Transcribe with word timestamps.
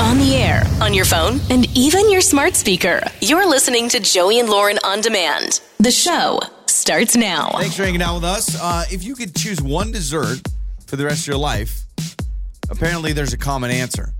On 0.00 0.18
the 0.18 0.36
air, 0.36 0.62
on 0.80 0.92
your 0.94 1.04
phone, 1.04 1.40
and 1.50 1.66
even 1.76 2.10
your 2.10 2.20
smart 2.20 2.54
speaker. 2.54 3.00
You're 3.20 3.48
listening 3.48 3.88
to 3.88 4.00
Joey 4.00 4.38
and 4.38 4.48
Lauren 4.48 4.78
on 4.84 5.00
demand. 5.00 5.60
The 5.78 5.90
show 5.90 6.40
starts 6.66 7.16
now. 7.16 7.50
Thanks 7.52 7.76
for 7.76 7.84
hanging 7.84 8.02
out 8.02 8.14
with 8.16 8.24
us. 8.24 8.60
Uh, 8.60 8.84
if 8.90 9.02
you 9.04 9.14
could 9.14 9.34
choose 9.34 9.60
one 9.60 9.90
dessert 9.92 10.40
for 10.86 10.96
the 10.96 11.04
rest 11.04 11.22
of 11.22 11.28
your 11.28 11.38
life, 11.38 11.80
apparently 12.70 13.12
there's 13.12 13.32
a 13.32 13.38
common 13.38 13.70
answer. 13.70 14.12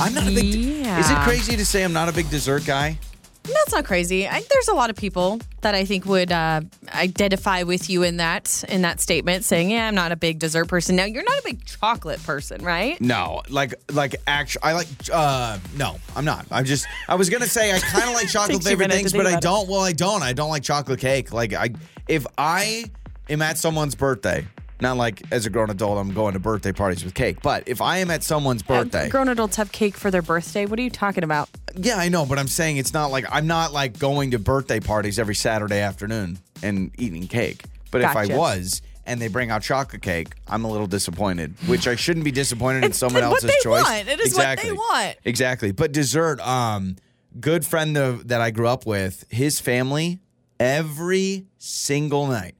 I'm 0.00 0.14
not 0.14 0.24
a 0.26 0.34
big. 0.34 0.54
Is 0.54 1.10
it 1.10 1.16
crazy 1.18 1.56
to 1.56 1.66
say 1.66 1.84
I'm 1.84 1.92
not 1.92 2.08
a 2.08 2.12
big 2.12 2.30
dessert 2.30 2.64
guy? 2.64 2.98
That's 3.44 3.72
not 3.72 3.84
crazy. 3.84 4.26
I, 4.26 4.42
there's 4.50 4.68
a 4.68 4.74
lot 4.74 4.88
of 4.90 4.96
people 4.96 5.38
that 5.60 5.74
I 5.74 5.84
think 5.84 6.06
would 6.06 6.32
uh, 6.32 6.62
identify 6.94 7.62
with 7.62 7.90
you 7.90 8.02
in 8.02 8.16
that 8.16 8.64
in 8.68 8.82
that 8.82 9.00
statement, 9.00 9.44
saying, 9.44 9.70
"Yeah, 9.70 9.86
I'm 9.86 9.94
not 9.94 10.12
a 10.12 10.16
big 10.16 10.38
dessert 10.38 10.66
person." 10.66 10.96
Now, 10.96 11.04
you're 11.04 11.22
not 11.22 11.38
a 11.38 11.42
big 11.44 11.64
chocolate 11.64 12.22
person, 12.22 12.64
right? 12.64 12.98
No, 13.00 13.42
like 13.50 13.74
like 13.92 14.16
actually, 14.26 14.62
I 14.62 14.72
like. 14.72 14.88
uh 15.12 15.58
No, 15.76 15.96
I'm 16.16 16.24
not. 16.24 16.46
I'm 16.50 16.64
just. 16.64 16.86
I 17.08 17.16
was 17.16 17.28
gonna 17.28 17.46
say 17.46 17.72
I 17.72 17.78
kind 17.80 18.08
of 18.08 18.14
like 18.14 18.28
chocolate 18.30 18.62
Takes 18.62 18.66
you 18.66 18.72
a 18.72 18.76
flavored 18.76 18.92
things, 18.92 19.12
but 19.12 19.26
I 19.26 19.38
don't. 19.38 19.68
Well, 19.68 19.80
I 19.80 19.92
don't. 19.92 20.22
I 20.22 20.32
don't 20.32 20.50
like 20.50 20.62
chocolate 20.62 21.00
cake. 21.00 21.32
Like 21.32 21.52
I, 21.52 21.68
if 22.08 22.26
I 22.38 22.90
am 23.28 23.42
at 23.42 23.58
someone's 23.58 23.94
birthday. 23.94 24.46
Not 24.80 24.96
like 24.96 25.22
as 25.30 25.46
a 25.46 25.50
grown 25.50 25.70
adult, 25.70 25.98
I'm 25.98 26.12
going 26.12 26.34
to 26.34 26.40
birthday 26.40 26.72
parties 26.72 27.04
with 27.04 27.14
cake. 27.14 27.40
But 27.42 27.64
if 27.66 27.80
I 27.80 27.98
am 27.98 28.10
at 28.10 28.22
someone's 28.22 28.62
birthday, 28.62 29.08
Grown 29.08 29.28
adults 29.28 29.56
have 29.56 29.70
cake 29.72 29.96
for 29.96 30.10
their 30.10 30.22
birthday. 30.22 30.66
What 30.66 30.78
are 30.78 30.82
you 30.82 30.90
talking 30.90 31.22
about? 31.24 31.48
Yeah, 31.76 31.96
I 31.96 32.08
know, 32.08 32.26
but 32.26 32.38
I'm 32.38 32.48
saying 32.48 32.76
it's 32.78 32.92
not 32.92 33.06
like 33.10 33.24
I'm 33.30 33.46
not 33.46 33.72
like 33.72 33.98
going 33.98 34.32
to 34.32 34.38
birthday 34.38 34.80
parties 34.80 35.18
every 35.18 35.34
Saturday 35.36 35.78
afternoon 35.78 36.38
and 36.62 36.90
eating 36.98 37.28
cake. 37.28 37.64
But 37.90 38.00
if 38.00 38.16
I 38.16 38.26
Gotcha. 38.26 38.38
was 38.38 38.82
and 39.06 39.20
they 39.20 39.28
bring 39.28 39.50
out 39.50 39.62
chocolate 39.62 40.02
cake, 40.02 40.34
I'm 40.48 40.64
a 40.64 40.70
little 40.70 40.86
disappointed, 40.88 41.54
which 41.66 41.86
I 41.86 41.94
shouldn't 41.94 42.24
be 42.24 42.32
disappointed 42.32 42.78
in 42.78 42.90
It's 42.90 42.98
someone 42.98 43.22
what 43.22 43.34
else's 43.34 43.50
they 43.50 43.56
choice. 43.62 43.84
want. 43.84 44.08
It 44.08 44.18
is 44.20 44.34
what 44.34 44.42
they 44.44 44.52
exactly. 44.52 44.72
want. 44.72 45.16
Exactly. 45.24 45.72
But 45.72 45.92
dessert, 45.92 46.40
um, 46.40 46.96
good 47.38 47.64
friend 47.64 47.96
of, 47.96 48.28
that 48.28 48.40
I 48.40 48.50
grew 48.50 48.66
up 48.66 48.86
with, 48.86 49.24
his 49.30 49.60
family 49.60 50.18
every 50.58 51.46
single 51.58 52.26
night 52.26 52.54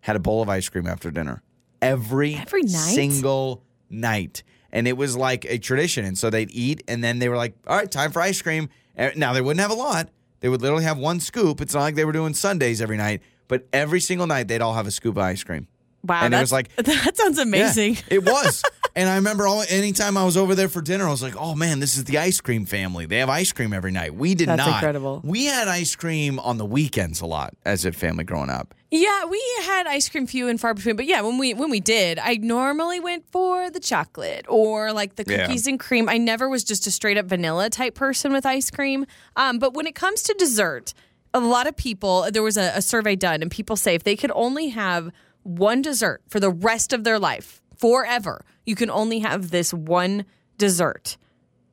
had 0.00 0.16
a 0.16 0.18
bowl 0.20 0.40
of 0.40 0.48
ice 0.48 0.68
cream 0.68 0.86
after 0.86 1.10
dinner. 1.10 1.42
Every 1.82 2.34
Every 2.36 2.62
night? 2.62 2.94
single 2.94 3.62
night. 3.90 4.42
And 4.72 4.86
it 4.86 4.96
was 4.96 5.16
like 5.16 5.44
a 5.46 5.58
tradition. 5.58 6.04
And 6.04 6.18
so 6.18 6.28
they'd 6.30 6.50
eat, 6.50 6.82
and 6.88 7.02
then 7.02 7.18
they 7.20 7.28
were 7.28 7.36
like, 7.36 7.54
all 7.66 7.76
right, 7.76 7.90
time 7.90 8.12
for 8.12 8.20
ice 8.20 8.42
cream. 8.42 8.68
Eh, 8.96 9.12
Now, 9.16 9.32
they 9.32 9.40
wouldn't 9.40 9.60
have 9.60 9.70
a 9.70 9.74
lot. 9.80 10.08
They 10.40 10.48
would 10.48 10.60
literally 10.62 10.84
have 10.84 10.98
one 10.98 11.20
scoop. 11.20 11.60
It's 11.60 11.74
not 11.74 11.80
like 11.80 11.94
they 11.94 12.04
were 12.04 12.12
doing 12.12 12.34
sundaes 12.34 12.80
every 12.82 12.96
night, 12.96 13.22
but 13.48 13.66
every 13.72 14.00
single 14.00 14.26
night 14.26 14.46
they'd 14.48 14.60
all 14.60 14.74
have 14.74 14.86
a 14.86 14.90
scoop 14.90 15.16
of 15.16 15.22
ice 15.22 15.42
cream. 15.42 15.66
Wow, 16.04 16.20
And 16.22 16.34
it 16.34 16.38
was 16.40 16.52
like- 16.52 16.74
that 16.76 17.16
sounds 17.16 17.38
Yeah, 17.38 17.42
amazing. 17.44 17.96
it 18.08 18.24
was. 18.24 18.62
and 18.94 19.08
I 19.08 19.16
remember 19.16 19.48
all, 19.48 19.64
anytime 19.68 20.16
I 20.16 20.24
was 20.24 20.36
over 20.36 20.54
there 20.54 20.68
for 20.68 20.80
dinner, 20.80 21.06
I 21.08 21.10
was 21.10 21.22
like, 21.22 21.34
oh 21.36 21.54
man, 21.56 21.80
this 21.80 21.96
is 21.96 22.04
the 22.04 22.18
ice 22.18 22.40
cream 22.40 22.66
family. 22.66 23.06
They 23.06 23.18
have 23.18 23.28
ice 23.28 23.52
cream 23.52 23.72
every 23.72 23.90
night. 23.90 24.14
We 24.14 24.34
did 24.36 24.48
That's 24.48 24.58
not. 24.58 24.74
incredible. 24.74 25.20
We 25.24 25.46
had 25.46 25.66
ice 25.66 25.96
cream 25.96 26.38
on 26.38 26.56
the 26.58 26.64
weekends 26.66 27.20
a 27.20 27.26
lot 27.26 27.54
as 27.64 27.84
a 27.84 27.90
family 27.90 28.22
growing 28.24 28.48
up. 28.50 28.74
Yeah, 28.90 29.26
we 29.26 29.42
had 29.64 29.86
ice 29.86 30.08
cream 30.08 30.26
few 30.26 30.48
and 30.48 30.58
far 30.58 30.72
between, 30.72 30.96
but 30.96 31.04
yeah, 31.04 31.20
when 31.20 31.36
we 31.36 31.52
when 31.52 31.68
we 31.68 31.78
did, 31.80 32.18
I 32.18 32.36
normally 32.36 33.00
went 33.00 33.30
for 33.30 33.70
the 33.70 33.80
chocolate 33.80 34.46
or 34.48 34.92
like 34.94 35.16
the 35.16 35.24
Yeah. 35.26 35.44
cookies 35.46 35.66
and 35.66 35.78
cream. 35.78 36.08
I 36.08 36.16
never 36.16 36.48
was 36.48 36.64
just 36.64 36.86
a 36.86 36.90
straight 36.90 37.18
up 37.18 37.26
vanilla 37.26 37.68
type 37.68 37.94
person 37.94 38.32
with 38.32 38.46
ice 38.46 38.70
cream. 38.70 39.04
Um, 39.36 39.58
but 39.58 39.74
when 39.74 39.86
it 39.86 39.94
comes 39.94 40.22
to 40.22 40.34
dessert, 40.38 40.94
a 41.34 41.40
lot 41.40 41.66
of 41.66 41.76
people 41.76 42.28
there 42.32 42.42
was 42.42 42.56
a, 42.56 42.72
a 42.74 42.80
survey 42.80 43.14
done, 43.14 43.42
and 43.42 43.50
people 43.50 43.76
say 43.76 43.94
if 43.94 44.04
they 44.04 44.16
could 44.16 44.32
only 44.34 44.68
have 44.68 45.10
one 45.42 45.82
dessert 45.82 46.22
for 46.28 46.40
the 46.40 46.50
rest 46.50 46.94
of 46.94 47.04
their 47.04 47.18
life, 47.18 47.60
forever, 47.76 48.42
you 48.64 48.74
can 48.74 48.90
only 48.90 49.18
have 49.18 49.50
this 49.50 49.72
one 49.74 50.24
dessert. 50.56 51.18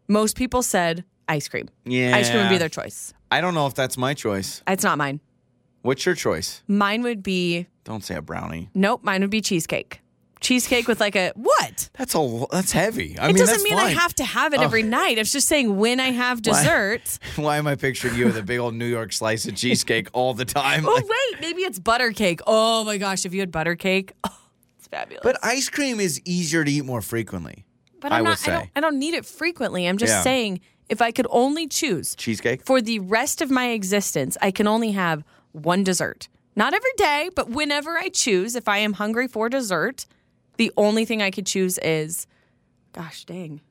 Most 0.09 0.35
people 0.35 0.61
said 0.61 1.05
ice 1.29 1.47
cream. 1.47 1.69
Yeah, 1.85 2.13
ice 2.15 2.29
cream 2.29 2.43
would 2.43 2.49
be 2.49 2.57
their 2.57 2.67
choice. 2.69 3.13
I 3.31 3.39
don't 3.39 3.53
know 3.53 3.67
if 3.67 3.73
that's 3.73 3.97
my 3.97 4.13
choice. 4.13 4.61
It's 4.67 4.83
not 4.83 4.97
mine. 4.97 5.21
What's 5.85 6.05
your 6.05 6.15
choice? 6.15 6.63
Mine 6.67 7.03
would 7.03 7.21
be 7.21 7.67
Don't 7.83 8.03
say 8.03 8.15
a 8.15 8.21
brownie. 8.21 8.69
nope. 8.73 9.03
Mine 9.03 9.21
would 9.21 9.29
be 9.29 9.39
cheesecake. 9.41 10.01
Cheesecake 10.41 10.87
with 10.87 10.99
like 10.99 11.15
a 11.15 11.31
what? 11.35 11.89
That's 11.97 12.13
a 12.15 12.45
that's 12.51 12.71
heavy. 12.71 13.17
I 13.19 13.25
it 13.25 13.33
mean, 13.33 13.37
doesn't 13.37 13.63
mean 13.63 13.73
I 13.75 13.85
fine. 13.85 13.95
have 13.95 14.13
to 14.15 14.23
have 14.25 14.53
it 14.53 14.61
every 14.61 14.83
night. 14.83 15.17
It's 15.17 15.31
just 15.31 15.47
saying 15.47 15.77
when 15.77 15.99
I 15.99 16.11
have 16.11 16.41
dessert. 16.41 17.19
Why 17.35 17.57
am 17.57 17.67
I 17.67 17.75
picturing 17.75 18.15
you 18.15 18.25
with 18.25 18.37
a 18.37 18.43
big 18.43 18.59
old 18.59 18.73
New 18.75 18.85
York 18.87 19.13
slice 19.13 19.47
of 19.47 19.55
cheesecake 19.55 20.07
all 20.13 20.33
the 20.33 20.45
time? 20.45 20.85
oh 20.87 20.93
Like- 20.93 21.05
wait, 21.05 21.41
maybe 21.41 21.61
it's 21.61 21.79
butter 21.79 22.11
cake. 22.11 22.41
Oh 22.47 22.83
my 22.83 22.97
gosh, 22.97 23.25
if 23.25 23.33
you 23.33 23.39
had 23.39 23.51
butter 23.51 23.75
cake, 23.75 24.11
oh, 24.23 24.37
it's 24.77 24.87
fabulous. 24.87 25.21
but 25.23 25.37
ice 25.43 25.69
cream 25.69 25.99
is 25.99 26.19
easier 26.25 26.63
to 26.63 26.71
eat 26.71 26.83
more 26.85 27.01
frequently. 27.01 27.65
But 28.01 28.11
I 28.11 28.17
I'm 28.17 28.23
would 28.23 28.29
not, 28.31 28.39
I 28.39 28.41
say. 28.41 28.51
don't, 28.51 28.69
I 28.75 28.79
don't 28.81 28.99
need 28.99 29.13
it 29.13 29.25
frequently. 29.25 29.87
I'm 29.87 29.97
just 29.97 30.11
Yeah. 30.13 30.21
saying 30.21 30.59
if 30.89 31.01
I 31.01 31.11
could 31.11 31.25
only 31.31 31.67
choose 31.67 32.13
Cheesecake? 32.15 32.65
for 32.65 32.81
the 32.81 32.99
rest 32.99 33.41
of 33.41 33.49
my 33.49 33.69
existence, 33.69 34.37
I 34.41 34.51
can 34.51 34.67
only 34.67 34.91
have 34.91 35.23
one 35.55 35.83
dessert. 35.83 36.27
Not 36.55 36.73
every 36.73 36.91
day, 36.97 37.29
but 37.35 37.49
whenever 37.49 37.97
I 37.97 38.09
choose, 38.09 38.55
if 38.55 38.67
I 38.67 38.77
am 38.77 38.93
hungry 38.93 39.27
for 39.27 39.49
dessert, 39.49 40.05
the 40.57 40.71
only 40.77 41.03
thing 41.05 41.21
I 41.21 41.31
could 41.31 41.45
choose 41.45 41.77
is, 41.79 42.27
gosh 42.93 43.25
dang, 43.25 43.61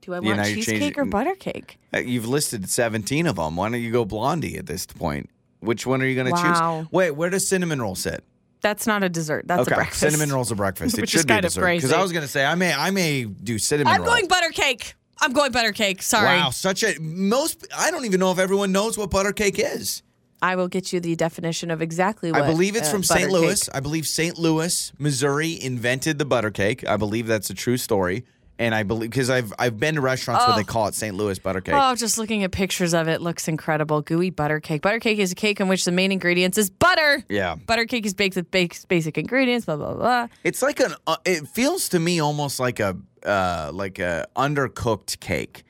do 0.00 0.12
I 0.14 0.20
want 0.20 0.44
cheesecake 0.44 0.98
or 0.98 1.04
butter 1.04 1.34
cake? 1.34 1.78
Uh, 1.94 1.98
You've 1.98 2.26
listed 2.26 2.68
17 2.68 3.26
of 3.26 3.36
them. 3.36 3.56
Why 3.56 3.70
don't 3.70 3.80
you 3.80 3.92
go 3.92 4.04
blondie 4.04 4.58
at 4.58 4.66
this 4.66 4.84
point? 4.86 5.30
Which 5.60 5.86
one 5.86 6.02
are 6.02 6.06
you 6.06 6.14
going 6.14 6.26
to 6.26 6.32
Wow. 6.32 6.80
choose? 6.82 6.92
Wait, 6.92 7.10
where 7.12 7.30
does 7.30 7.46
cinnamon 7.48 7.80
roll 7.80 7.94
sit? 7.94 8.22
That's 8.60 8.86
not 8.86 9.02
a 9.02 9.08
dessert. 9.08 9.44
That's 9.46 9.62
okay, 9.62 9.72
a 9.72 9.76
breakfast. 9.76 10.00
cinnamon 10.00 10.32
rolls 10.32 10.50
a 10.50 10.54
breakfast. 10.54 10.98
It 10.98 11.08
should 11.08 11.26
be 11.26 11.34
a 11.34 11.42
dessert. 11.42 11.64
Because. 11.66 11.92
I 11.92 12.02
was 12.02 12.12
going 12.12 12.22
to 12.22 12.28
say 12.28 12.44
I 12.44 12.54
may 12.54 12.72
I 12.72 12.90
may 12.90 13.24
do 13.24 13.58
cinnamon 13.58 13.92
I'm 13.92 14.00
roll. 14.00 14.10
going 14.10 14.26
butter 14.26 14.50
cake. 14.50 14.94
I'm 15.20 15.32
going 15.32 15.52
butter 15.52 15.72
cake. 15.72 16.02
Sorry. 16.02 16.38
Wow, 16.38 16.50
such 16.50 16.82
a 16.82 16.98
most. 17.00 17.66
I 17.76 17.90
don't 17.90 18.04
even 18.06 18.20
know 18.20 18.32
if 18.32 18.38
everyone 18.38 18.72
knows 18.72 18.98
what 18.98 19.10
butter 19.10 19.32
cake 19.32 19.56
is. 19.58 20.02
I 20.44 20.56
will 20.56 20.68
get 20.68 20.92
you 20.92 21.00
the 21.00 21.16
definition 21.16 21.70
of 21.70 21.80
exactly 21.80 22.30
what 22.30 22.42
I 22.42 22.46
believe 22.46 22.76
it's 22.76 22.88
uh, 22.88 22.92
from 22.92 23.02
St. 23.02 23.30
Louis. 23.30 23.64
cake- 23.64 23.74
I 23.74 23.80
believe 23.80 24.06
St. 24.06 24.38
Louis, 24.38 24.92
Missouri, 24.98 25.58
invented 25.62 26.18
the 26.18 26.24
butter 26.24 26.50
cake. 26.50 26.86
I 26.86 26.96
believe 26.96 27.26
that's 27.26 27.48
a 27.50 27.54
true 27.54 27.76
story, 27.78 28.24
and 28.58 28.74
I 28.74 28.82
believe 28.82 29.10
because 29.10 29.30
I've 29.30 29.52
I've 29.58 29.78
been 29.80 29.94
to 29.94 30.00
restaurants 30.00 30.46
where 30.46 30.56
they 30.56 30.64
call 30.64 30.86
it 30.88 30.94
St. 30.94 31.14
Louis 31.16 31.38
butter 31.38 31.60
cake. 31.60 31.74
Oh, 31.76 31.94
just 31.94 32.18
looking 32.18 32.44
at 32.44 32.52
pictures 32.52 32.92
of 32.94 33.08
it 33.08 33.20
looks 33.22 33.48
incredible. 33.48 34.02
Gooey 34.02 34.30
butter 34.30 34.60
cake. 34.60 34.82
Butter 34.82 35.00
cake 35.00 35.18
is 35.18 35.32
a 35.32 35.34
cake 35.34 35.60
in 35.60 35.68
which 35.68 35.84
the 35.84 35.92
main 35.92 36.12
ingredients 36.12 36.58
is 36.58 36.68
butter. 36.70 37.24
Yeah. 37.28 37.54
Butter 37.56 37.86
cake 37.86 38.04
is 38.06 38.14
baked 38.14 38.36
with 38.36 38.50
basic 38.50 39.16
ingredients, 39.18 39.64
blah, 39.66 39.76
blah, 39.76 39.94
blah. 39.94 40.28
It's 40.44 40.62
like 40.62 40.78
an. 40.80 40.94
Uh, 41.06 41.16
it 41.24 41.48
feels 41.48 41.88
to 41.90 41.98
me 41.98 42.20
almost 42.20 42.60
like 42.60 42.80
a 42.80 42.96
uh, 43.24 43.70
like 43.72 43.98
a 43.98 44.26
undercooked 44.36 45.20
cake 45.20 45.64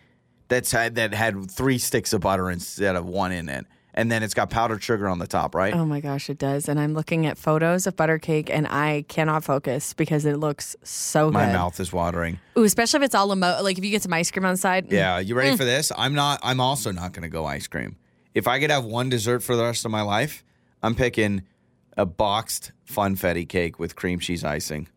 that's 0.49 0.73
had 0.73 0.97
that 0.97 1.15
had 1.15 1.51
three 1.51 1.79
sticks 1.79 2.13
of 2.13 2.21
butter 2.23 2.51
instead 2.51 2.97
of 2.97 3.07
one 3.07 3.33
in 3.33 3.49
it, 3.49 3.65
and 3.95 4.11
then 4.11 4.23
it's 4.23 4.35
got 4.35 4.51
powdered 4.51 4.83
sugar 4.83 5.09
on 5.09 5.19
the 5.19 5.27
top, 5.27 5.55
right? 5.55 5.73
Oh 5.73 5.87
my 5.87 6.01
gosh, 6.01 6.29
it 6.29 6.37
does. 6.39 6.69
And 6.69 6.79
I'm 6.79 6.95
looking 6.95 7.27
at 7.27 7.39
photos 7.39 7.87
of 7.87 7.97
butter 7.97 8.19
cake 8.19 8.51
and 8.51 8.67
I 8.67 9.05
cannot 9.09 9.45
focus 9.45 9.95
because 9.95 10.25
it 10.25 10.37
looks 10.37 10.77
so 10.83 11.27
good. 11.29 11.35
My 11.35 11.53
mouth 11.53 11.79
is 11.81 11.93
watering. 11.93 12.39
Ooh, 12.59 12.65
especially 12.65 12.99
if 12.99 13.05
it's 13.05 13.15
à 13.15 13.27
la 13.27 13.35
mode. 13.37 13.63
Like 13.63 13.79
if 13.79 13.85
you 13.85 13.91
get 13.91 14.03
some 14.03 14.13
ice 14.13 14.31
cream 14.31 14.45
on 14.45 14.55
the 14.55 14.59
side. 14.59 14.89
mm. 14.89 14.93
Yeah, 14.93 15.21
you 15.21 15.35
ready 15.35 15.57
for 15.57 15.65
this? 15.65 15.93
I'm 15.97 16.15
not. 16.15 16.41
I'm 16.43 16.61
also 16.61 16.93
not 16.93 17.13
going 17.13 17.23
to 17.23 17.29
go 17.29 17.47
ice 17.47 17.67
cream. 17.67 17.97
If 18.35 18.49
I 18.49 18.59
could 18.59 18.71
have 18.71 18.85
one 18.85 19.09
dessert 19.09 19.41
for 19.45 19.55
the 19.55 19.63
rest 19.63 19.85
of 19.85 19.93
my 19.93 20.03
life, 20.03 20.45
I'm 20.83 20.97
picking 20.97 21.43
a 21.97 22.05
boxed 22.05 22.73
funfetti 22.91 23.49
cake 23.49 23.79
with 23.79 23.95
cream 23.95 24.19
cheese 24.19 24.43
icing. 24.45 24.89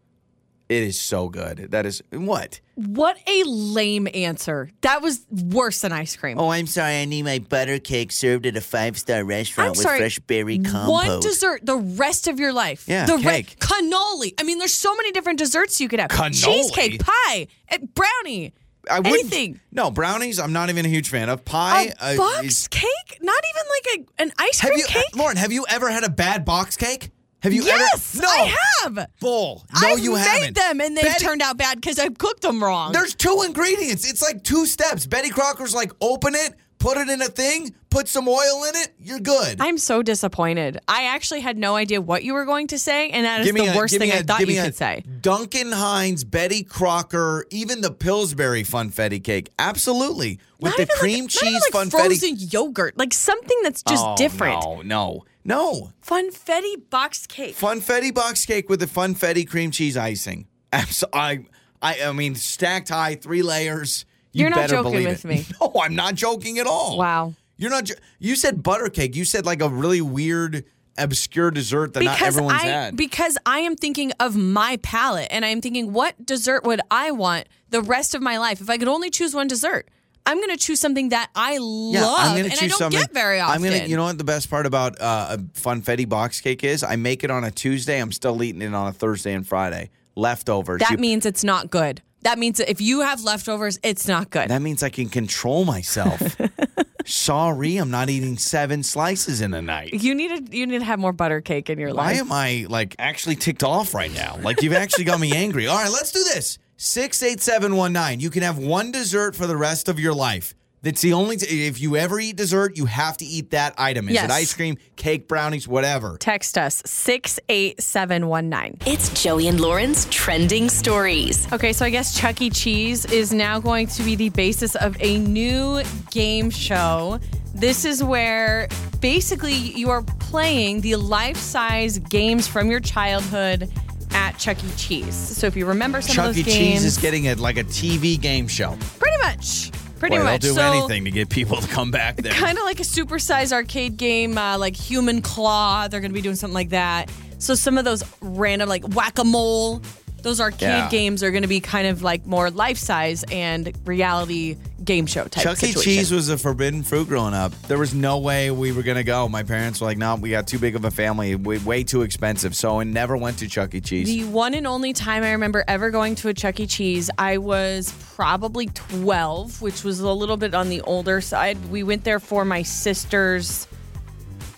It 0.69 0.83
is 0.83 0.99
so 0.99 1.29
good. 1.29 1.71
That 1.71 1.85
is 1.85 2.03
what? 2.11 2.59
What 2.75 3.17
a 3.25 3.43
lame 3.45 4.07
answer. 4.13 4.69
That 4.81 5.01
was 5.01 5.25
worse 5.31 5.79
than 5.81 5.93
ice 5.93 6.17
cream. 6.17 6.37
Oh, 6.37 6.49
I'm 6.49 6.67
sorry. 6.67 6.97
I 6.99 7.05
need 7.05 7.23
my 7.23 7.39
butter 7.39 7.79
cake 7.79 8.11
served 8.11 8.45
at 8.45 8.57
a 8.57 8.61
five 8.61 8.97
star 8.97 9.23
restaurant 9.23 9.67
I'm 9.67 9.71
with 9.71 9.79
sorry. 9.81 9.99
fresh 9.99 10.19
berry 10.19 10.59
compote. 10.59 10.89
One 10.91 11.19
dessert 11.21 11.65
the 11.65 11.77
rest 11.77 12.27
of 12.27 12.37
your 12.37 12.51
life. 12.51 12.83
Yeah, 12.85 13.05
the 13.05 13.17
cake. 13.17 13.57
cannoli. 13.59 14.33
I 14.37 14.43
mean, 14.43 14.59
there's 14.59 14.73
so 14.73 14.93
many 14.95 15.11
different 15.13 15.39
desserts 15.39 15.79
you 15.79 15.87
could 15.87 16.01
have. 16.01 16.09
Cannoli? 16.09 16.43
Cheesecake, 16.43 16.99
pie, 16.99 17.47
eh, 17.69 17.77
brownie, 17.95 18.53
I 18.89 18.99
wouldn't- 18.99 19.19
anything. 19.19 19.59
No 19.71 19.89
brownies. 19.89 20.37
I'm 20.37 20.51
not 20.53 20.69
even 20.69 20.85
a 20.85 20.89
huge 20.89 21.09
fan 21.09 21.29
of 21.29 21.45
pie. 21.45 21.93
A 22.01 22.13
uh, 22.13 22.17
box 22.17 22.43
is- 22.43 22.67
cake? 22.67 23.19
Not 23.21 23.41
even 23.55 23.63
like 23.69 24.09
a 24.19 24.21
an 24.23 24.33
ice 24.37 24.59
have 24.59 24.71
cream 24.71 24.79
you, 24.79 24.85
uh, 24.85 24.87
cake? 24.89 25.15
Lauren? 25.15 25.37
Have 25.37 25.53
you 25.53 25.65
ever 25.69 25.89
had 25.89 26.03
a 26.03 26.09
bad 26.09 26.43
box 26.43 26.75
cake? 26.75 27.09
Have 27.47 27.53
you 27.53 27.63
yes, 27.63 28.13
ever? 28.15 28.23
No, 28.23 28.29
I 28.29 28.55
have. 28.83 29.07
Bull. 29.21 29.65
No, 29.81 29.87
I've 29.87 29.99
you 29.99 30.15
made 30.15 30.19
haven't. 30.27 30.55
them 30.55 30.81
and 30.81 30.97
they've 30.97 31.05
Betty- 31.05 31.23
turned 31.23 31.41
out 31.41 31.57
bad 31.57 31.79
because 31.79 31.97
I 31.97 32.09
cooked 32.09 32.41
them 32.41 32.61
wrong. 32.61 32.91
There's 32.91 33.15
two 33.15 33.41
ingredients. 33.45 34.09
It's 34.09 34.21
like 34.21 34.43
two 34.43 34.65
steps. 34.65 35.05
Betty 35.07 35.29
Crocker's 35.29 35.73
like 35.73 35.93
open 36.01 36.35
it, 36.35 36.55
put 36.79 36.97
it 36.97 37.09
in 37.09 37.21
a 37.21 37.25
thing, 37.25 37.73
put 37.89 38.07
some 38.07 38.27
oil 38.27 38.63
in 38.69 38.75
it. 38.75 38.93
You're 38.99 39.19
good. 39.19 39.57
I'm 39.59 39.77
so 39.77 40.01
disappointed. 40.03 40.79
I 40.87 41.05
actually 41.05 41.41
had 41.41 41.57
no 41.57 41.75
idea 41.75 41.99
what 42.01 42.23
you 42.23 42.33
were 42.33 42.45
going 42.45 42.67
to 42.67 42.79
say, 42.79 43.09
and 43.09 43.25
that 43.25 43.41
is 43.41 43.51
the 43.53 43.65
a- 43.67 43.75
worst 43.75 43.97
thing 43.97 44.11
I 44.11 44.15
a- 44.17 44.23
thought 44.23 44.39
give 44.39 44.49
you 44.49 44.61
could 44.61 44.75
say. 44.75 45.03
Duncan 45.21 45.71
Hines, 45.71 46.23
Betty 46.23 46.63
Crocker, 46.63 47.45
even 47.51 47.81
the 47.81 47.91
Pillsbury 47.91 48.63
funfetti 48.63 49.23
cake. 49.23 49.49
Absolutely. 49.57 50.39
With 50.59 50.71
Not 50.71 50.77
the 50.77 50.83
like- 50.93 50.99
cream 50.99 51.23
not 51.25 51.29
cheese 51.29 51.61
like 51.71 51.87
funfetti. 51.87 51.91
frozen 51.91 52.35
yogurt, 52.37 52.97
like 52.97 53.13
something 53.13 53.57
that's 53.63 53.83
just 53.83 54.03
Oh, 54.05 54.15
different. 54.17 54.61
No, 54.63 54.81
no, 54.83 55.23
no. 55.43 55.91
Funfetti 56.05 56.89
box 56.89 57.25
cake. 57.27 57.55
Funfetti 57.55 58.13
box 58.13 58.45
cake 58.45 58.69
with 58.69 58.79
the 58.79 58.85
funfetti 58.87 59.47
cream 59.47 59.71
cheese 59.71 59.95
icing. 59.97 60.47
Abs- 60.73 61.03
I, 61.13 61.45
I, 61.81 62.01
I 62.05 62.11
mean, 62.11 62.35
stacked 62.35 62.89
high, 62.89 63.15
three 63.15 63.41
layers. 63.43 64.05
You 64.33 64.41
You're 64.41 64.49
not 64.49 64.69
joking 64.69 65.03
with 65.05 65.25
it. 65.25 65.27
me. 65.27 65.45
No, 65.61 65.73
I'm 65.81 65.95
not 65.95 66.15
joking 66.15 66.59
at 66.59 66.67
all. 66.67 66.97
Wow. 66.97 67.33
You're 67.57 67.71
not. 67.71 67.85
jo- 67.85 67.95
You 68.19 68.35
said 68.35 68.61
butter 68.61 68.89
cake. 68.89 69.15
You 69.15 69.25
said 69.25 69.45
like 69.45 69.61
a 69.61 69.69
really 69.69 70.01
weird, 70.01 70.65
obscure 70.97 71.49
dessert 71.51 71.93
that 71.93 72.03
not 72.03 72.21
everyone's 72.21 72.61
I 72.61 72.65
had. 72.67 72.95
because 72.97 73.37
I 73.45 73.59
am 73.59 73.75
thinking 73.75 74.11
of 74.19 74.35
my 74.35 74.77
palate 74.83 75.27
and 75.31 75.43
I 75.45 75.49
am 75.49 75.61
thinking 75.61 75.93
what 75.93 76.23
dessert 76.25 76.63
would 76.65 76.81
I 76.91 77.11
want 77.11 77.47
the 77.69 77.81
rest 77.81 78.13
of 78.15 78.21
my 78.21 78.37
life 78.37 78.61
if 78.61 78.69
I 78.69 78.77
could 78.77 78.87
only 78.87 79.09
choose 79.09 79.33
one 79.33 79.47
dessert. 79.47 79.89
I'm 80.25 80.37
going 80.37 80.49
to 80.49 80.57
choose 80.57 80.79
something 80.81 81.09
that 81.09 81.29
I 81.35 81.57
love 81.57 82.03
I'm 82.19 82.35
gonna 82.35 82.43
and 82.49 82.51
choose 82.51 82.61
I 82.63 82.67
don't 82.67 82.77
something. 82.79 82.99
get 82.99 83.13
very 83.13 83.39
often. 83.39 83.55
I'm 83.55 83.63
gonna. 83.71 83.85
You 83.87 83.95
know 83.95 84.03
what 84.03 84.17
the 84.17 84.23
best 84.25 84.49
part 84.49 84.65
about 84.65 84.99
uh, 84.99 85.27
a 85.31 85.37
funfetti 85.37 86.07
box 86.07 86.41
cake 86.41 86.65
is? 86.65 86.83
I 86.83 86.97
make 86.97 87.23
it 87.23 87.31
on 87.31 87.43
a 87.45 87.49
Tuesday. 87.51 87.97
I'm 88.01 88.11
still 88.11 88.43
eating 88.43 88.61
it 88.61 88.73
on 88.73 88.87
a 88.87 88.91
Thursday 88.91 89.33
and 89.33 89.47
Friday. 89.47 89.89
Leftovers. 90.15 90.79
that 90.81 90.91
You- 90.91 90.97
means 90.97 91.25
it's 91.25 91.43
not 91.45 91.69
good. 91.71 92.01
That 92.27 92.37
means 92.37 92.59
if 92.59 92.81
you 92.81 92.99
have 93.03 93.23
leftovers, 93.23 93.79
it's 93.83 94.05
not 94.05 94.31
good. 94.31 94.49
that 94.49 94.61
means 94.61 94.83
I 94.83 94.89
can 94.89 95.07
control 95.07 95.63
myself. 95.63 96.35
Sorry, 97.05 97.77
I'm 97.77 97.89
not 97.89 98.09
eating 98.09 98.37
seven 98.37 98.83
slices 98.83 99.39
in 99.39 99.53
a 99.53 99.61
night. 99.61 99.93
you 99.93 100.13
need 100.13 100.49
to 100.49 100.57
you 100.57 100.67
need 100.67 100.79
to 100.79 100.83
have 100.83 100.99
more 100.99 101.13
butter 101.13 101.39
cake 101.39 101.69
in 101.69 101.79
your 101.79 101.93
Why 101.93 102.15
life. 102.15 102.15
Why 102.15 102.19
am 102.19 102.31
I 102.33 102.65
like 102.67 102.97
actually 102.99 103.37
ticked 103.37 103.63
off 103.63 103.93
right 103.93 104.13
now? 104.13 104.37
Like 104.41 104.61
you've 104.61 104.73
actually 104.73 105.05
got 105.05 105.21
me 105.21 105.31
angry. 105.33 105.67
All 105.67 105.77
right, 105.77 105.89
let's 105.89 106.11
do 106.11 106.21
this. 106.25 106.59
Six 106.75 107.23
eight 107.23 107.39
seven 107.39 107.77
one 107.77 107.93
nine. 107.93 108.19
You 108.19 108.29
can 108.29 108.43
have 108.43 108.57
one 108.57 108.91
dessert 108.91 109.33
for 109.33 109.47
the 109.47 109.55
rest 109.55 109.87
of 109.87 109.97
your 109.97 110.13
life. 110.13 110.53
That's 110.83 111.01
the 111.01 111.13
only. 111.13 111.37
T- 111.37 111.65
if 111.67 111.81
you 111.81 111.95
ever 111.97 112.19
eat 112.19 112.35
dessert, 112.35 112.77
you 112.77 112.85
have 112.85 113.17
to 113.17 113.25
eat 113.25 113.49
that 113.51 113.73
item. 113.77 114.07
Is 114.09 114.13
Yes. 114.13 114.25
it 114.25 114.31
ice 114.31 114.53
cream, 114.53 114.77
cake, 114.95 115.27
brownies, 115.27 115.67
whatever? 115.67 116.17
Text 116.19 116.57
us 116.57 116.81
68719. 116.85 118.77
It's 118.85 119.09
Joey 119.21 119.47
and 119.47 119.59
Lauren's 119.59 120.05
trending 120.05 120.69
stories. 120.69 121.51
Okay, 121.51 121.73
so 121.73 121.83
I 121.85 121.89
guess 121.89 122.15
Chuck 122.17 122.41
E. 122.41 122.49
Cheese 122.49 123.05
is 123.05 123.33
now 123.33 123.59
going 123.59 123.87
to 123.87 124.03
be 124.03 124.15
the 124.15 124.29
basis 124.29 124.75
of 124.75 124.95
a 124.99 125.17
new 125.17 125.81
game 126.11 126.49
show. 126.49 127.19
This 127.55 127.83
is 127.85 128.03
where 128.03 128.67
basically 129.01 129.53
you 129.55 129.89
are 129.89 130.03
playing 130.19 130.81
the 130.81 130.95
life 130.95 131.37
size 131.37 131.97
games 131.99 132.47
from 132.47 132.69
your 132.69 132.79
childhood 132.79 133.71
at 134.11 134.37
Chuck 134.37 134.63
E. 134.63 134.67
Cheese. 134.77 135.15
So 135.15 135.47
if 135.47 135.55
you 135.55 135.65
remember 135.65 136.01
some 136.01 136.15
Chuck 136.15 136.29
of 136.29 136.37
E. 136.37 136.43
those 136.43 136.53
Cheese 136.53 136.85
is 136.85 136.97
getting 136.97 137.25
it 137.25 137.39
like 137.39 137.57
a 137.57 137.63
TV 137.63 138.19
game 138.21 138.47
show. 138.47 138.77
pretty 138.99 139.17
much, 139.23 139.71
pretty 139.97 140.17
Boy, 140.17 140.23
much. 140.23 140.41
they'll 140.41 140.53
do 140.53 140.59
so, 140.59 140.71
anything 140.71 141.05
to 141.05 141.11
get 141.11 141.29
people 141.29 141.57
to 141.57 141.67
come 141.67 141.91
back 141.91 142.17
there. 142.17 142.33
kind 142.33 142.57
of 142.57 142.63
like 142.63 142.79
a 142.79 142.83
supersized 142.83 143.51
arcade 143.51 143.97
game, 143.97 144.37
uh, 144.37 144.57
like 144.57 144.75
Human 144.75 145.21
Claw. 145.21 145.87
They're 145.87 145.99
going 145.99 146.11
to 146.11 146.15
be 146.15 146.21
doing 146.21 146.35
something 146.35 146.53
like 146.53 146.69
that. 146.69 147.11
So 147.39 147.53
some 147.55 147.77
of 147.77 147.85
those 147.85 148.03
random, 148.21 148.67
like 148.69 148.87
whack 148.95 149.19
a 149.19 149.23
mole, 149.23 149.81
those 150.27 150.41
arcade 150.41 150.61
Yeah. 150.69 150.89
games 150.89 151.23
are 151.23 151.31
going 151.31 151.43
to 151.43 151.47
be 151.47 151.59
kind 151.59 151.87
of 151.87 152.03
like 152.03 152.25
more 152.25 152.51
life 152.51 152.77
size 152.77 153.23
and 153.31 153.71
reality 153.85 154.57
game 154.83 155.05
show 155.05 155.25
type. 155.25 155.43
Chuck 155.43 155.63
E. 155.63 155.73
Cheese 155.73 156.11
was 156.11 156.29
a 156.29 156.37
forbidden 156.37 156.83
fruit 156.83 157.07
growing 157.07 157.33
up. 157.33 157.51
There 157.63 157.77
was 157.77 157.93
no 157.93 158.19
way 158.19 158.51
we 158.51 158.71
were 158.71 158.83
gonna 158.83 159.03
go. 159.03 159.27
My 159.27 159.43
parents 159.43 159.81
were 159.81 159.87
like, 159.87 159.97
"No, 159.97 160.15
we 160.15 160.29
got 160.29 160.47
too 160.47 160.59
big 160.59 160.75
of 160.77 160.85
a 160.85 160.91
family, 160.91 161.35
way, 161.35 161.57
way 161.57 161.83
too 161.83 162.03
expensive." 162.03 162.55
So 162.55 162.79
I 162.79 162.83
never 162.85 163.17
went 163.17 163.39
to 163.39 163.47
Chuck 163.49 163.73
E. 163.75 163.81
Cheese. 163.81 164.07
The 164.07 164.23
one 164.25 164.53
and 164.53 164.65
only 164.67 164.93
time 164.93 165.23
I 165.23 165.31
remember 165.31 165.65
ever 165.67 165.89
going 165.91 166.15
to 166.15 166.29
a 166.29 166.33
Chuck 166.33 166.59
E. 166.61 166.67
Cheese, 166.67 167.09
I 167.17 167.37
was 167.37 167.93
probably 168.15 168.67
12, 168.67 169.61
which 169.61 169.83
was 169.83 169.99
a 169.99 170.11
little 170.11 170.37
bit 170.37 170.53
on 170.53 170.69
the 170.69 170.79
older 170.81 171.19
side. 171.19 171.57
We 171.69 171.83
went 171.83 172.03
there 172.05 172.19
for 172.19 172.45
my 172.45 172.61
sister's. 172.61 173.67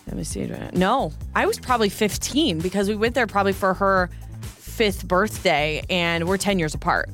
Let 0.06 0.16
me 0.16 0.24
see. 0.24 0.50
No, 0.72 1.12
I 1.34 1.46
was 1.46 1.58
probably 1.58 1.88
15 1.88 2.58
because 2.60 2.88
we 2.88 2.94
went 2.96 3.14
there 3.14 3.26
probably 3.28 3.52
for 3.52 3.74
her 3.74 4.10
fifth 4.80 5.06
birthday, 5.06 5.82
and 5.90 6.26
we're 6.26 6.38
10 6.38 6.58
years 6.58 6.74
apart. 6.74 7.10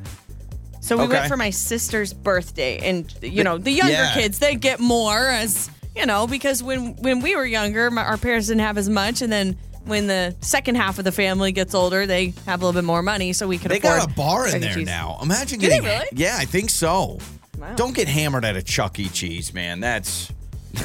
So 0.81 0.97
we 0.97 1.03
Okay. 1.03 1.15
went 1.15 1.27
for 1.29 1.37
my 1.37 1.51
sister's 1.51 2.13
birthday, 2.13 2.79
and 2.79 3.13
you 3.21 3.43
know 3.43 3.59
the 3.59 3.73
younger 3.73 3.93
Yeah. 3.93 4.15
kids 4.15 4.39
they 4.39 4.55
get 4.55 4.79
more 4.79 5.19
as 5.31 5.69
you 5.97 6.07
know 6.07 6.29
because 6.29 6.63
when 6.63 6.95
when 7.03 7.21
we 7.23 7.35
were 7.35 7.45
younger, 7.45 7.91
my, 7.91 8.05
our 8.05 8.17
parents 8.19 8.47
didn't 8.47 8.61
have 8.61 8.79
as 8.79 8.89
much, 8.89 9.21
and 9.21 9.33
then 9.33 9.57
when 9.85 10.07
the 10.07 10.33
second 10.43 10.77
half 10.77 11.01
of 11.01 11.05
the 11.05 11.11
family 11.11 11.51
gets 11.51 11.75
older, 11.75 12.07
they 12.07 12.33
have 12.47 12.63
a 12.63 12.65
little 12.65 12.81
bit 12.81 12.85
more 12.87 13.03
money, 13.03 13.33
so 13.33 13.49
we 13.49 13.59
can 13.59 13.69
They 13.69 13.81
got 13.81 14.05
a 14.09 14.15
bar 14.15 14.47
in 14.47 14.61
there 14.61 14.75
Cheese. 14.75 14.87
now. 14.87 15.19
Imagine 15.21 15.59
getting. 15.59 15.83
really? 15.83 16.07
Yeah, 16.13 16.37
I 16.39 16.45
think 16.45 16.71
so. 16.71 17.19
Wow. 17.59 17.75
Don't 17.75 17.95
get 17.97 18.07
hammered 18.07 18.45
at 18.45 18.55
a 18.55 18.63
Chuck 18.63 19.01
E. 19.01 19.09
Cheese, 19.09 19.53
man. 19.53 19.81
That's 19.81 20.31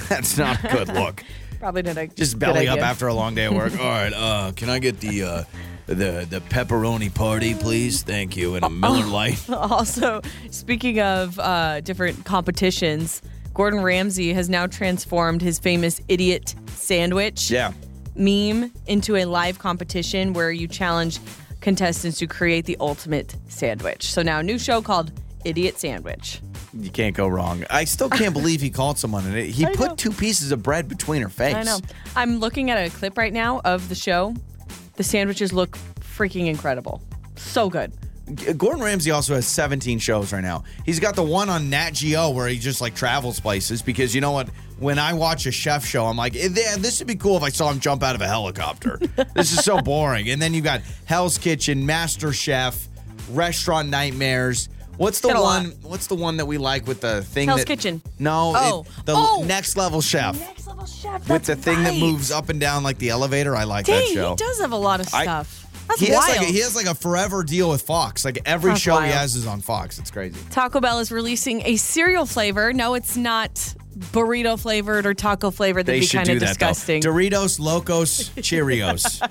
that's 0.09 0.35
not 0.35 0.63
a 0.63 0.67
good 0.67 0.87
look. 1.01 1.23
Probably 1.59 1.83
not 1.83 1.97
a 1.97 2.07
Just 2.07 2.39
belly 2.39 2.67
up 2.67 2.79
after 2.79 3.05
a 3.07 3.13
long 3.13 3.35
day 3.35 3.45
of 3.45 3.53
work. 3.53 3.73
All 3.79 3.85
right, 3.87 4.11
uh, 4.13 4.51
can 4.55 4.67
I 4.71 4.79
get 4.79 4.99
the 4.99 5.23
uh, 5.23 5.43
the 5.87 6.25
the 6.29 6.41
pepperoni 6.49 7.13
party, 7.13 7.53
please? 7.53 8.03
Thank 8.03 8.35
you, 8.37 8.55
and 8.55 8.65
a 8.65 8.69
Miller 8.69 9.05
Lite. 9.07 9.49
Also, 9.49 10.21
speaking 10.49 10.99
of 10.99 11.37
uh, 11.39 11.81
different 11.81 12.25
competitions, 12.25 13.21
Gordon 13.53 13.81
Ramsay 13.81 14.33
has 14.33 14.49
now 14.49 14.67
transformed 14.67 15.41
his 15.41 15.59
famous 15.59 15.99
idiot 16.07 16.55
sandwich 16.75 17.51
Yeah. 17.51 17.73
meme 18.15 18.71
into 18.87 19.15
a 19.17 19.25
live 19.25 19.59
competition 19.59 20.33
where 20.33 20.51
you 20.51 20.67
challenge 20.67 21.19
contestants 21.59 22.17
to 22.19 22.27
create 22.27 22.65
the 22.65 22.77
ultimate 22.79 23.35
sandwich. 23.47 24.11
So 24.11 24.21
now 24.21 24.39
a 24.39 24.43
new 24.43 24.57
show 24.57 24.81
called 24.81 25.11
Idiot 25.45 25.79
Sandwich. 25.79 26.41
You 26.73 26.89
can't 26.89 27.15
go 27.15 27.27
wrong. 27.27 27.65
I 27.69 27.83
still 27.83 28.09
can't 28.09 28.33
believe 28.33 28.61
he 28.61 28.69
called 28.69 28.97
someone 28.97 29.25
and 29.25 29.35
it. 29.35 29.47
He 29.49 29.65
put 29.65 29.89
know. 29.89 29.95
two 29.95 30.11
pieces 30.11 30.51
of 30.51 30.63
bread 30.63 30.87
between 30.87 31.21
her 31.21 31.29
face. 31.29 31.53
I 31.55 31.63
know. 31.63 31.79
I'm 32.15 32.39
looking 32.39 32.69
at 32.71 32.77
a 32.77 32.89
clip 32.89 33.17
right 33.17 33.33
now 33.33 33.59
of 33.65 33.89
the 33.89 33.95
show. 33.95 34.33
The 35.01 35.05
sandwiches 35.05 35.51
look 35.51 35.79
freaking 36.15 36.45
incredible. 36.45 37.01
So 37.35 37.71
good. 37.71 37.91
Gordon 38.55 38.83
Ramsay 38.83 39.09
also 39.09 39.33
has 39.33 39.47
17 39.47 39.97
shows 39.97 40.31
right 40.31 40.43
now. 40.43 40.63
He's 40.85 40.99
got 40.99 41.15
the 41.15 41.23
one 41.23 41.49
on 41.49 41.71
Nat 41.71 41.93
Geo 41.93 42.29
where 42.29 42.47
he 42.47 42.59
just 42.59 42.81
like 42.81 42.93
travels 42.93 43.39
places 43.39 43.81
because 43.81 44.13
you 44.13 44.21
know 44.21 44.29
what? 44.31 44.49
When 44.77 44.99
I 44.99 45.13
watch 45.13 45.47
a 45.47 45.51
chef 45.51 45.83
show, 45.83 46.05
I'm 46.05 46.17
like, 46.17 46.35
"Eh, 46.35 46.49
yeah, 46.53 46.75
this 46.77 46.99
would 46.99 47.07
be 47.07 47.15
cool 47.15 47.35
if 47.35 47.41
I 47.41 47.49
saw 47.49 47.71
him 47.71 47.79
jump 47.79 48.03
out 48.03 48.13
of 48.13 48.21
a 48.21 48.27
helicopter. 48.27 48.99
this 49.33 49.51
is 49.51 49.65
so 49.65 49.81
boring. 49.81 50.29
And 50.29 50.39
then 50.39 50.53
you 50.53 50.61
got 50.61 50.81
Hell's 51.05 51.39
Kitchen, 51.39 51.83
Master 51.83 52.31
Chef, 52.31 52.87
Restaurant 53.31 53.89
Nightmares. 53.89 54.69
What's 54.97 55.19
the 55.19 55.29
Got 55.29 55.37
a 55.37 55.41
lot. 55.41 55.63
one? 55.63 55.71
What's 55.81 56.05
the 56.05 56.15
one 56.15 56.37
that 56.37 56.45
we 56.45 56.59
like 56.59 56.85
with 56.85 57.01
the 57.01 57.23
thing? 57.23 57.47
Hell's 57.47 57.61
that- 57.61 57.65
Kitchen. 57.67 58.03
No, 58.19 58.53
Oh. 58.55 58.81
it- 58.99 59.05
the 59.07 59.13
Oh. 59.15 59.43
Next 59.47 59.75
Level 59.77 59.99
Chef 60.01 60.37
Next 60.39 60.60
chef. 60.85 61.27
with 61.29 61.45
the 61.45 61.55
thing 61.55 61.83
that 61.83 61.95
moves 61.97 62.31
up 62.31 62.49
and 62.49 62.59
down 62.59 62.83
like 62.83 62.97
the 62.97 63.09
elevator. 63.09 63.55
I 63.55 63.63
like 63.65 63.85
Dang, 63.85 63.99
that 63.99 64.13
show. 64.13 64.29
he 64.31 64.35
does 64.35 64.59
have 64.61 64.71
a 64.71 64.77
lot 64.77 64.99
of 64.99 65.07
I- 65.13 65.23
stuff. 65.23 65.57
That's 65.87 65.99
He 65.99 66.07
has, 66.07 66.15
wild. 66.15 66.37
like 66.37 66.47
a, 66.47 66.51
he 66.51 66.59
has 66.59 66.75
like 66.75 66.85
a 66.85 66.95
forever 66.95 67.43
deal 67.43 67.69
with 67.69 67.81
Fox. 67.81 68.23
Like 68.23 68.39
every 68.45 68.71
That's 68.71 68.81
show 68.81 68.99
he 69.01 69.09
has 69.11 69.35
is 69.35 69.45
on 69.47 69.59
Fox. 69.61 69.99
It's 69.99 70.11
crazy. 70.11 70.39
Taco 70.49 70.79
Bell 70.79 70.99
is 70.99 71.11
releasing 71.11 71.65
a 71.65 71.75
cereal 71.75 72.25
flavor. 72.25 72.71
No, 72.71 72.93
it's 72.93 73.17
not 73.17 73.55
burrito 73.97 74.57
flavored 74.57 75.05
or 75.05 75.13
taco 75.13 75.51
flavored. 75.51 75.85
That'd 75.87 76.01
They 76.01 76.05
be 76.05 76.11
kind 76.11 76.29
of 76.29 76.39
disgusting. 76.39 77.01
though. 77.01 77.11
Doritos, 77.11 77.59
Locos, 77.59 78.29
Cheerios. 78.37 79.21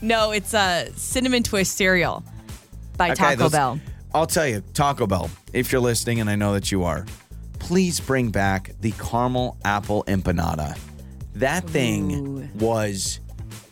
no, 0.00 0.30
it's 0.30 0.54
a 0.54 0.88
cinnamon 0.96 1.42
twist 1.42 1.76
cereal 1.76 2.24
by 2.96 3.06
Okay, 3.10 3.14
Taco 3.16 3.36
those- 3.42 3.52
Bell. 3.52 3.80
I'll 4.14 4.26
tell 4.26 4.46
you, 4.46 4.62
Taco 4.72 5.06
Bell, 5.06 5.28
if 5.52 5.70
you're 5.70 5.82
listening, 5.82 6.20
and 6.20 6.30
I 6.30 6.34
know 6.36 6.54
that 6.54 6.72
you 6.72 6.82
are, 6.84 7.04
please 7.60 8.00
bring 8.00 8.30
back 8.30 8.72
the 8.80 8.90
caramel 8.92 9.56
apple 9.64 10.02
empanada. 10.08 10.76
That 11.34 11.68
thing 11.70 12.50
was 12.58 13.20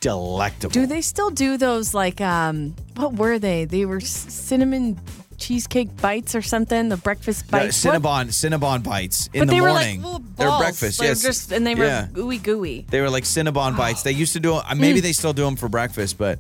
delectable. 0.01 0.73
Do 0.73 0.87
they 0.87 1.01
still 1.01 1.31
do 1.31 1.57
those 1.57 1.93
like 1.95 2.21
um 2.21 2.75
what 2.97 3.15
were 3.15 3.39
they? 3.39 3.65
They 3.65 3.85
were 3.85 4.01
c- 4.01 4.31
cinnamon 4.31 4.99
cheesecake 5.37 5.97
bites 6.01 6.35
or 6.35 6.43
something, 6.43 6.89
the 6.89 6.97
breakfast 6.97 7.49
bites. 7.51 7.85
Cinnabon, 7.85 8.27
Cinnabon 8.29 8.83
bites 8.83 9.29
in 9.33 9.41
but 9.41 9.47
the 9.49 9.55
they 9.55 9.61
morning. 9.61 10.03
were 10.03 10.09
like 10.09 10.13
little 10.21 10.29
They're 10.37 10.59
breakfast, 10.59 10.99
were 11.01 11.07
yes. 11.07 11.23
just 11.23 11.53
and 11.53 11.67
they 11.67 11.75
were 11.75 11.85
Yeah. 11.85 12.09
gooey 12.13 12.39
gooey. 12.39 12.87
They 12.91 13.01
were 13.01 13.11
like 13.11 13.25
Cinnabon 13.25 13.77
bites. 13.77 14.03
They 14.03 14.13
used 14.13 14.33
to 14.35 14.41
do. 14.41 14.55
uh, 14.55 14.75
Maybe 14.77 15.01
they 15.01 15.13
still 15.13 15.33
do 15.33 15.45
them 15.45 15.57
for 15.57 15.69
breakfast, 15.69 16.19
but 16.19 16.39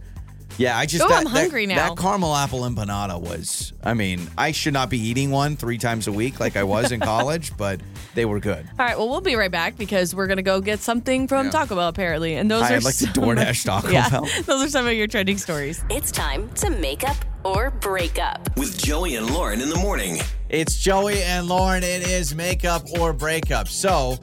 yeah, 0.57 0.77
I 0.79 0.87
just. 0.87 1.05
Ooh, 1.05 1.09
that, 1.09 1.19
I'm 1.19 1.25
that- 1.25 1.31
hungry 1.41 1.67
now. 1.67 1.95
That 1.95 1.99
caramel 2.03 2.35
apple 2.35 2.61
empanada 2.61 3.21
was. 3.21 3.73
I 3.85 3.95
mean, 3.95 4.29
I 4.37 4.53
should 4.53 4.73
not 4.73 4.91
be 4.91 4.99
eating 4.99 5.31
one 5.31 5.57
three 5.57 5.79
times 5.79 6.07
a 6.09 6.13
week 6.13 6.41
like 6.41 6.57
I 6.57 6.63
was 6.65 6.91
in 6.93 7.01
college, 7.15 7.57
but 7.57 7.81
they 8.15 8.25
were 8.25 8.41
good. 8.41 8.67
All 8.79 8.85
right, 8.87 8.97
well 8.99 9.09
we'll 9.09 9.21
be 9.21 9.37
right 9.37 9.51
back 9.51 9.77
because 9.77 10.15
we're 10.15 10.27
gonna 10.27 10.43
go 10.43 10.61
get 10.61 10.81
something 10.81 11.29
from 11.29 11.47
Yeah. 11.47 11.53
Taco 11.53 11.77
Bell 11.77 11.89
apparently, 11.89 12.35
and 12.37 12.51
those 12.51 12.63
Hi, 12.63 12.73
are 12.75 12.77
I'd 12.77 12.85
like 12.85 12.97
the 12.97 13.07
some- 13.07 13.13
DoorDash 13.15 13.65
Taco 13.65 13.89
yeah, 13.93 14.09
Bell. 14.09 14.27
those 14.47 14.65
are 14.65 14.69
some 14.71 14.87
of 14.87 14.93
your 14.95 15.07
trending 15.07 15.39
stories. 15.39 15.85
It's 15.91 16.11
time 16.11 16.49
to 16.57 16.71
make 16.71 17.09
up 17.09 17.17
or 17.45 17.71
break 17.71 18.19
up. 18.19 18.49
With 18.57 18.77
Joey 18.79 19.15
and 19.17 19.31
Lauren 19.33 19.61
in 19.61 19.69
the 19.69 19.77
morning. 19.77 20.19
It's 20.49 20.79
Joey 20.79 21.23
and 21.23 21.47
Lauren. 21.47 21.83
It 21.85 22.07
is 22.09 22.35
makeup 22.35 22.85
or 22.99 23.13
breakup. 23.13 23.69
So 23.69 24.19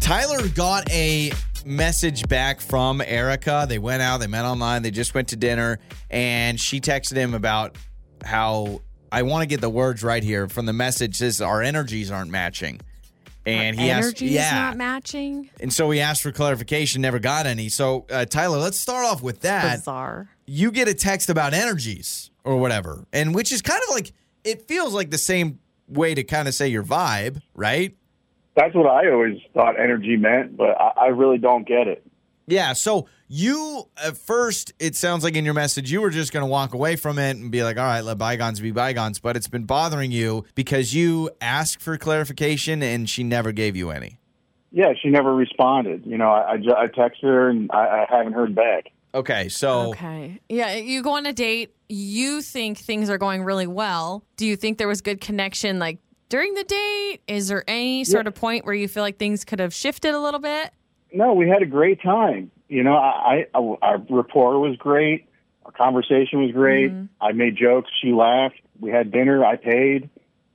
Tyler 0.00 0.46
got 0.48 0.88
a 0.90 1.32
message 1.66 2.28
back 2.28 2.60
from 2.60 3.00
Erica. 3.00 3.66
They 3.68 3.78
went 3.78 4.02
out, 4.02 4.20
they 4.20 4.26
met 4.26 4.44
online, 4.44 4.82
they 4.82 4.90
just 4.90 5.14
went 5.14 5.28
to 5.28 5.36
dinner, 5.36 5.78
and 6.10 6.58
she 6.58 6.80
texted 6.80 7.16
him 7.16 7.34
about 7.34 7.76
how 8.24 8.82
I 9.10 9.22
want 9.22 9.42
to 9.42 9.46
get 9.46 9.60
the 9.60 9.70
words 9.70 10.02
right 10.02 10.22
here 10.22 10.48
from 10.48 10.66
the 10.66 10.72
message 10.72 11.16
says 11.16 11.40
our 11.40 11.62
energies 11.62 12.10
aren't 12.10 12.30
matching. 12.30 12.80
And 13.44 13.78
he 13.78 13.90
asked, 13.90 14.20
yeah. 14.20 14.54
not 14.54 14.76
matching. 14.76 15.50
and 15.60 15.72
so 15.72 15.88
he 15.90 16.00
asked 16.00 16.22
for 16.22 16.32
clarification, 16.32 17.00
never 17.00 17.20
got 17.20 17.46
any. 17.46 17.68
So, 17.68 18.04
uh, 18.10 18.24
Tyler, 18.24 18.58
let's 18.58 18.78
start 18.78 19.06
off 19.06 19.22
with 19.22 19.42
that 19.42 19.78
Bizarre. 19.78 20.28
you 20.46 20.72
get 20.72 20.88
a 20.88 20.94
text 20.94 21.30
about 21.30 21.54
energies 21.54 22.32
or 22.42 22.56
whatever, 22.56 23.06
and 23.12 23.36
which 23.36 23.52
is 23.52 23.62
kind 23.62 23.80
of 23.88 23.94
like 23.94 24.12
it 24.42 24.66
feels 24.66 24.94
like 24.94 25.10
the 25.10 25.18
same 25.18 25.60
way 25.88 26.12
to 26.14 26.24
kind 26.24 26.48
of 26.48 26.54
say 26.54 26.66
your 26.66 26.82
vibe, 26.82 27.40
right? 27.54 27.96
That's 28.56 28.74
what 28.74 28.86
I 28.86 29.10
always 29.10 29.38
thought 29.54 29.78
energy 29.78 30.16
meant, 30.16 30.56
but 30.56 30.80
I, 30.80 30.92
I 30.96 31.06
really 31.08 31.38
don't 31.38 31.66
get 31.66 31.86
it. 31.86 32.06
Yeah. 32.46 32.72
So 32.72 33.06
you 33.28 33.88
at 34.02 34.16
first, 34.16 34.72
it 34.78 34.94
sounds 34.94 35.24
like 35.24 35.34
in 35.34 35.44
your 35.44 35.54
message, 35.54 35.90
you 35.90 36.00
were 36.00 36.10
just 36.10 36.32
going 36.32 36.42
to 36.42 36.48
walk 36.48 36.74
away 36.74 36.96
from 36.96 37.18
it 37.18 37.36
and 37.36 37.50
be 37.50 37.62
like, 37.64 37.76
"All 37.76 37.84
right, 37.84 38.02
let 38.02 38.18
bygones 38.18 38.60
be 38.60 38.70
bygones." 38.70 39.18
But 39.18 39.36
it's 39.36 39.48
been 39.48 39.64
bothering 39.64 40.12
you 40.12 40.44
because 40.54 40.94
you 40.94 41.30
asked 41.40 41.82
for 41.82 41.98
clarification 41.98 42.82
and 42.82 43.10
she 43.10 43.24
never 43.24 43.52
gave 43.52 43.76
you 43.76 43.90
any. 43.90 44.18
Yeah, 44.72 44.92
she 45.00 45.08
never 45.10 45.34
responded. 45.34 46.06
You 46.06 46.18
know, 46.18 46.30
I, 46.30 46.52
I, 46.52 46.82
I 46.82 46.86
texted 46.86 47.22
her 47.22 47.48
and 47.48 47.70
I, 47.72 48.06
I 48.10 48.16
haven't 48.16 48.34
heard 48.34 48.54
back. 48.54 48.92
Okay. 49.14 49.48
So 49.48 49.90
Okay. 49.90 50.38
Yeah, 50.48 50.74
you 50.74 51.02
go 51.02 51.12
on 51.12 51.26
a 51.26 51.32
date, 51.32 51.74
you 51.88 52.42
think 52.42 52.78
things 52.78 53.08
are 53.08 53.18
going 53.18 53.42
really 53.42 53.66
well. 53.66 54.22
Do 54.36 54.46
you 54.46 54.56
think 54.56 54.78
there 54.78 54.88
was 54.88 55.00
good 55.00 55.20
connection 55.20 55.78
like 55.78 55.98
during 56.28 56.54
the 56.54 56.64
date? 56.64 57.20
Is 57.26 57.48
there 57.48 57.64
any 57.68 58.04
sort 58.04 58.26
of 58.26 58.34
point 58.34 58.64
where 58.64 58.74
you 58.74 58.88
feel 58.88 59.02
like 59.02 59.18
things 59.18 59.44
could 59.44 59.58
have 59.60 59.72
shifted 59.74 60.14
a 60.14 60.18
little 60.20 60.40
bit? 60.40 60.72
No, 61.12 61.34
we 61.34 61.48
had 61.48 61.62
a 61.62 61.66
great 61.66 62.02
time. 62.02 62.50
You 62.68 62.82
know, 62.82 62.94
I, 62.96 63.46
I 63.54 63.58
our 63.82 63.98
rapport 64.10 64.58
was 64.58 64.76
great. 64.76 65.28
Our 65.64 65.72
conversation 65.72 66.42
was 66.42 66.52
great. 66.52 66.90
Mm-hmm. 66.90 67.04
I 67.20 67.32
made 67.32 67.56
jokes. 67.56 67.90
She 68.02 68.12
laughed. 68.12 68.56
We 68.80 68.90
had 68.90 69.10
dinner. 69.12 69.44
I 69.44 69.56
paid. 69.56 70.10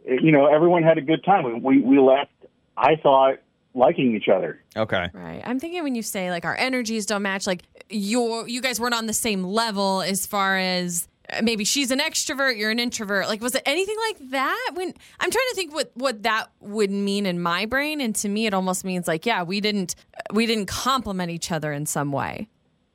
It- 0.06 0.22
you 0.24 0.32
know, 0.32 0.46
everyone 0.48 0.84
had 0.84 0.98
a 0.98 1.02
good 1.02 1.24
time. 1.24 1.62
We 1.64 1.80
we 1.80 2.00
left. 2.00 2.32
I 2.78 2.96
thought 2.98 3.36
liking 3.74 4.14
each 4.16 4.28
other. 4.28 4.62
okay. 4.76 5.10
Right. 5.14 5.42
I'm 5.46 5.58
thinking 5.58 5.82
when 5.84 5.96
you 5.96 6.02
say 6.02 6.30
like 6.30 6.44
our 6.44 6.56
energies 6.58 7.06
don't 7.06 7.22
match, 7.22 7.48
like 7.48 7.62
your 7.90 8.46
you 8.48 8.62
guys 8.62 8.80
weren't 8.80 8.94
on 8.94 9.06
the 9.06 9.14
same 9.14 9.44
level 9.46 10.02
as 10.02 10.26
far 10.26 10.58
as 10.58 11.08
maybe 11.44 11.64
she's 11.64 11.92
an 11.92 12.00
extrovert, 12.00 12.58
you're 12.58 12.72
an 12.72 12.80
introvert. 12.80 13.28
Like 13.28 13.42
was 13.42 13.56
it 13.56 13.64
anything 13.66 13.96
like 14.10 14.30
that? 14.32 14.72
When 14.74 14.88
I'm 15.20 15.32
trying 15.32 15.46
to 15.50 15.56
think 15.56 15.74
what 15.74 15.92
what 15.96 16.24
that 16.24 16.48
would 16.60 16.92
mean 16.92 17.26
in 17.26 17.42
my 17.42 17.66
brain, 17.66 18.02
and 18.02 18.16
to 18.18 18.30
me 18.30 18.46
it 18.48 18.54
almost 18.54 18.84
means 18.84 19.08
like 19.08 19.26
yeah, 19.26 19.44
we 19.44 19.62
didn't 19.62 19.96
we 20.34 20.46
didn't 20.46 20.68
complement 20.68 21.32
each 21.32 21.52
other 21.52 21.72
in 21.74 21.86
some 21.86 22.12
way. 22.12 22.48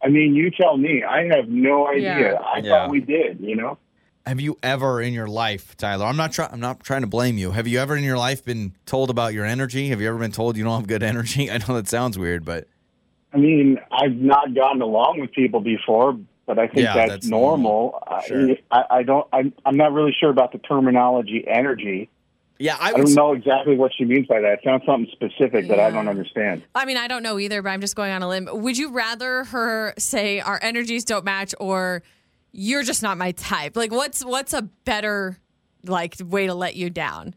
I 0.03 0.09
mean, 0.09 0.35
you 0.35 0.51
tell 0.51 0.77
me. 0.77 1.03
I 1.03 1.25
have 1.35 1.49
no 1.49 1.89
idea. 1.89 2.33
Yeah. 2.33 2.35
I 2.35 2.59
Yeah. 2.59 2.71
thought 2.71 2.91
we 2.91 3.01
did. 3.01 3.41
You 3.41 3.57
know. 3.57 3.79
Have 4.27 4.41
you 4.41 4.59
ever 4.63 5.01
in 5.01 5.15
your 5.15 5.29
life, 5.29 5.77
Tyler? 5.77 6.05
I'm 6.05 6.17
not 6.17 6.33
trying. 6.33 6.51
I'm 6.53 6.61
not 6.61 6.81
trying 6.81 7.03
to 7.03 7.07
blame 7.07 7.39
you. 7.39 7.53
Have 7.53 7.67
you 7.69 7.79
ever 7.79 7.97
in 7.97 8.05
your 8.05 8.19
life 8.19 8.45
been 8.45 8.75
told 8.85 9.09
about 9.09 9.33
your 9.35 9.45
energy? 9.45 9.89
Have 9.89 10.01
you 10.01 10.09
ever 10.09 10.19
been 10.19 10.33
told 10.33 10.57
you 10.57 10.65
don't 10.65 10.77
have 10.81 10.87
good 10.89 11.03
energy? 11.03 11.51
I 11.51 11.59
know 11.59 11.75
that 11.75 11.89
sounds 11.89 12.19
weird, 12.19 12.45
but 12.45 12.67
I 13.33 13.39
mean, 13.39 13.79
I've 13.93 14.17
not 14.17 14.55
gotten 14.55 14.83
along 14.83 15.21
with 15.21 15.33
people 15.33 15.61
before, 15.61 16.19
but 16.47 16.59
I 16.59 16.69
think 16.69 16.85
Yeah, 16.85 16.95
that's, 16.95 17.11
that's 17.11 17.27
normal. 17.27 18.03
Sure. 18.27 18.51
I, 18.71 18.79
I, 18.79 18.85
I 18.99 19.03
don't. 19.03 19.27
I'm, 19.33 19.53
I'm 19.65 19.77
not 19.77 19.93
really 19.93 20.15
sure 20.19 20.31
about 20.31 20.53
the 20.53 20.59
terminology 20.59 21.45
energy. 21.47 22.09
yeah, 22.59 22.77
I 22.81 22.91
I 22.91 22.93
don't 22.93 23.15
know 23.15 23.33
exactly 23.33 23.77
what 23.77 23.93
she 23.97 24.05
means 24.05 24.27
by 24.27 24.41
that. 24.41 24.53
It 24.55 24.61
sounds 24.65 24.85
something 24.87 25.11
specific 25.13 25.69
that 25.69 25.81
I 25.81 25.91
don't 25.91 26.09
understand. 26.09 26.63
I 26.75 26.85
mean, 26.85 26.97
I 26.97 27.09
don't 27.09 27.23
know 27.23 27.39
either, 27.39 27.61
but 27.63 27.71
I'm 27.71 27.81
just 27.81 27.97
going 27.97 28.13
on 28.13 28.23
a 28.23 28.29
limb. 28.29 28.49
Would 28.51 28.79
you 28.79 28.91
rather 28.91 29.45
her 29.45 29.93
say 29.99 30.41
our 30.41 30.59
energies 30.63 31.05
don't 31.05 31.25
match 31.25 31.55
or 31.61 32.03
you're 32.53 32.83
just 32.83 33.03
not 33.03 33.19
my 33.19 33.33
type? 33.33 33.77
Like 33.77 33.93
what's 33.93 34.25
what's 34.25 34.53
a 34.55 34.63
better 34.63 35.39
like 35.85 36.15
way 36.25 36.47
to 36.47 36.55
let 36.55 36.77
you 36.77 36.89
down? 36.91 37.35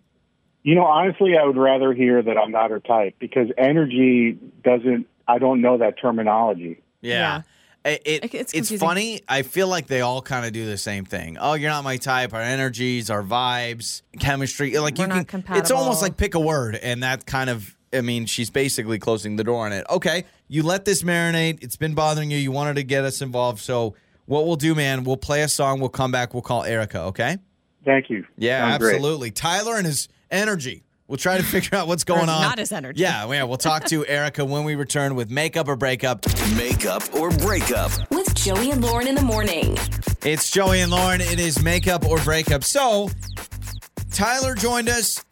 You 0.63 0.75
know, 0.75 0.86
honestly, 0.86 1.34
I 1.42 1.46
would 1.46 1.58
rather 1.58 1.94
hear 1.94 2.22
that 2.22 2.38
I'm 2.38 2.51
not 2.51 2.70
her 2.70 2.80
type 2.80 3.16
because 3.18 3.48
energy 3.58 4.38
doesn't. 4.63 5.08
I 5.28 5.38
don't 5.38 5.62
know 5.62 5.78
that 5.78 6.00
terminology. 6.00 6.82
Yeah. 7.01 7.39
It, 7.39 7.46
it- 7.86 8.34
It's 8.34 8.54
it's 8.54 8.72
funny. 8.78 9.22
I 9.28 9.42
feel 9.42 9.68
like 9.68 9.88
they 9.88 10.02
all 10.02 10.22
kind 10.22 10.46
of 10.46 10.52
do 10.54 10.66
the 10.66 10.78
same 10.78 11.06
thing. 11.06 11.38
Oh, 11.40 11.54
you're 11.54 11.70
not 11.70 11.84
my 11.84 11.98
type. 11.98 12.34
Our 12.34 12.42
energies, 12.42 13.10
our 13.10 13.24
vibes, 13.24 14.02
chemistry. 14.20 14.78
Like 14.78 14.98
We're 14.98 15.06
you 15.06 15.08
not 15.10 15.28
can. 15.28 15.44
It's 15.52 15.72
almost 15.72 16.02
like 16.02 16.18
pick 16.18 16.36
a 16.36 16.40
word, 16.40 16.76
and 16.76 17.04
that 17.04 17.26
kind 17.26 17.50
of. 17.50 17.76
I 17.92 18.02
mean, 18.02 18.28
she's 18.28 18.52
basically 18.52 19.00
closing 19.00 19.36
the 19.36 19.44
door 19.44 19.66
on 19.66 19.74
it. 19.74 19.84
Okay, 19.90 20.26
you 20.48 20.62
let 20.62 20.86
this 20.86 21.02
marinate. 21.02 21.64
It's 21.64 21.76
been 21.78 21.96
bothering 21.96 22.30
you. 22.30 22.38
You 22.38 22.52
wanted 22.52 22.76
to 22.76 22.84
get 22.84 23.04
us 23.04 23.22
involved. 23.22 23.60
So 23.62 23.96
what 24.28 24.46
we'll 24.46 24.58
do, 24.58 24.76
man, 24.76 25.04
we'll 25.04 25.18
play 25.18 25.42
a 25.42 25.48
song. 25.48 25.80
We'll 25.80 25.90
come 25.90 26.12
back. 26.12 26.34
We'll 26.36 26.44
call 26.44 26.64
Erica. 26.66 27.02
Okay. 27.06 27.38
Thank 27.86 28.10
you. 28.12 28.26
Yeah, 28.38 28.70
Sounds 28.70 28.78
great. 28.84 28.96
absolutely. 28.98 29.32
Tyler 29.32 29.76
and 29.78 29.88
his 29.88 30.08
energy. 30.30 30.84
We'll 31.10 31.18
try 31.18 31.38
to 31.38 31.44
figure 31.44 31.75
out 31.75 31.88
what's 31.88 32.04
going 32.04 32.30
on. 32.30 32.42
not 32.44 32.60
his 32.60 32.72
energy. 32.72 33.01
Yeah, 33.01 33.28
yeah. 33.32 33.44
We'll 33.44 33.58
talk 33.58 33.86
to 33.86 34.06
Erica 34.06 34.46
when 34.46 34.63
we 34.63 34.75
return 34.75 35.16
with 35.16 35.32
makeup 35.32 35.68
or 35.68 35.75
breakup. 35.75 36.24
Makeup 36.56 37.01
or 37.16 37.32
breakup. 37.32 37.92
With 38.12 38.36
Joey 38.36 38.70
and 38.70 38.80
Lauren 38.80 39.08
in 39.08 39.16
the 39.16 39.24
morning. 39.24 39.75
It's 40.22 40.51
Joey 40.51 40.82
and 40.82 40.92
Lauren. 40.92 41.20
It 41.20 41.39
is 41.39 41.63
makeup 41.63 42.06
or 42.06 42.20
breakup. 42.20 42.63
So, 42.63 43.10
Tyler 44.12 44.54
joined 44.54 44.88
us. 44.88 45.25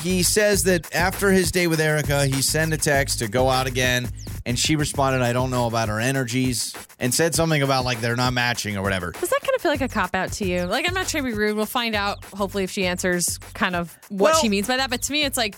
He 0.00 0.22
says 0.22 0.62
that 0.62 0.94
after 0.94 1.32
his 1.32 1.50
day 1.50 1.66
with 1.66 1.80
Erica, 1.80 2.26
he 2.26 2.40
sent 2.40 2.72
a 2.72 2.76
text 2.78 3.18
to 3.18 3.26
go 3.26 3.50
out 3.50 3.66
again. 3.66 4.08
And 4.44 4.56
she 4.56 4.76
responded, 4.76 5.22
I 5.22 5.32
don't 5.32 5.50
know 5.50 5.66
about 5.66 5.88
her 5.88 5.98
energies, 5.98 6.72
and 7.00 7.12
said 7.12 7.34
something 7.34 7.62
about 7.62 7.84
like 7.84 8.00
they're 8.00 8.14
not 8.14 8.32
matching 8.32 8.76
or 8.76 8.82
whatever. 8.82 9.10
Does 9.10 9.28
that 9.28 9.40
kind 9.40 9.45
of 9.45 9.45
feel 9.66 9.72
like 9.72 9.90
a 9.90 9.92
cop 9.92 10.14
out 10.14 10.30
to 10.32 10.46
you? 10.46 10.62
Like, 10.64 10.86
I'm 10.86 10.94
not 10.94 11.08
trying 11.08 11.24
to 11.24 11.30
be 11.30 11.36
rude. 11.36 11.56
We'll 11.56 11.66
find 11.66 11.96
out, 11.96 12.24
hopefully, 12.26 12.62
if 12.62 12.70
she 12.70 12.86
answers 12.86 13.38
kind 13.54 13.74
of 13.74 13.98
what 14.08 14.32
Well- 14.32 14.40
she 14.40 14.48
means 14.48 14.68
by 14.68 14.76
that. 14.76 14.90
But 14.90 15.02
to 15.02 15.12
me, 15.12 15.24
it's 15.24 15.36
like, 15.36 15.56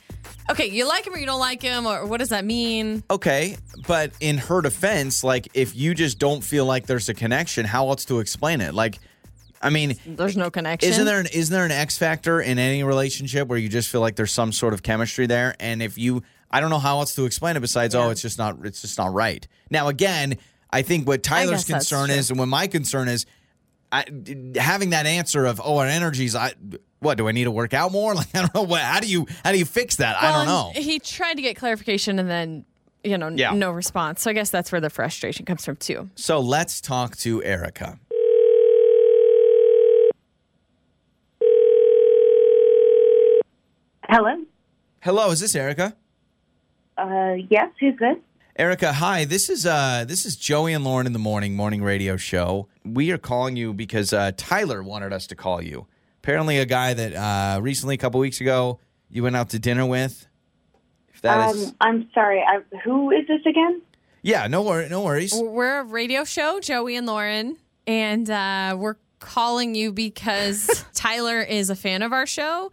okay, 0.51 0.67
you 0.67 0.89
like 0.89 1.07
him 1.07 1.15
or 1.15 1.19
you 1.19 1.27
don't 1.27 1.41
like 1.41 1.61
him, 1.61 1.87
or 1.87 2.07
what 2.07 2.19
does 2.19 2.31
that 2.31 2.45
mean? 2.47 3.03
Okay, 3.11 3.57
but 3.87 4.13
in 4.21 4.39
her 4.39 4.63
defense, 4.63 5.23
like 5.23 5.49
if 5.53 5.77
you 5.77 5.95
just 5.95 6.19
don't 6.19 6.43
feel 6.43 6.65
like 6.65 6.87
there's 6.87 7.09
a 7.11 7.15
connection, 7.15 7.67
how 7.67 7.89
else 7.89 8.07
to 8.07 8.21
explain 8.21 8.63
it? 8.63 8.73
Like, 8.73 8.99
I 9.61 9.69
mean, 9.71 9.97
There's 10.07 10.37
no 10.37 10.51
connection. 10.51 10.89
Isn't 10.89 11.05
there 11.05 11.21
an 11.21 11.27
isn't 11.33 11.53
there 11.53 11.65
an 11.65 11.73
X 11.73 11.99
factor 11.99 12.41
in 12.41 12.59
any 12.59 12.85
relationship 12.85 13.49
where 13.49 13.59
you 13.59 13.69
just 13.69 13.91
feel 13.91 14.01
like 14.01 14.17
there's 14.17 14.33
some 14.33 14.53
sort 14.53 14.73
of 14.73 14.83
chemistry 14.83 15.27
there? 15.27 15.55
And 15.61 15.83
if 15.83 15.99
you, 15.99 16.23
I 16.51 16.61
don't 16.61 16.71
know 16.71 16.79
how 16.79 17.01
else 17.01 17.15
to 17.17 17.25
explain 17.27 17.57
it 17.57 17.61
besides, 17.61 17.95
oh, 17.95 18.09
it's 18.11 18.23
just 18.23 18.39
not, 18.39 18.57
it's 18.65 18.81
just 18.81 18.97
not 18.97 19.13
right. 19.13 19.47
Now, 19.69 19.89
again, 19.89 20.39
I 20.71 20.83
think 20.83 21.07
what 21.09 21.23
Tyler's 21.23 21.51
guess 21.51 21.67
that's 21.67 21.89
concern 21.89 22.07
true. 22.07 22.15
is, 22.17 22.31
and 22.31 22.39
what 22.39 22.47
my 22.47 22.69
concern 22.69 23.09
is, 23.09 23.27
I, 23.91 24.05
having 24.57 24.91
that 24.91 25.07
answer 25.07 25.47
of, 25.47 25.61
oh, 25.65 25.79
our 25.79 25.87
energies, 25.87 26.35
I, 26.35 26.53
what 27.01 27.17
do 27.17 27.27
I 27.29 27.33
need 27.33 27.45
to 27.45 27.51
work 27.51 27.73
out 27.75 27.91
more? 27.93 28.15
Like, 28.19 28.35
I 28.35 28.41
don't 28.41 28.55
know 28.55 28.63
what. 28.63 28.81
How 28.83 29.01
do 29.01 29.07
you, 29.09 29.27
how 29.45 29.53
do 29.53 29.59
you 29.59 29.65
fix 29.65 29.97
that? 29.97 30.17
I 30.23 30.33
don't 30.33 30.47
know. 30.47 30.73
He 30.75 30.99
tried 30.99 31.35
to 31.35 31.43
get 31.43 31.57
clarification 31.57 32.19
and 32.19 32.29
then, 32.29 32.65
you 33.05 33.17
know, 33.17 33.29
Yeah. 33.29 33.53
no 33.53 33.71
response. 33.71 34.23
So 34.23 34.31
I 34.31 34.35
guess 34.35 34.51
that's 34.51 34.71
where 34.73 34.81
the 34.81 34.91
frustration 34.91 35.47
comes 35.47 35.65
from, 35.65 35.77
too. 35.77 36.11
So 36.17 36.41
let's 36.41 36.81
talk 36.81 37.17
to 37.19 37.43
Erica. 37.45 37.99
Hello. 44.09 44.37
Hello, 45.01 45.31
is 45.31 45.41
this 45.41 45.55
Erica? 45.55 45.95
Uh, 46.97 47.35
yes. 47.51 47.71
Who's 47.81 47.97
this? 47.99 48.17
Erica, 48.57 48.93
hi. 48.95 49.25
This 49.25 49.49
is 49.49 49.67
uh 49.67 50.05
this 50.09 50.27
is 50.27 50.35
Joey 50.35 50.73
and 50.73 50.83
Lauren 50.83 51.07
in 51.07 51.13
the 51.13 51.19
morning 51.21 51.55
morning 51.55 51.83
radio 51.83 52.17
show. 52.17 52.67
We 52.95 53.11
are 53.13 53.19
calling 53.19 53.57
you 53.57 53.73
because 53.73 54.13
uh, 54.13 54.33
Tyler 54.37 54.83
wanted 54.83 55.13
us 55.13 55.27
to 55.29 55.35
call 55.37 55.63
you. 55.63 55.87
Apparently, 56.23 56.59
a 56.59 56.67
guy 56.67 56.95
that 56.95 57.15
uh, 57.15 57.61
recently, 57.61 57.95
a 57.95 57.99
couple 57.99 58.21
weeks 58.21 58.41
ago, 58.41 58.81
you 59.09 59.23
went 59.23 59.37
out 59.37 59.51
to 59.51 59.59
dinner 59.59 59.87
with. 59.87 60.27
If 61.15 61.23
that 61.23 61.55
is, 61.55 61.69
Um, 61.69 61.77
I'm 61.81 62.11
sorry. 62.15 62.41
I, 62.43 62.61
who 62.85 63.11
is 63.11 63.27
this 63.27 63.41
again? 63.47 63.83
yeah, 64.23 64.47
no 64.47 64.63
worry, 64.63 64.89
no 64.89 65.03
worries. 65.03 65.33
We're 65.35 65.81
a 65.81 65.85
radio 65.85 66.25
show, 66.25 66.61
Joey 66.61 66.97
and 66.97 67.07
Lauren, 67.07 67.57
and 67.87 68.29
uh, 68.29 68.77
we're 68.79 68.97
calling 69.21 69.75
you 69.75 69.93
because 69.93 70.85
Tyler 70.95 71.41
is 71.41 71.71
a 71.71 71.77
fan 71.77 72.03
of 72.03 72.13
our 72.13 72.27
show. 72.27 72.71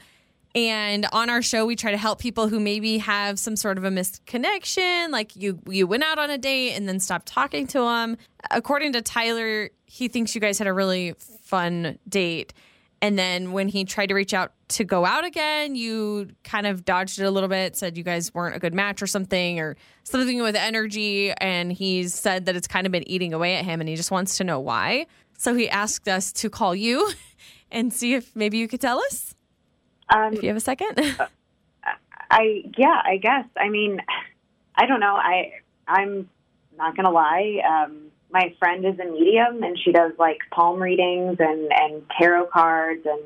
And 0.54 1.06
on 1.12 1.30
our 1.30 1.42
show, 1.42 1.66
we 1.66 1.76
try 1.76 1.92
to 1.92 1.98
help 1.98 2.20
people 2.20 2.48
who 2.48 2.60
maybe 2.62 2.98
have 3.00 3.38
some 3.40 3.56
sort 3.58 3.78
of 3.78 3.84
a 3.84 3.90
misconnection, 3.90 5.10
like 5.12 5.36
you 5.36 5.60
you 5.70 5.86
went 5.88 6.04
out 6.04 6.18
on 6.18 6.30
a 6.30 6.38
date 6.38 6.74
and 6.74 6.88
then 6.88 7.00
stopped 7.00 7.26
talking 7.28 7.68
to 7.68 7.82
him. 7.84 8.18
According 8.52 8.94
to 8.94 9.02
Tyler, 9.02 9.70
he 9.96 10.10
thinks 10.10 10.36
you 10.36 10.42
guys 10.42 10.58
had 10.60 10.68
a 10.68 10.74
really 10.74 11.14
fun 11.44 11.98
date. 12.10 12.54
And 13.02 13.18
then 13.18 13.54
when 13.54 13.70
he 13.70 13.86
tried 13.86 14.08
to 14.08 14.14
reach 14.14 14.34
out 14.34 14.52
to 14.70 14.84
go 14.84 15.06
out 15.06 15.24
again, 15.24 15.76
you 15.76 16.30
kind 16.44 16.68
of 16.68 16.84
dodged 16.84 17.18
it 17.18 17.24
a 17.24 17.32
little 17.32 17.48
bit, 17.48 17.78
said 17.78 17.98
you 17.98 18.04
guys 18.04 18.34
weren't 18.34 18.56
a 18.58 18.60
good 18.60 18.74
match 18.74 19.02
or 19.02 19.08
something, 19.08 19.58
or 19.60 19.78
something 20.04 20.42
with 20.42 20.56
energy. 20.58 21.32
And 21.32 21.72
he's 21.72 22.14
said 22.14 22.46
that 22.48 22.58
it's 22.58 22.68
kind 22.68 22.86
of 22.86 22.92
been 22.92 23.08
eating 23.08 23.34
away 23.34 23.56
at 23.56 23.64
him 23.64 23.80
and 23.80 23.88
he 23.88 23.96
just 23.96 24.12
wants 24.12 24.36
to 24.38 24.44
know 24.44 24.60
why. 24.60 25.06
So 25.38 25.54
he 25.54 25.70
asked 25.70 26.10
us 26.10 26.34
to 26.34 26.50
call 26.50 26.76
you 26.76 27.10
and 27.72 27.94
see 27.94 28.16
if 28.16 28.36
maybe 28.36 28.58
you 28.58 28.68
could 28.68 28.82
tell 28.82 29.00
us 29.00 29.34
Um, 30.14 30.34
if 30.34 30.44
you 30.44 30.50
have 30.50 30.58
a 30.58 30.62
second. 30.62 31.00
I 32.32 32.64
yeah. 32.78 33.02
I 33.06 33.16
guess. 33.18 33.46
I 33.56 33.70
mean, 33.70 34.02
I 34.76 34.88
don't 34.88 35.00
know. 35.00 35.16
I 35.16 35.54
I'm 35.88 36.28
not 36.78 36.96
gonna 36.98 37.12
lie. 37.12 37.62
Um, 37.66 38.05
my 38.32 38.54
friend 38.60 38.86
is 38.86 39.00
a 39.00 39.06
medium, 39.06 39.64
and 39.64 39.78
she 39.80 39.92
does 39.92 40.12
like 40.20 40.40
palm 40.52 40.82
readings 40.82 41.38
and 41.40 41.72
and 41.72 42.04
tarot 42.20 42.48
cards, 42.48 43.06
and 43.06 43.22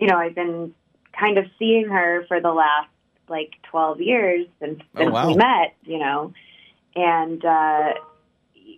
you 0.00 0.06
know, 0.06 0.16
I've 0.16 0.34
been 0.34 0.74
kind 1.18 1.38
of 1.38 1.46
seeing 1.58 1.88
her 1.88 2.24
for 2.28 2.40
the 2.40 2.52
last 2.52 2.88
like 3.28 3.50
12 3.70 4.00
years 4.00 4.46
since, 4.60 4.80
Oh, 4.94 5.00
since 5.00 5.12
wow. 5.12 5.26
we 5.26 5.34
met. 5.34 5.74
You 5.84 5.98
know, 5.98 6.32
and 6.94 7.44
uh, 7.44 7.94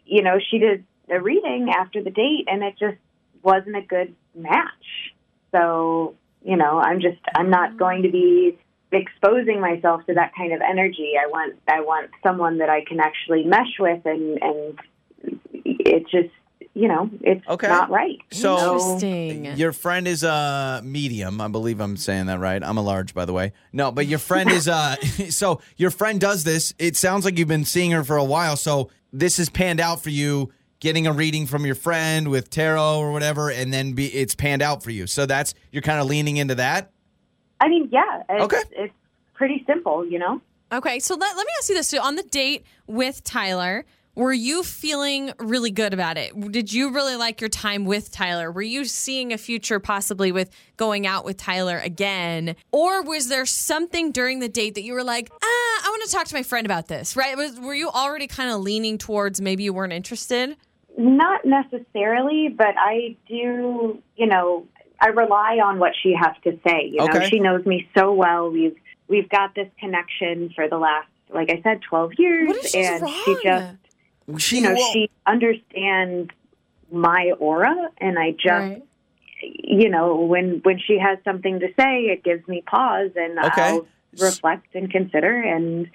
you 0.06 0.22
know, 0.22 0.38
she 0.50 0.58
did 0.58 0.84
a 1.10 1.20
reading 1.20 1.70
after 1.76 2.02
the 2.02 2.10
date, 2.10 2.46
and 2.48 2.62
it 2.62 2.74
just 2.78 2.98
wasn't 3.42 3.76
a 3.76 3.82
good 3.82 4.14
match. 4.34 5.14
So 5.52 6.14
you 6.42 6.56
know, 6.56 6.78
I'm 6.80 7.00
just 7.00 7.20
I'm 7.34 7.50
not 7.50 7.76
going 7.76 8.02
to 8.02 8.10
be 8.10 8.58
exposing 8.92 9.60
myself 9.60 10.04
to 10.06 10.14
that 10.14 10.32
kind 10.36 10.52
of 10.52 10.60
energy. 10.60 11.12
I 11.22 11.26
want 11.28 11.56
I 11.68 11.80
want 11.80 12.10
someone 12.22 12.58
that 12.58 12.68
I 12.70 12.84
can 12.84 13.00
actually 13.00 13.44
mesh 13.44 13.78
with, 13.78 14.04
and 14.04 14.38
and 14.42 14.78
it 15.90 16.02
just 16.10 16.30
you 16.74 16.86
know 16.88 17.10
it's 17.22 17.46
Okay. 17.48 17.66
not 17.68 17.90
right. 17.90 18.18
So- 18.30 18.56
Interesting. 18.76 19.44
Your 19.56 19.72
friend 19.72 20.06
is 20.06 20.22
a 20.22 20.80
medium. 20.84 21.40
I 21.40 21.48
believe 21.48 21.80
I'm 21.80 21.96
saying 21.96 22.26
that 22.26 22.38
right. 22.38 22.62
I'm 22.62 22.76
a 22.76 22.82
large, 22.82 23.12
by 23.14 23.24
the 23.24 23.32
way. 23.32 23.52
No, 23.72 23.90
but 23.90 24.06
your 24.06 24.18
friend 24.20 24.50
is 24.50 24.68
uh 24.68 24.96
so 25.30 25.60
your 25.76 25.90
friend 25.90 26.20
does 26.20 26.44
this. 26.44 26.72
It 26.78 26.96
sounds 26.96 27.24
like 27.24 27.38
you've 27.38 27.48
been 27.48 27.64
seeing 27.64 27.90
her 27.90 28.04
for 28.04 28.16
a 28.16 28.24
while. 28.24 28.56
So 28.56 28.90
this 29.12 29.38
has 29.38 29.50
panned 29.50 29.80
out 29.80 30.00
for 30.02 30.10
you, 30.10 30.52
getting 30.78 31.06
a 31.08 31.12
reading 31.12 31.46
from 31.46 31.66
your 31.66 31.74
friend 31.74 32.28
with 32.28 32.50
tarot 32.50 32.98
or 33.00 33.10
whatever, 33.12 33.50
and 33.50 33.72
then 33.72 33.92
be 33.92 34.06
it's 34.06 34.34
panned 34.36 34.62
out 34.62 34.82
for 34.84 34.90
you. 34.92 35.06
So 35.08 35.26
that's 35.26 35.54
you're 35.72 35.82
kind 35.82 36.00
of 36.00 36.06
leaning 36.06 36.36
into 36.36 36.54
that. 36.54 36.92
I 37.60 37.68
mean, 37.68 37.88
yeah, 37.92 38.22
it's, 38.28 38.44
Okay. 38.44 38.62
it's 38.72 38.94
pretty 39.34 39.64
simple, 39.66 40.06
you 40.06 40.18
know. 40.18 40.40
Okay, 40.72 41.00
so 41.00 41.14
let, 41.16 41.36
let 41.36 41.44
me 41.44 41.52
ask 41.58 41.68
you 41.68 41.74
this. 41.74 41.88
So 41.88 42.00
on 42.00 42.14
the 42.14 42.22
date 42.22 42.64
with 42.86 43.24
Tyler, 43.24 43.84
were 44.14 44.32
you 44.32 44.62
feeling 44.62 45.32
really 45.38 45.70
good 45.70 45.94
about 45.94 46.18
it? 46.18 46.38
Did 46.50 46.72
you 46.72 46.92
really 46.92 47.16
like 47.16 47.40
your 47.40 47.48
time 47.48 47.84
with 47.84 48.10
Tyler? 48.10 48.50
Were 48.50 48.60
you 48.62 48.84
seeing 48.84 49.32
a 49.32 49.38
future 49.38 49.78
possibly 49.80 50.32
with 50.32 50.50
going 50.76 51.06
out 51.06 51.24
with 51.24 51.36
Tyler 51.36 51.78
again? 51.78 52.56
Or 52.72 53.02
was 53.02 53.28
there 53.28 53.46
something 53.46 54.10
during 54.12 54.40
the 54.40 54.48
date 54.48 54.74
that 54.74 54.82
you 54.82 54.92
were 54.94 55.04
like, 55.04 55.30
ah, 55.32 55.46
I 55.46 55.86
want 55.88 56.04
to 56.04 56.10
talk 56.10 56.26
to 56.26 56.34
my 56.34 56.42
friend 56.42 56.66
about 56.66 56.88
this, 56.88 57.16
right? 57.16 57.36
Was, 57.36 57.58
were 57.60 57.74
you 57.74 57.88
already 57.88 58.26
kind 58.26 58.50
of 58.50 58.60
leaning 58.60 58.98
towards 58.98 59.40
maybe 59.40 59.62
you 59.62 59.72
weren't 59.72 59.92
interested? 59.92 60.56
Not 60.98 61.44
necessarily, 61.44 62.48
but 62.48 62.74
I 62.76 63.16
do, 63.28 64.02
you 64.16 64.26
know, 64.26 64.66
I 65.00 65.08
rely 65.08 65.58
on 65.64 65.78
what 65.78 65.92
she 66.02 66.14
has 66.20 66.34
to 66.44 66.58
say. 66.66 66.90
You 66.92 66.98
know, 66.98 67.04
Okay. 67.04 67.28
she 67.30 67.38
knows 67.38 67.64
me 67.64 67.88
so 67.96 68.12
well. 68.12 68.50
We've 68.50 68.76
we've 69.08 69.28
got 69.30 69.54
this 69.54 69.68
connection 69.78 70.50
for 70.54 70.68
the 70.68 70.76
last, 70.76 71.08
like 71.32 71.48
I 71.50 71.60
said, 71.62 71.80
twelve 71.80 72.12
years, 72.18 72.48
What 72.48 72.56
if 72.56 72.66
she's 72.70 72.86
and 72.86 73.02
wrong? 73.02 73.22
she 73.24 73.36
just, 73.42 73.76
She 74.38 74.56
you 74.56 74.62
know, 74.62 74.74
well, 74.74 74.92
she 74.92 75.10
understands 75.26 76.30
my 76.92 77.32
aura, 77.38 77.74
and 77.98 78.18
I 78.18 78.32
just, 78.32 78.46
Right. 78.48 78.82
you 79.42 79.88
know, 79.88 80.16
when 80.16 80.60
when 80.64 80.78
she 80.78 80.98
has 80.98 81.18
something 81.24 81.60
to 81.60 81.68
say, 81.78 82.02
it 82.06 82.22
gives 82.24 82.46
me 82.48 82.62
pause, 82.66 83.10
and 83.16 83.38
Okay. 83.38 83.62
I'll 83.62 83.86
reflect 84.18 84.74
and 84.74 84.90
consider. 84.90 85.40
And 85.40 85.88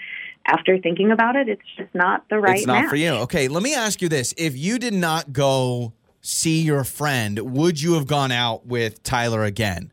after 0.46 0.77
thinking 0.77 1.12
about 1.12 1.36
it, 1.36 1.50
it's 1.50 1.62
just 1.77 1.94
not 1.94 2.27
the 2.30 2.39
right 2.39 2.58
it's 2.58 2.65
not 2.68 2.82
match. 2.82 2.89
for 2.89 2.96
you. 2.96 3.12
Okay, 3.25 3.48
let 3.48 3.62
me 3.63 3.74
ask 3.75 4.01
you 4.01 4.10
this: 4.10 4.34
If 4.38 4.56
you 4.58 4.80
did 4.80 4.94
not 4.94 5.34
go 5.34 5.94
see 6.22 6.62
your 6.62 6.84
friend, 6.84 7.39
would 7.56 7.82
you 7.82 7.94
have 7.96 8.08
gone 8.08 8.32
out 8.32 8.65
with 8.65 9.04
Tyler 9.04 9.44
again? 9.44 9.92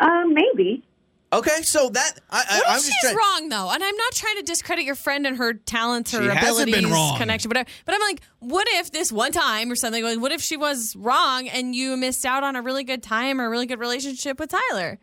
Uh, 0.00 0.24
maybe. 0.26 0.82
Okay, 1.32 1.62
so 1.62 1.88
that 1.90 2.12
I, 2.28 2.38
I, 2.50 2.58
What 2.58 2.68
I'm 2.70 2.76
if 2.78 2.84
just 2.86 2.86
she's 2.86 3.00
trying- 3.12 3.16
wrong 3.16 3.48
though? 3.50 3.70
And 3.70 3.84
I'm 3.84 3.96
not 3.96 4.12
trying 4.14 4.36
to 4.36 4.42
discredit 4.42 4.84
your 4.84 4.96
friend 4.96 5.26
and 5.26 5.36
her 5.36 5.54
talents, 5.54 6.10
her 6.10 6.18
She 6.22 6.26
hasn't 6.28 6.68
abilities, 6.68 6.74
been 6.74 6.90
wrong. 6.92 7.18
connection, 7.18 7.48
whatever. 7.48 7.68
But 7.84 7.94
I'm 7.94 8.00
like, 8.00 8.20
what 8.40 8.66
if 8.70 8.90
this 8.90 9.12
one 9.12 9.30
time 9.30 9.70
or 9.70 9.76
something? 9.76 10.02
Like, 10.02 10.18
what 10.20 10.32
if 10.32 10.40
she 10.40 10.56
was 10.56 10.96
wrong 10.96 11.48
and 11.48 11.72
you 11.74 11.96
missed 11.96 12.26
out 12.26 12.42
on 12.42 12.56
a 12.56 12.62
really 12.62 12.82
good 12.82 13.02
time 13.02 13.40
or 13.40 13.46
a 13.46 13.48
really 13.50 13.66
good 13.66 13.78
relationship 13.78 14.40
with 14.40 14.50
Tyler? 14.50 14.98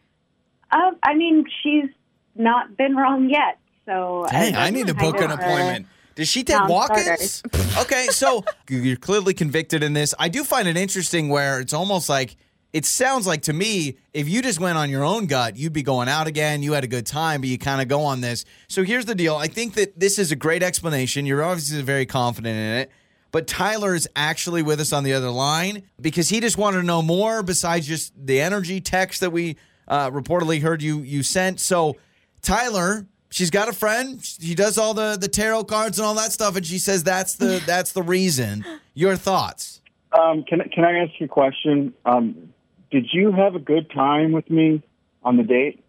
Uh, 0.70 0.92
I 1.04 1.14
mean, 1.16 1.46
she's 1.64 1.90
not 2.36 2.76
been 2.76 2.96
wrong 2.98 3.30
yet. 3.30 3.58
So 3.86 4.26
Dang, 4.30 4.58
I 4.58 4.70
need 4.70 4.88
to 4.88 4.94
book 4.94 5.22
an 5.22 5.32
appointment. 5.32 5.88
Does 6.16 6.28
she 6.28 6.44
take 6.44 6.58
non-starters. 6.58 7.42
walk-ins? 7.54 7.78
okay, 7.78 8.08
so 8.08 8.44
you're 8.70 8.98
clearly 8.98 9.34
convicted 9.34 9.82
in 9.82 9.94
this. 9.94 10.14
I 10.20 10.28
do 10.28 10.44
find 10.44 10.68
it 10.68 10.76
interesting 10.76 11.30
where 11.30 11.62
it's 11.62 11.72
almost 11.74 12.10
like 12.10 12.36
it 12.74 12.86
sounds 12.86 13.26
like 13.26 13.44
to 13.44 13.54
me 13.54 13.98
if 14.14 14.28
you 14.28 14.42
just 14.42 14.60
went 14.60 14.78
on 14.78 14.90
your 14.90 15.04
own 15.04 15.26
gut, 15.26 15.58
you'd 15.58 15.74
be 15.74 15.84
going 15.84 16.10
out 16.10 16.28
again. 16.28 16.62
You 16.62 16.74
had 16.74 16.84
a 16.84 16.88
good 16.88 17.06
time, 17.06 17.42
but 17.42 17.50
you 17.50 17.58
kind 17.58 17.82
of 17.82 17.88
go 17.88 18.02
on 18.02 18.22
this. 18.22 18.46
So 18.68 18.84
here's 18.84 19.06
the 19.06 19.16
deal. 19.16 19.36
I 19.36 19.48
think 19.48 19.76
that 19.76 20.00
this 20.00 20.20
is 20.20 20.32
a 20.32 20.36
great 20.36 20.64
explanation. 20.64 21.26
You're 21.26 21.44
obviously 21.44 21.82
very 21.82 22.06
confident 22.06 22.58
in 22.58 22.78
it. 22.82 22.92
But 23.32 23.48
Tyler 23.48 23.94
is 23.94 24.08
actually 24.16 24.64
with 24.64 24.80
us 24.80 24.94
on 24.94 25.04
the 25.04 25.14
other 25.14 25.30
line 25.30 25.84
because 26.00 26.30
he 26.30 26.40
just 26.40 26.58
wanted 26.58 26.78
to 26.78 26.84
know 26.84 27.02
more 27.02 27.44
besides 27.44 27.88
just 27.88 28.14
the 28.18 28.40
energy 28.42 28.80
text 28.82 29.22
that 29.22 29.32
we 29.32 29.58
uh, 29.88 30.10
reportedly 30.12 30.62
heard 30.62 30.82
you 30.82 31.02
you 31.02 31.24
sent. 31.24 31.60
So 31.60 31.98
Tyler, 32.42 33.06
she's 33.30 33.50
got 33.50 33.70
a 33.70 33.74
friend. 33.74 34.24
She 34.24 34.56
does 34.56 34.78
all 34.78 34.94
the 34.94 35.18
the 35.20 35.28
tarot 35.28 35.66
cards 35.66 36.00
and 36.00 36.06
all 36.06 36.16
that 36.16 36.32
stuff, 36.32 36.56
and 36.56 36.66
she 36.66 36.80
says 36.80 37.04
that's 37.04 37.36
the 37.36 37.62
that's 37.66 37.92
the 37.92 38.04
reason. 38.04 38.66
Your 38.94 39.16
thoughts? 39.16 39.82
Um, 40.12 40.44
can 40.44 40.62
can 40.74 40.86
I 40.86 41.00
ask 41.00 41.12
you 41.20 41.26
a 41.26 41.30
question? 41.30 41.94
Um, 42.06 42.54
did 42.92 43.08
you 43.12 43.32
have 43.32 43.56
a 43.56 43.60
good 43.60 43.90
time 43.92 44.32
with 44.32 44.50
me 44.50 44.82
on 45.24 45.38
the 45.38 45.44
date? 45.44 45.84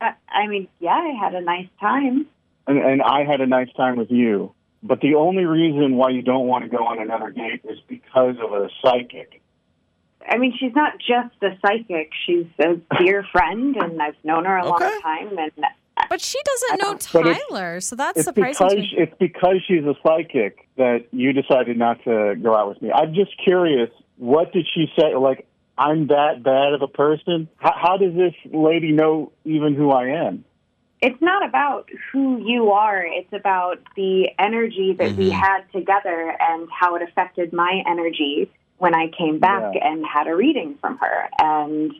Uh, 0.00 0.10
I 0.28 0.46
mean, 0.48 0.68
yeah, 0.80 0.90
I 0.90 1.12
had 1.22 1.34
a 1.34 1.40
nice 1.40 1.68
time. 1.80 2.26
And, 2.66 2.78
and 2.78 3.02
I 3.02 3.24
had 3.24 3.40
a 3.40 3.46
nice 3.46 3.72
time 3.76 3.96
with 3.96 4.10
you. 4.10 4.52
But 4.82 5.00
the 5.00 5.14
only 5.14 5.44
reason 5.44 5.96
why 5.96 6.10
you 6.10 6.22
don't 6.22 6.46
want 6.46 6.64
to 6.64 6.70
go 6.70 6.84
on 6.86 7.00
another 7.00 7.30
date 7.30 7.62
is 7.68 7.78
because 7.88 8.36
of 8.42 8.52
a 8.52 8.68
psychic. 8.82 9.40
I 10.28 10.38
mean, 10.38 10.54
she's 10.58 10.74
not 10.74 10.94
just 10.98 11.34
a 11.42 11.56
psychic; 11.64 12.10
she's 12.26 12.46
a 12.60 12.76
dear 13.00 13.24
friend, 13.32 13.76
and 13.76 14.00
I've 14.02 14.14
known 14.24 14.44
her 14.44 14.56
a 14.56 14.66
Okay. 14.74 14.84
long 14.84 15.00
time. 15.02 15.38
And 15.38 15.52
But 16.08 16.20
she 16.20 16.38
doesn't 16.44 16.80
know 16.80 16.94
Tyler, 16.96 17.80
so 17.80 17.94
that's 17.96 18.18
It's 18.18 18.24
surprising 18.26 18.52
because 18.68 18.72
to 18.72 18.76
me. 18.80 18.90
it's 18.98 19.14
because 19.18 19.56
she's 19.66 19.84
a 19.84 19.94
psychic 20.04 20.68
that 20.76 21.06
you 21.12 21.32
decided 21.32 21.76
not 21.76 22.02
to 22.04 22.34
go 22.42 22.54
out 22.56 22.68
with 22.68 22.82
me. 22.82 22.90
I'm 22.92 23.14
just 23.14 23.32
curious. 23.42 23.90
What 24.16 24.52
did 24.52 24.66
she 24.72 24.86
say? 24.98 25.14
Like, 25.16 25.46
I'm 25.78 26.08
that 26.08 26.42
bad 26.42 26.74
of 26.74 26.82
a 26.82 26.88
person. 26.88 27.48
How, 27.56 27.72
how 27.74 27.96
does 27.96 28.14
this 28.14 28.34
lady 28.52 28.92
know 28.92 29.32
even 29.44 29.74
who 29.74 29.90
I 29.90 30.08
am? 30.08 30.44
it's 31.02 31.20
not 31.20 31.44
about 31.44 31.90
who 32.12 32.38
you 32.46 32.70
are; 32.70 33.04
it's 33.04 33.32
about 33.32 33.80
the 33.96 34.28
energy 34.38 34.94
that 34.96 35.16
we 35.16 35.30
mm-hmm. 35.30 35.40
had 35.40 35.62
together 35.72 36.34
and 36.38 36.68
how 36.70 36.94
it 36.94 37.02
affected 37.02 37.52
my 37.52 37.82
energy 37.86 38.48
when 38.78 38.94
I 38.94 39.08
came 39.08 39.40
back 39.40 39.74
Yeah. 39.74 39.88
and 39.88 40.06
had 40.06 40.28
a 40.28 40.34
reading 40.34 40.76
from 40.80 40.98
her. 40.98 41.28
And 41.38 41.92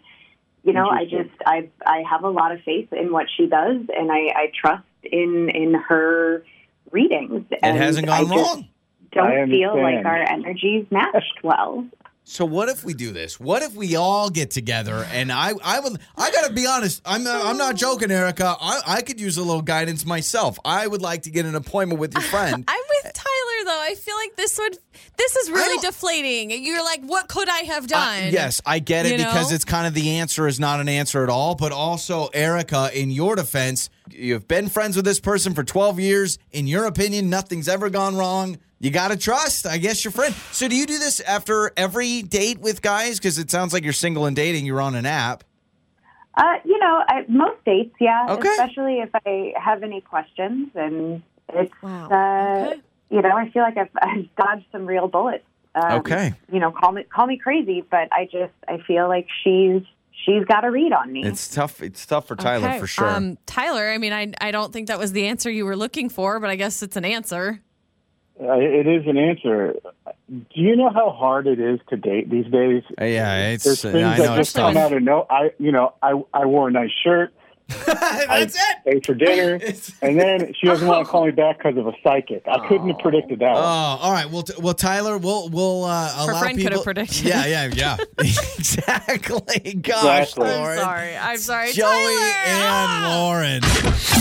you 0.62 0.72
know, 0.72 0.88
I 0.88 1.04
just 1.04 1.30
I 1.44 1.68
I 1.84 2.04
have 2.08 2.22
a 2.22 2.30
lot 2.30 2.52
of 2.52 2.62
faith 2.62 2.92
in 2.92 3.12
what 3.12 3.26
she 3.36 3.46
does, 3.46 3.80
and 3.94 4.12
I, 4.12 4.28
I 4.36 4.52
trust 4.54 4.84
in 5.02 5.50
in 5.50 5.74
her 5.74 6.44
readings. 6.92 7.44
It 7.50 7.58
and 7.60 7.76
hasn't 7.76 8.06
gone 8.06 8.28
just 8.28 8.32
wrong. 8.32 8.68
Don't 9.10 9.32
I 9.32 9.46
feel 9.46 9.82
like 9.82 10.06
our 10.06 10.16
energies 10.16 10.86
matched 10.92 11.42
well. 11.42 11.84
So 12.24 12.44
what 12.44 12.68
if 12.68 12.84
we 12.84 12.94
do 12.94 13.10
this? 13.12 13.40
What 13.40 13.62
if 13.62 13.74
we 13.74 13.96
all 13.96 14.30
get 14.30 14.50
together 14.52 15.04
and 15.12 15.30
I 15.32 15.52
I 15.62 15.80
would 15.80 15.98
I 16.16 16.30
got 16.30 16.46
to 16.46 16.52
be 16.52 16.66
honest. 16.66 17.02
I'm 17.04 17.24
not, 17.24 17.44
I'm 17.44 17.56
not 17.58 17.74
joking, 17.74 18.10
Erica. 18.12 18.56
I 18.60 18.80
I 18.86 19.02
could 19.02 19.20
use 19.20 19.36
a 19.38 19.42
little 19.42 19.60
guidance 19.60 20.06
myself. 20.06 20.58
I 20.64 20.86
would 20.86 21.02
like 21.02 21.22
to 21.22 21.30
get 21.30 21.46
an 21.46 21.56
appointment 21.56 22.00
with 22.00 22.14
your 22.14 22.22
friend. 22.22 22.64
I'm 22.68 22.80
with 23.02 23.12
Tyler 23.12 23.64
though. 23.64 23.80
I 23.82 23.96
feel 23.96 24.14
like 24.16 24.36
this 24.36 24.56
would 24.58 24.78
this 25.18 25.36
is 25.36 25.50
really 25.50 25.78
deflating. 25.82 26.50
You're 26.64 26.84
like, 26.84 27.02
what 27.02 27.28
could 27.28 27.48
I 27.48 27.58
have 27.64 27.84
Uh, 27.84 27.88
done? 27.88 28.32
yes, 28.32 28.60
I 28.64 28.78
get 28.78 29.04
it 29.04 29.12
You 29.12 29.18
because 29.18 29.50
know? 29.50 29.54
it's 29.56 29.64
kind 29.64 29.86
of 29.88 29.92
the 29.94 30.18
answer 30.18 30.46
is 30.46 30.60
not 30.60 30.80
an 30.80 30.88
answer 30.88 31.24
at 31.24 31.28
all. 31.28 31.54
But 31.56 31.72
also, 31.72 32.28
Erica, 32.28 32.88
in 32.94 33.10
your 33.10 33.34
defense, 33.36 33.90
you've 34.10 34.46
been 34.46 34.68
friends 34.68 34.94
with 34.96 35.04
this 35.04 35.18
person 35.20 35.54
for 35.54 35.64
12 35.64 35.98
years. 35.98 36.38
In 36.52 36.66
your 36.68 36.86
opinion, 36.86 37.28
nothing's 37.30 37.68
ever 37.68 37.90
gone 37.90 38.16
wrong. 38.16 38.58
You 38.82 38.90
got 38.90 39.08
to 39.12 39.16
trust, 39.16 39.64
I 39.64 39.78
guess, 39.78 40.04
your 40.04 40.10
friend. 40.10 40.34
So, 40.50 40.66
do 40.66 40.74
you 40.76 40.86
do 40.86 40.98
this 40.98 41.20
after 41.20 41.70
every 41.76 42.20
date 42.22 42.58
with 42.58 42.82
guys? 42.82 43.18
Because 43.18 43.38
it 43.38 43.48
sounds 43.48 43.72
like 43.72 43.84
you're 43.84 43.92
single 43.92 44.26
and 44.26 44.34
dating. 44.34 44.66
You're 44.66 44.80
on 44.80 44.96
an 44.96 45.06
app. 45.06 45.44
Uh, 46.34 46.54
you 46.64 46.76
know, 46.80 47.02
I, 47.08 47.24
most 47.28 47.64
dates, 47.64 47.94
yeah. 48.00 48.26
Okay. 48.30 48.48
Especially 48.48 48.98
if 48.98 49.10
I 49.14 49.52
have 49.56 49.84
any 49.84 50.00
questions, 50.00 50.68
and 50.74 51.22
it's 51.52 51.72
Wow. 51.80 52.08
uh, 52.10 52.66
Okay. 52.70 52.80
you 53.10 53.22
know, 53.22 53.30
I 53.36 53.50
feel 53.50 53.62
like 53.62 53.76
I've, 53.76 53.90
I've 54.02 54.34
dodged 54.36 54.66
some 54.72 54.84
real 54.84 55.06
bullets. 55.06 55.44
Um, 55.76 56.00
Okay. 56.00 56.32
You 56.52 56.58
know, 56.58 56.72
call 56.72 56.90
me 56.92 57.04
call 57.04 57.26
me 57.28 57.36
crazy, 57.38 57.84
but 57.88 58.08
I 58.12 58.24
just 58.24 58.52
I 58.66 58.78
feel 58.86 59.06
like 59.08 59.28
she's 59.44 59.82
she's 60.26 60.44
got 60.46 60.64
a 60.64 60.70
read 60.72 60.92
on 60.92 61.12
me. 61.12 61.22
It's 61.24 61.54
tough. 61.54 61.80
It's 61.82 62.04
tough 62.04 62.26
for 62.26 62.34
Tyler 62.34 62.68
Okay. 62.70 62.78
for 62.80 62.86
sure. 62.88 63.08
Um, 63.10 63.38
Tyler, 63.46 63.90
I 63.90 63.98
mean, 63.98 64.12
I 64.12 64.32
I 64.40 64.50
don't 64.50 64.72
think 64.72 64.88
that 64.88 64.98
was 64.98 65.12
the 65.12 65.26
answer 65.28 65.50
you 65.50 65.64
were 65.66 65.76
looking 65.76 66.08
for, 66.08 66.40
but 66.40 66.50
I 66.50 66.56
guess 66.56 66.82
it's 66.82 66.96
an 66.96 67.04
answer. 67.04 67.60
Uh, 68.40 68.54
it 68.54 68.86
is 68.86 69.06
an 69.06 69.18
answer. 69.18 69.74
Do 70.28 70.44
you 70.54 70.74
know 70.74 70.90
how 70.90 71.10
hard 71.10 71.46
it 71.46 71.60
is 71.60 71.80
to 71.90 71.96
date 71.96 72.30
these 72.30 72.46
days? 72.46 72.82
Yeah, 72.98 73.50
it's. 73.50 73.64
There's 73.64 73.82
things 73.82 73.96
I 73.96 74.16
that 74.18 74.36
just 74.36 74.56
come 74.56 74.74
tough. 74.74 74.84
out 74.84 74.92
of 74.92 75.02
no. 75.02 75.26
I, 75.28 75.50
you 75.58 75.70
know, 75.70 75.94
I 76.02 76.20
I 76.32 76.46
wore 76.46 76.68
a 76.68 76.72
nice 76.72 76.90
shirt. 77.04 77.32
That's 77.86 78.54
it. 78.56 78.76
Paid 78.84 79.06
for 79.06 79.14
dinner, 79.14 79.54
and 80.02 80.18
then 80.20 80.52
she 80.58 80.66
doesn't 80.66 80.86
want 80.86 81.04
to 81.06 81.10
call 81.10 81.24
me 81.26 81.30
back 81.42 81.58
because 81.58 81.76
of 81.76 81.86
a 81.86 81.92
psychic. 82.02 82.42
I 82.46 82.66
couldn't 82.68 82.88
have 82.88 82.98
predicted 82.98 83.38
that. 83.40 83.50
Oh, 83.52 83.60
one. 83.60 83.98
all 84.00 84.12
right. 84.12 84.30
Well, 84.30 84.42
t- 84.42 84.54
well, 84.58 84.74
Tyler, 84.74 85.18
we'll 85.18 85.48
we'll 85.50 85.84
uh, 85.84 86.14
allow 86.18 86.38
friend 86.40 86.56
could 86.58 86.64
people. 86.64 86.78
have 86.78 86.84
predicted. 86.84 87.22
Yeah, 87.24 87.46
yeah, 87.46 87.70
yeah. 87.74 87.96
exactly. 88.18 89.74
Gosh, 89.74 90.28
Exactly. 90.32 90.46
I'm 90.50 90.58
Lauren. 90.58 90.78
I'm 90.78 90.84
sorry. 90.84 91.16
I'm 91.16 91.38
sorry. 91.38 91.72
Joey 91.72 91.84
Tyler! 91.84 92.32
and 92.46 92.62
Ah! 92.62 93.18
Lauren. 93.18 93.62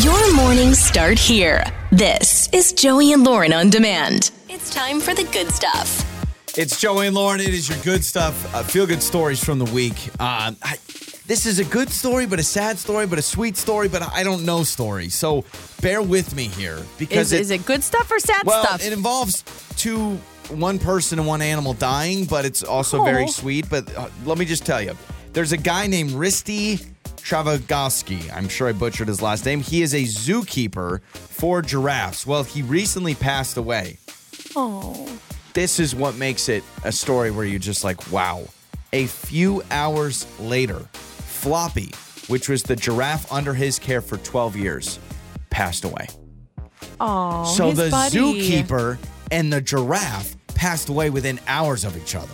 Your 0.01 0.35
mornings 0.35 0.79
start 0.79 1.17
here. 1.19 1.63
This 1.91 2.49
is 2.53 2.73
Joey 2.73 3.13
and 3.13 3.23
Lauren 3.23 3.53
on 3.53 3.69
demand. 3.69 4.31
It's 4.49 4.73
time 4.73 4.99
for 4.99 5.13
the 5.13 5.23
good 5.25 5.49
stuff. 5.51 6.07
It's 6.57 6.79
Joey 6.79 7.07
and 7.07 7.15
Lauren. 7.15 7.39
It 7.39 7.49
is 7.53 7.69
your 7.69 7.77
good 7.79 8.03
stuff. 8.03 8.53
Uh, 8.53 8.63
feel 8.63 8.85
good 8.85 9.01
stories 9.01 9.43
from 9.43 9.59
the 9.59 9.65
week. 9.65 10.07
Um, 10.19 10.57
I, 10.61 10.77
this 11.31 11.45
is 11.45 11.59
a 11.59 11.63
good 11.63 11.89
story, 11.89 12.25
but 12.25 12.39
a 12.39 12.43
sad 12.43 12.77
story, 12.77 13.07
but 13.07 13.17
a 13.17 13.21
sweet 13.21 13.55
story, 13.55 13.87
but 13.87 14.01
I 14.03 14.21
don't 14.21 14.43
know 14.43 14.63
story. 14.63 15.07
So 15.07 15.45
bear 15.81 16.01
with 16.01 16.35
me 16.35 16.49
here 16.49 16.77
because 16.99 17.31
Is, 17.31 17.43
is 17.43 17.51
it 17.51 17.65
good 17.65 17.81
stuff 17.85 18.11
or 18.11 18.19
sad 18.19 18.41
well, 18.45 18.65
stuff? 18.65 18.85
it 18.85 18.91
involves 18.91 19.45
two, 19.77 20.15
one 20.49 20.77
person 20.77 21.19
and 21.19 21.25
one 21.29 21.41
animal 21.41 21.71
dying, 21.73 22.25
but 22.25 22.43
it's 22.43 22.63
also 22.63 23.05
very 23.05 23.23
Oh. 23.23 23.27
sweet. 23.27 23.69
But 23.69 23.95
uh, 23.95 24.09
let 24.25 24.39
me 24.39 24.43
just 24.43 24.65
tell 24.65 24.81
you, 24.81 24.93
there's 25.31 25.53
a 25.53 25.57
guy 25.57 25.87
named 25.87 26.09
Risty 26.11 26.85
Travagoski. 27.15 28.29
I'm 28.35 28.49
sure 28.49 28.67
I 28.67 28.73
butchered 28.73 29.07
his 29.07 29.21
last 29.21 29.45
name. 29.45 29.61
He 29.61 29.83
is 29.83 29.93
a 29.93 30.03
zookeeper 30.03 31.01
for 31.13 31.61
giraffes. 31.61 32.27
Well, 32.27 32.43
he 32.43 32.61
recently 32.61 33.15
passed 33.15 33.55
away. 33.55 33.99
oh. 34.57 35.07
This 35.53 35.79
is 35.79 35.95
what 35.95 36.15
makes 36.15 36.49
it 36.49 36.61
a 36.83 36.91
story 36.91 37.31
where 37.31 37.45
you're 37.45 37.57
just 37.59 37.85
like, 37.85 38.11
wow. 38.11 38.43
A 38.91 39.05
few 39.07 39.63
hours 39.71 40.27
later, 40.37 40.85
Floppy, 41.41 41.91
which 42.27 42.47
was 42.47 42.61
the 42.61 42.75
giraffe 42.75 43.31
under 43.31 43.53
his 43.55 43.79
care 43.79 43.99
for 44.01 44.17
12 44.17 44.55
years, 44.55 44.99
passed 45.49 45.83
away. 45.83 46.07
Oh, 46.99 47.45
So 47.57 47.71
the 47.71 47.89
buddy. 47.89 48.15
zookeeper 48.15 48.97
and 49.31 49.51
the 49.51 49.59
giraffe 49.59 50.35
passed 50.53 50.89
away 50.89 51.09
within 51.09 51.39
hours 51.47 51.83
of 51.83 51.97
each 51.97 52.13
other. 52.15 52.29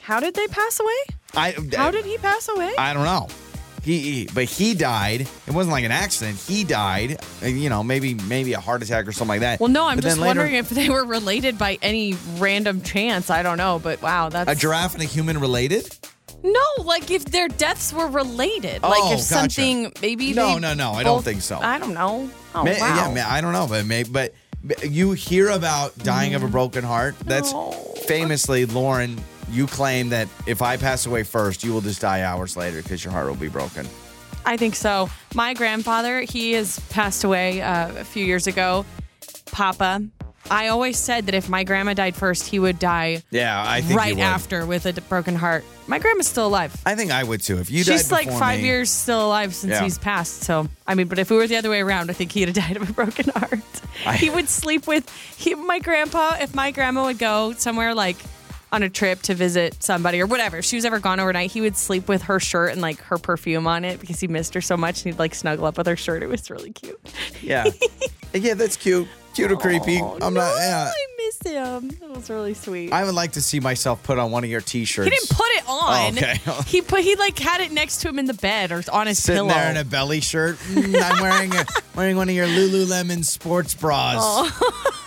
How 0.00 0.18
did 0.20 0.34
they 0.34 0.46
pass 0.46 0.80
away? 0.80 1.16
I 1.34 1.54
How 1.76 1.90
did 1.90 2.06
he 2.06 2.16
pass 2.16 2.48
away? 2.48 2.72
I 2.78 2.94
don't 2.94 3.04
know. 3.04 3.28
He, 3.82 3.98
he- 4.00 4.28
but 4.34 4.44
he 4.44 4.74
died. 4.74 5.20
It 5.46 5.52
wasn't 5.52 5.72
like 5.72 5.84
an 5.84 5.92
accident. 5.92 6.38
He 6.38 6.64
died. 6.64 7.20
uh, 7.42 7.46
You 7.46 7.68
know, 7.68 7.82
maybe 7.84 8.14
maybe 8.14 8.54
a 8.54 8.60
heart 8.60 8.82
attack 8.82 9.06
or 9.06 9.12
something 9.12 9.28
like 9.28 9.40
that. 9.40 9.60
well, 9.60 9.68
no, 9.68 9.86
I'm 9.86 9.98
But 9.98 10.04
just 10.04 10.16
later, 10.18 10.40
wondering 10.40 10.54
if 10.54 10.70
they 10.70 10.88
were 10.88 11.04
related 11.04 11.58
by 11.58 11.78
any 11.82 12.16
random 12.38 12.80
chance. 12.80 13.28
I 13.30 13.42
don't 13.42 13.58
know, 13.58 13.78
but 13.78 14.00
wow, 14.00 14.28
that's 14.30 14.50
a 14.50 14.54
giraffe 14.54 14.94
and 14.94 15.02
a 15.02 15.06
human 15.06 15.38
related. 15.38 15.86
No, 16.52 16.84
like 16.84 17.10
if 17.10 17.24
their 17.24 17.48
deaths 17.48 17.92
were 17.92 18.06
related, 18.06 18.80
Oh, 18.82 18.88
like 18.90 19.00
if 19.12 19.18
gotcha. 19.18 19.22
something 19.22 19.92
maybe 20.00 20.32
No, 20.32 20.58
no, 20.58 20.74
no, 20.74 20.92
I 20.92 21.02
don't 21.02 21.24
think 21.24 21.42
so. 21.42 21.58
I 21.58 21.78
don't 21.78 21.94
know. 21.94 22.30
Oh 22.54 22.62
May- 22.62 22.78
wow. 22.80 22.94
Yeah, 23.08 23.12
man, 23.14 23.26
I 23.28 23.40
don't 23.40 23.52
know, 23.52 23.66
but 23.66 23.84
maybe, 23.84 24.08
but 24.10 24.32
you 24.88 25.12
hear 25.12 25.50
about 25.50 25.96
dying 25.98 26.34
of 26.34 26.42
a 26.42 26.48
broken 26.48 26.84
heart. 26.84 27.16
That's 27.24 27.52
No. 27.52 27.72
famously, 28.06 28.64
Lauren. 28.66 29.20
You 29.50 29.66
claim 29.66 30.08
that 30.10 30.28
if 30.46 30.62
I 30.62 30.76
pass 30.76 31.06
away 31.06 31.22
first, 31.22 31.62
you 31.64 31.72
will 31.72 31.80
just 31.80 32.00
die 32.00 32.22
hours 32.22 32.56
later 32.56 32.82
because 32.82 33.04
your 33.04 33.12
heart 33.12 33.26
will 33.28 33.34
be 33.36 33.48
broken. 33.48 33.88
I 34.44 34.56
think 34.56 34.74
so. 34.76 35.08
My 35.34 35.54
grandfather, 35.54 36.20
he 36.20 36.52
has 36.52 36.78
passed 36.90 37.24
away 37.24 37.60
uh, 37.60 37.88
a 37.96 38.04
few 38.04 38.24
years 38.24 38.46
ago. 38.46 38.84
Papa, 39.46 40.04
I 40.50 40.68
always 40.68 40.96
said 40.98 41.26
that 41.26 41.34
if 41.34 41.48
my 41.48 41.64
grandma 41.64 41.94
died 41.94 42.14
first, 42.14 42.46
he 42.48 42.58
would 42.58 42.78
die 42.78 43.22
Yeah, 43.30 43.62
I 43.66 43.80
think 43.80 43.98
right 43.98 44.14
would. 44.14 44.22
after 44.22 44.64
with 44.66 44.86
a 44.86 44.92
d- 44.92 45.02
broken 45.08 45.34
heart. 45.34 45.64
My 45.88 45.98
grandma's 45.98 46.26
still 46.28 46.46
alive. 46.46 46.74
I 46.84 46.94
think 46.94 47.10
I 47.12 47.22
would 47.24 47.40
too. 47.42 47.58
If 47.58 47.70
you 47.70 47.82
She's 47.84 48.04
died 48.08 48.12
like 48.12 48.24
before 48.26 48.40
five 48.40 48.60
me- 48.60 48.66
years 48.66 48.90
still 48.90 49.24
alive 49.26 49.54
since 49.54 49.72
Yeah. 49.72 49.82
he's 49.82 49.98
passed. 49.98 50.42
So, 50.42 50.68
I 50.86 50.94
mean, 50.94 51.08
but 51.08 51.18
if 51.18 51.30
we 51.30 51.36
were 51.36 51.46
the 51.46 51.56
other 51.56 51.70
way 51.70 51.80
around, 51.80 52.10
I 52.10 52.12
think 52.14 52.32
he'd 52.32 52.48
have 52.48 52.54
died 52.66 52.76
of 52.76 52.88
a 52.88 52.92
broken 52.92 53.28
heart. 53.30 53.60
I- 54.04 54.16
he 54.16 54.30
would 54.30 54.48
sleep 54.48 54.86
with 54.86 55.08
he, 55.36 55.54
my 55.54 55.78
grandpa. 55.78 56.36
If 56.40 56.54
my 56.54 56.70
grandma 56.70 57.04
would 57.06 57.18
go 57.18 57.52
somewhere 57.52 57.94
like 57.94 58.16
on 58.72 58.82
a 58.82 58.90
trip 58.90 59.22
to 59.22 59.34
visit 59.34 59.80
somebody 59.82 60.20
or 60.20 60.26
whatever, 60.26 60.58
if 60.58 60.64
she 60.64 60.76
was 60.76 60.84
ever 60.84 60.98
gone 60.98 61.20
overnight, 61.20 61.50
he 61.52 61.60
would 61.60 61.76
sleep 61.76 62.08
with 62.08 62.22
her 62.22 62.40
shirt 62.40 62.72
and 62.72 62.80
like 62.82 63.00
her 63.02 63.16
perfume 63.18 63.66
on 63.68 63.84
it 63.84 64.00
because 64.00 64.18
he 64.20 64.26
missed 64.26 64.54
her 64.54 64.60
so 64.60 64.76
much. 64.76 65.04
And 65.04 65.12
he'd 65.14 65.18
like 65.18 65.34
snuggle 65.34 65.66
up 65.66 65.78
with 65.78 65.86
her 65.86 65.96
shirt. 65.96 66.22
It 66.22 66.28
was 66.28 66.50
really 66.50 66.72
cute. 66.72 67.00
Yeah, 67.42 67.64
yeah, 68.34 68.54
that's 68.54 68.76
cute. 68.76 69.06
Cute 69.36 69.52
or 69.52 69.56
creepy? 69.58 70.00
Oh, 70.00 70.14
I'm 70.22 70.32
no, 70.32 70.40
not. 70.40 70.56
Yeah, 70.58 70.90
I 70.90 71.06
miss 71.18 71.52
him. 71.52 71.90
It 71.90 72.16
was 72.16 72.30
really 72.30 72.54
sweet. 72.54 72.90
I 72.90 73.04
would 73.04 73.14
like 73.14 73.32
to 73.32 73.42
see 73.42 73.60
myself 73.60 74.02
put 74.02 74.18
on 74.18 74.30
one 74.30 74.44
of 74.44 74.50
your 74.50 74.62
T-shirts. 74.62 75.04
he 75.04 75.10
didn't 75.10 75.28
put 75.28 75.46
it 75.46 75.68
on. 75.68 76.14
Oh, 76.14 76.16
okay. 76.16 76.62
he 76.66 76.80
put 76.80 77.02
he 77.02 77.16
like 77.16 77.38
had 77.38 77.60
it 77.60 77.70
next 77.70 77.98
to 77.98 78.08
him 78.08 78.18
in 78.18 78.24
the 78.24 78.32
bed 78.32 78.72
or 78.72 78.82
on 78.90 79.06
his 79.06 79.22
Sitting 79.22 79.42
pillow. 79.42 79.50
there 79.50 79.70
in 79.70 79.76
a 79.76 79.84
belly 79.84 80.22
shirt. 80.22 80.56
Mm, 80.56 81.02
I'm 81.02 81.22
wearing 81.22 81.54
a, 81.54 81.66
wearing 81.94 82.16
one 82.16 82.30
of 82.30 82.34
your 82.34 82.46
Lululemon 82.46 83.22
sports 83.26 83.74
bras. 83.74 84.16
Oh. 84.18 84.92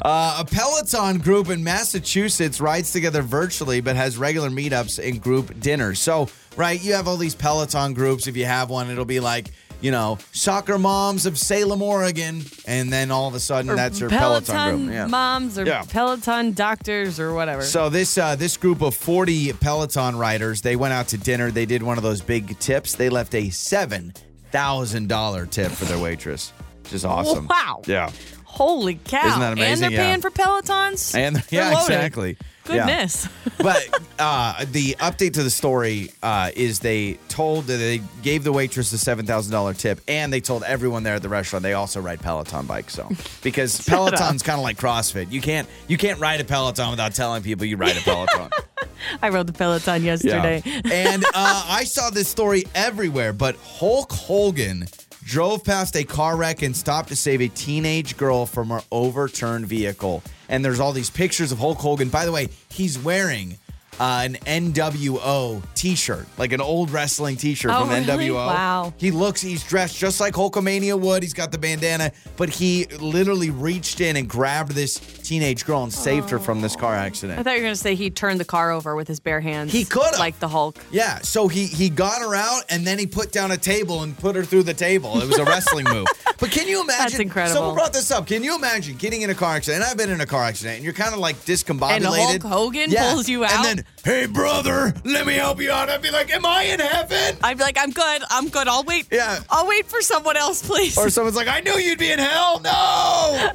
Uh, 0.00 0.36
a 0.38 0.44
Peloton 0.44 1.18
group 1.18 1.50
in 1.50 1.64
Massachusetts 1.64 2.60
rides 2.60 2.92
together 2.92 3.20
virtually, 3.20 3.80
but 3.80 3.96
has 3.96 4.16
regular 4.16 4.48
meetups 4.48 5.04
and 5.04 5.20
group 5.20 5.58
dinners. 5.58 5.98
So, 5.98 6.28
right, 6.56 6.80
you 6.80 6.92
have 6.92 7.08
all 7.08 7.16
these 7.16 7.34
Peloton 7.34 7.94
groups. 7.94 8.28
If 8.28 8.36
you 8.36 8.44
have 8.44 8.70
one, 8.70 8.88
it'll 8.90 9.04
be 9.04 9.18
like, 9.18 9.50
you 9.80 9.90
know, 9.90 10.18
soccer 10.32 10.78
moms 10.78 11.24
of 11.26 11.38
Salem, 11.38 11.82
Oregon, 11.82 12.42
and 12.66 12.92
then 12.92 13.10
all 13.10 13.28
of 13.28 13.34
a 13.34 13.40
sudden, 13.40 13.70
Or 13.70 13.76
that's 13.76 14.00
your 14.00 14.10
Peloton, 14.10 14.54
Peloton, 14.54 14.82
group. 14.86 14.92
Yeah. 14.94 15.06
moms 15.06 15.58
or 15.58 15.64
Yeah. 15.66 15.82
Peloton 15.88 16.52
doctors 16.52 17.20
or 17.20 17.32
whatever. 17.34 17.62
So 17.62 17.88
this 17.88 18.18
uh, 18.18 18.34
this 18.36 18.56
group 18.56 18.82
of 18.82 18.94
40 18.94 19.52
Peloton 19.54 20.16
riders, 20.16 20.62
they 20.62 20.76
went 20.76 20.94
out 20.94 21.08
to 21.08 21.18
dinner. 21.18 21.50
They 21.50 21.66
did 21.66 21.82
one 21.82 21.96
of 21.96 22.02
those 22.02 22.20
big 22.20 22.58
tips. 22.58 22.94
They 22.96 23.08
left 23.08 23.34
a 23.34 23.50
seven 23.50 24.12
thousand 24.50 25.08
dollar 25.08 25.46
tip 25.46 25.70
for 25.70 25.84
their 25.84 25.98
waitress, 25.98 26.52
which 26.84 26.94
is 26.94 27.04
awesome. 27.04 27.46
Wow. 27.48 27.82
Yeah. 27.86 28.10
Holy 28.44 28.94
cow! 29.04 29.26
Isn't 29.28 29.40
that 29.40 29.52
amazing? 29.52 29.72
And 29.72 29.82
they're 29.82 29.90
Yeah. 29.92 30.08
paying 30.10 30.20
for 30.22 30.30
Pelotons. 30.30 31.14
And 31.14 31.44
yeah, 31.50 31.74
loaded. 31.74 32.38
Exactly. 32.68 32.76
Yeah. 32.76 32.86
Goodness. 32.86 33.28
but 33.58 34.02
uh, 34.18 34.64
the 34.70 34.92
update 35.00 35.34
to 35.34 35.42
the 35.42 35.50
story 35.50 36.10
uh, 36.22 36.50
is 36.54 36.80
they 36.80 37.14
told 37.28 37.66
that 37.66 37.76
they 37.76 38.00
gave 38.22 38.44
the 38.44 38.52
waitress 38.52 38.90
the 38.90 38.98
seven 38.98 39.26
thousand 39.26 39.52
dollar 39.52 39.74
tip, 39.74 40.00
and 40.08 40.32
they 40.32 40.40
told 40.40 40.62
everyone 40.64 41.02
there 41.02 41.14
at 41.14 41.22
the 41.22 41.28
restaurant 41.28 41.62
they 41.62 41.74
also 41.74 42.00
ride 42.00 42.20
Peloton 42.20 42.66
bikes. 42.66 42.94
So 42.94 43.08
because 43.42 43.80
Peloton's 43.88 44.42
kind 44.42 44.58
of 44.58 44.62
like 44.62 44.76
CrossFit, 44.76 45.30
you 45.30 45.40
can't 45.40 45.68
you 45.86 45.96
can't 45.96 46.20
ride 46.20 46.40
a 46.40 46.44
Peloton 46.44 46.90
without 46.90 47.14
telling 47.14 47.42
people 47.42 47.66
you 47.66 47.76
ride 47.76 47.96
a 47.96 48.00
Peloton. 48.00 48.50
I 49.22 49.28
rode 49.28 49.46
the 49.46 49.52
Peloton 49.52 50.02
yesterday. 50.02 50.62
and 50.64 51.24
uh, 51.24 51.66
I 51.68 51.84
saw 51.84 52.10
this 52.10 52.28
story 52.28 52.64
everywhere, 52.74 53.32
but 53.32 53.56
Hulk 53.56 54.12
Hogan 54.12 54.86
drove 55.28 55.62
past 55.62 55.94
a 55.94 56.04
car 56.04 56.38
wreck 56.38 56.62
and 56.62 56.74
stopped 56.74 57.10
to 57.10 57.14
save 57.16 57.42
a 57.42 57.48
teenage 57.48 58.16
girl 58.16 58.46
from 58.46 58.70
her 58.70 58.80
overturned 58.90 59.66
vehicle. 59.66 60.22
And 60.48 60.64
there's 60.64 60.80
all 60.80 60.92
these 60.92 61.10
pictures 61.10 61.52
of 61.52 61.58
Hulk 61.58 61.76
Hogan. 61.76 62.08
By 62.08 62.24
the 62.24 62.32
way, 62.32 62.48
he's 62.70 62.98
wearing 62.98 63.58
uh, 64.00 64.22
an 64.24 64.34
NWO 64.46 65.62
t-shirt, 65.74 66.26
like 66.38 66.52
an 66.52 66.60
old 66.60 66.90
wrestling 66.90 67.36
t-shirt 67.36 67.70
Oh, 67.74 67.80
from 67.80 67.90
really? 67.90 68.28
NWO. 68.28 68.34
Wow. 68.34 68.94
He 68.98 69.10
looks, 69.10 69.40
he's 69.40 69.62
dressed 69.64 69.96
just 69.98 70.20
like 70.20 70.34
Hulkamania 70.34 70.98
would. 70.98 71.22
He's 71.22 71.34
got 71.34 71.52
the 71.52 71.58
bandana, 71.58 72.12
but 72.36 72.48
he 72.48 72.86
literally 73.00 73.50
reached 73.50 74.00
in 74.00 74.16
and 74.16 74.28
grabbed 74.28 74.72
this 74.72 74.94
teenage 74.96 75.64
girl 75.64 75.82
and 75.82 75.92
saved 75.92 76.30
her 76.30 76.38
from 76.38 76.60
this 76.60 76.76
car 76.76 76.94
accident. 76.94 77.38
I 77.38 77.42
thought 77.42 77.52
you 77.52 77.58
were 77.58 77.64
going 77.66 77.74
to 77.74 77.80
say 77.80 77.94
he 77.94 78.10
turned 78.10 78.40
the 78.40 78.44
car 78.44 78.70
over 78.70 78.94
with 78.96 79.08
his 79.08 79.20
bare 79.20 79.40
hands. 79.40 79.72
He 79.72 79.84
could've. 79.84 80.18
Like 80.18 80.38
the 80.40 80.48
Hulk. 80.48 80.78
Yeah, 80.90 81.18
so 81.20 81.46
he 81.48 81.66
he 81.66 81.88
got 81.90 82.20
her 82.22 82.34
out 82.34 82.62
and 82.70 82.84
then 82.86 82.98
he 82.98 83.06
put 83.06 83.30
down 83.30 83.50
a 83.52 83.56
table 83.56 84.02
and 84.02 84.16
put 84.18 84.34
her 84.36 84.42
through 84.44 84.64
the 84.64 84.74
table. 84.74 85.20
It 85.20 85.28
was 85.28 85.38
a 85.38 85.44
wrestling 85.44 85.84
move. 85.92 86.06
But 86.40 86.50
can 86.50 86.66
you 86.66 86.82
imagine? 86.82 87.04
That's 87.04 87.18
incredible. 87.20 87.54
Someone 87.54 87.74
brought 87.74 87.92
this 87.92 88.10
up. 88.10 88.26
Can 88.26 88.42
you 88.42 88.56
imagine 88.56 88.96
getting 88.96 89.22
in 89.22 89.30
a 89.30 89.34
car 89.34 89.54
accident? 89.56 89.82
And 89.82 89.90
I've 89.90 89.96
been 89.96 90.10
in 90.10 90.20
a 90.20 90.26
car 90.26 90.44
accident, 90.44 90.76
and 90.76 90.84
you're 90.84 90.92
kind 90.94 91.12
of 91.14 91.20
like 91.20 91.36
discombobulated. 91.44 91.96
And 91.96 92.42
Hulk 92.42 92.42
Hogan 92.42 92.90
pulls 92.92 93.28
you 93.28 93.44
out? 93.44 93.52
and 93.52 93.64
then, 93.78 93.84
hey 94.04 94.26
brother, 94.26 94.94
let 95.04 95.26
me 95.26 95.34
help 95.34 95.60
you 95.60 95.70
out. 95.70 95.88
I'd 95.88 96.00
be 96.02 96.10
like, 96.10 96.32
am 96.32 96.46
I 96.46 96.62
in 96.64 96.80
heaven? 96.80 97.36
I'd 97.42 97.58
be 97.58 97.64
like, 97.64 97.76
I'm 97.78 97.90
good. 97.90 98.22
I'm 98.30 98.48
good. 98.48 98.68
I'll 98.68 98.84
wait. 98.84 99.06
Yeah. 99.10 99.40
I'll 99.50 99.66
wait 99.66 99.86
for 99.86 100.00
someone 100.00 100.36
else, 100.36 100.66
please. 100.66 100.96
Or 100.96 101.10
someone's 101.10 101.36
like, 101.36 101.48
I 101.48 101.60
knew 101.60 101.72
you'd 101.74 101.98
be 101.98 102.10
in 102.10 102.18
hell. 102.18 102.60
No, 102.60 102.70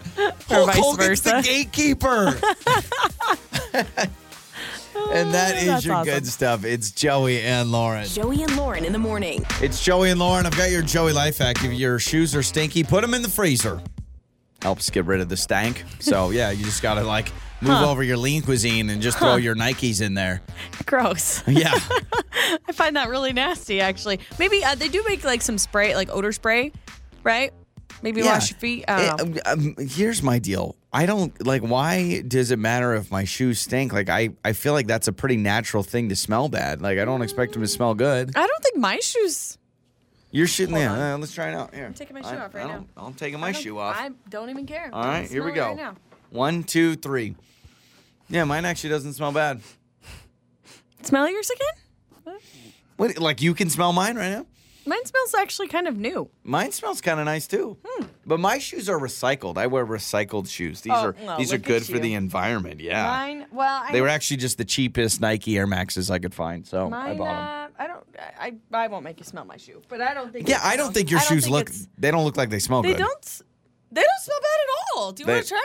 Hulk 0.47 0.67
vice 0.67 0.77
Hogan's 0.77 1.21
the 1.21 1.41
gatekeeper. 1.43 2.27
and 5.11 5.33
that 5.33 5.55
is 5.57 5.65
That's 5.65 5.85
your 5.85 5.95
awesome. 5.95 6.13
good 6.13 6.27
stuff. 6.27 6.65
It's 6.65 6.91
Joey 6.91 7.41
and 7.41 7.71
Lauren. 7.71 8.05
Joey 8.07 8.43
and 8.43 8.55
Lauren 8.55 8.85
in 8.85 8.93
the 8.93 8.99
morning. 8.99 9.45
It's 9.61 9.83
Joey 9.83 10.11
and 10.11 10.19
Lauren. 10.19 10.45
I've 10.45 10.57
got 10.57 10.69
your 10.71 10.81
Joey 10.83 11.13
life 11.13 11.37
hack. 11.39 11.63
If 11.63 11.73
your 11.73 11.99
shoes 11.99 12.35
are 12.35 12.43
stinky, 12.43 12.83
put 12.83 13.01
them 13.01 13.13
in 13.13 13.21
the 13.21 13.29
freezer. 13.29 13.81
Helps 14.61 14.89
get 14.89 15.05
rid 15.05 15.19
of 15.19 15.29
the 15.29 15.37
stank. 15.37 15.83
So 15.99 16.29
yeah, 16.29 16.51
you 16.51 16.63
just 16.63 16.81
gotta 16.81 17.03
like 17.03 17.31
move 17.63 17.81
over 17.81 18.03
your 18.03 18.17
lean 18.17 18.41
cuisine 18.41 18.89
and 18.89 19.01
just 19.01 19.17
throw 19.17 19.35
your 19.35 19.55
Nikes 19.55 20.01
in 20.01 20.13
there. 20.13 20.41
Gross. 20.85 21.43
Yeah, 21.53 21.71
I 22.67 22.71
find 22.71 22.95
that 22.95 23.09
really 23.09 23.31
nasty, 23.31 23.79
actually. 23.79 24.19
Maybe 24.39 24.63
uh, 24.63 24.75
they 24.75 24.87
do 24.87 25.03
make 25.07 25.23
like 25.23 25.41
some 25.41 25.57
spray, 25.57 25.95
like 25.95 26.09
odor 26.11 26.31
spray, 26.31 26.71
right? 27.23 27.53
Maybe 28.01 28.21
yeah. 28.21 28.33
wash 28.33 28.49
your 28.51 28.59
feet. 28.59 28.85
I 28.87 29.15
don't 29.15 29.35
know. 29.35 29.41
Eh, 29.45 29.51
um, 29.51 29.75
here's 29.77 30.21
my 30.23 30.39
deal. 30.39 30.75
I 30.91 31.05
don't 31.05 31.45
like. 31.45 31.61
Why 31.61 32.21
does 32.21 32.51
it 32.51 32.59
matter 32.59 32.93
if 32.95 33.11
my 33.11 33.23
shoes 33.23 33.59
stink? 33.59 33.93
Like 33.93 34.09
I, 34.09 34.29
I 34.43 34.53
feel 34.53 34.73
like 34.73 34.87
that's 34.87 35.07
a 35.07 35.13
pretty 35.13 35.37
natural 35.37 35.83
thing 35.83 36.09
to 36.09 36.15
smell 36.15 36.49
bad. 36.49 36.81
Like 36.81 36.99
I 36.99 37.05
don't 37.05 37.21
expect 37.21 37.53
them 37.53 37.61
to 37.61 37.67
smell 37.67 37.93
good. 37.93 38.31
I 38.35 38.45
don't 38.45 38.63
think 38.63 38.77
my 38.77 38.99
shoes. 38.99 39.57
You're 40.31 40.47
shitting 40.47 40.73
there. 40.73 40.89
Uh, 40.89 41.17
let's 41.17 41.33
try 41.33 41.49
it 41.49 41.53
out. 41.53 41.73
Here, 41.73 41.85
I'm 41.85 41.93
taking 41.93 42.15
my 42.15 42.21
shoe 42.21 42.29
I- 42.29 42.45
off 42.45 42.53
right 42.55 42.65
I 42.65 42.67
now. 42.67 42.85
I'm 42.97 43.13
taking 43.13 43.39
my 43.39 43.51
shoe 43.51 43.77
off. 43.77 43.95
I 43.97 44.09
don't 44.29 44.49
even 44.49 44.65
care. 44.65 44.89
All 44.91 45.03
right, 45.03 45.29
here 45.29 45.43
we 45.45 45.51
go. 45.51 45.75
right. 45.75 45.95
One, 46.33 46.63
two, 46.63 46.95
three. 46.95 47.35
Yeah, 48.27 48.43
mine 48.45 48.65
actually 48.65 48.89
doesn't 48.89 49.13
smell 49.13 49.31
bad. 49.31 49.61
Smell 51.03 51.29
yours 51.29 51.49
again? 51.51 52.39
What? 52.97 53.17
Like 53.19 53.41
you 53.41 53.53
can 53.53 53.69
smell 53.69 53.93
mine 53.93 54.15
right 54.15 54.31
now? 54.31 54.45
Mine 54.85 55.05
smells 55.05 55.33
actually 55.35 55.67
kind 55.67 55.87
of 55.87 55.95
new. 55.97 56.29
Mine 56.43 56.71
smells 56.71 57.01
kind 57.01 57.19
of 57.19 57.25
nice 57.25 57.47
too. 57.47 57.77
Hmm. 57.85 58.05
But 58.25 58.39
my 58.39 58.57
shoes 58.57 58.89
are 58.89 58.99
recycled. 58.99 59.57
I 59.57 59.67
wear 59.67 59.85
recycled 59.85 60.49
shoes. 60.49 60.81
These 60.81 60.93
Oh, 60.93 61.07
are 61.09 61.15
well, 61.23 61.37
these 61.37 61.53
are 61.53 61.57
good 61.57 61.85
for 61.85 61.99
the 61.99 62.15
environment. 62.15 62.79
Yeah. 62.81 63.05
Mine, 63.05 63.45
well, 63.51 63.83
I, 63.83 63.91
They 63.91 64.01
were 64.01 64.07
actually 64.09 64.37
just 64.37 64.57
the 64.57 64.65
cheapest 64.65 65.21
Nike 65.21 65.57
Air 65.57 65.67
Maxes 65.67 66.09
I 66.11 66.19
could 66.19 66.33
find, 66.33 66.65
so 66.65 66.87
I 66.91 67.13
bought 67.13 67.25
them. 67.25 67.27
uh, 67.27 67.67
I 67.83 67.87
don't. 67.87 68.05
I, 68.39 68.53
I 68.73 68.87
won't 68.87 69.03
make 69.03 69.19
you 69.19 69.25
smell 69.25 69.45
my 69.45 69.57
shoe, 69.57 69.81
but 69.87 70.01
I 70.01 70.13
don't 70.13 70.33
think. 70.33 70.49
Yeah, 70.49 70.59
I 70.63 70.75
don't 70.77 70.93
think 70.93 71.11
your 71.11 71.19
don't 71.19 71.29
shoes 71.29 71.43
think 71.43 71.53
look. 71.55 71.71
They 71.97 72.11
don't 72.11 72.25
look 72.25 72.37
like 72.37 72.49
they 72.49 72.59
smell 72.59 72.81
They 72.81 72.89
good. 72.89 72.97
don't. 72.99 73.41
They 73.91 74.01
don't 74.01 74.21
smell 74.21 74.39
bad 74.41 74.47
at 74.47 74.97
all. 74.97 75.11
Do 75.11 75.23
you 75.23 75.27
want 75.31 75.43
to 75.43 75.49
try? 75.49 75.63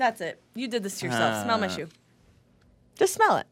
That's 0.00 0.20
it. 0.22 0.42
You 0.54 0.66
did 0.66 0.82
this 0.82 0.98
to 1.00 1.06
yourself. 1.06 1.44
smell 1.44 1.58
my 1.58 1.66
Uh. 1.66 1.70
shoe. 1.76 1.88
Just 2.96 3.14
smell 3.14 3.36
it. 3.36 3.46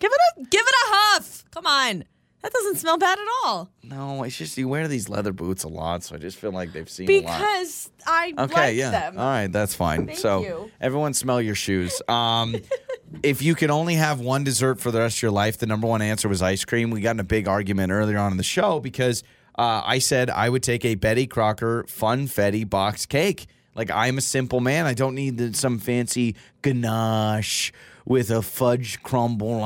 Give 0.00 0.10
it 0.10 0.20
a 0.38 0.44
give 0.44 0.62
it 0.66 0.74
a 0.74 0.86
huff. 0.94 1.44
Come 1.52 1.66
on. 1.66 2.04
That 2.42 2.52
doesn't 2.52 2.76
smell 2.76 2.96
bad 2.98 3.18
at 3.18 3.24
all. 3.44 3.68
No, 3.82 4.22
it's 4.22 4.36
just 4.36 4.56
you 4.56 4.68
wear 4.68 4.86
these 4.86 5.08
leather 5.08 5.32
boots 5.32 5.64
a 5.64 5.68
lot, 5.68 6.04
so 6.04 6.14
I 6.14 6.18
just 6.18 6.38
feel 6.38 6.52
like 6.52 6.72
they've 6.72 6.88
seen 6.88 7.10
a 7.10 7.20
lot. 7.20 7.36
Because 7.38 7.90
I 8.06 8.32
Okay, 8.38 8.54
like 8.54 8.76
yeah. 8.76 8.90
them. 8.90 9.18
All 9.18 9.24
right, 9.24 9.48
that's 9.52 9.74
fine. 9.74 10.06
Thank 10.06 10.18
so 10.18 10.42
you. 10.42 10.70
everyone 10.80 11.14
smell 11.14 11.42
your 11.42 11.56
shoes. 11.56 12.00
Um, 12.08 12.54
if 13.24 13.42
you 13.42 13.56
could 13.56 13.70
only 13.70 13.94
have 13.96 14.20
one 14.20 14.44
dessert 14.44 14.78
for 14.80 14.92
the 14.92 15.00
rest 15.00 15.18
of 15.18 15.22
your 15.22 15.30
life, 15.32 15.58
the 15.58 15.66
number 15.66 15.88
one 15.88 16.00
answer 16.00 16.28
was 16.28 16.40
ice 16.40 16.64
cream. 16.64 16.90
We 16.90 17.00
got 17.00 17.16
in 17.16 17.20
a 17.20 17.24
big 17.24 17.48
argument 17.48 17.90
earlier 17.90 18.18
on 18.18 18.30
in 18.30 18.38
the 18.38 18.44
show 18.44 18.78
because 18.78 19.24
uh, 19.58 19.82
I 19.84 19.98
said 19.98 20.30
I 20.30 20.48
would 20.48 20.62
take 20.62 20.84
a 20.84 20.94
Betty 20.94 21.26
Crocker 21.26 21.84
Funfetti 21.88 22.68
box 22.70 23.04
cake. 23.04 23.48
Like 23.78 23.92
I'm 23.92 24.18
a 24.18 24.20
simple 24.20 24.58
man. 24.58 24.86
I 24.86 24.94
don't 24.94 25.14
need 25.14 25.38
the, 25.38 25.54
some 25.54 25.78
fancy 25.78 26.34
ganache 26.62 27.72
with 28.04 28.30
a 28.30 28.42
fudge 28.42 29.00
crumble 29.04 29.62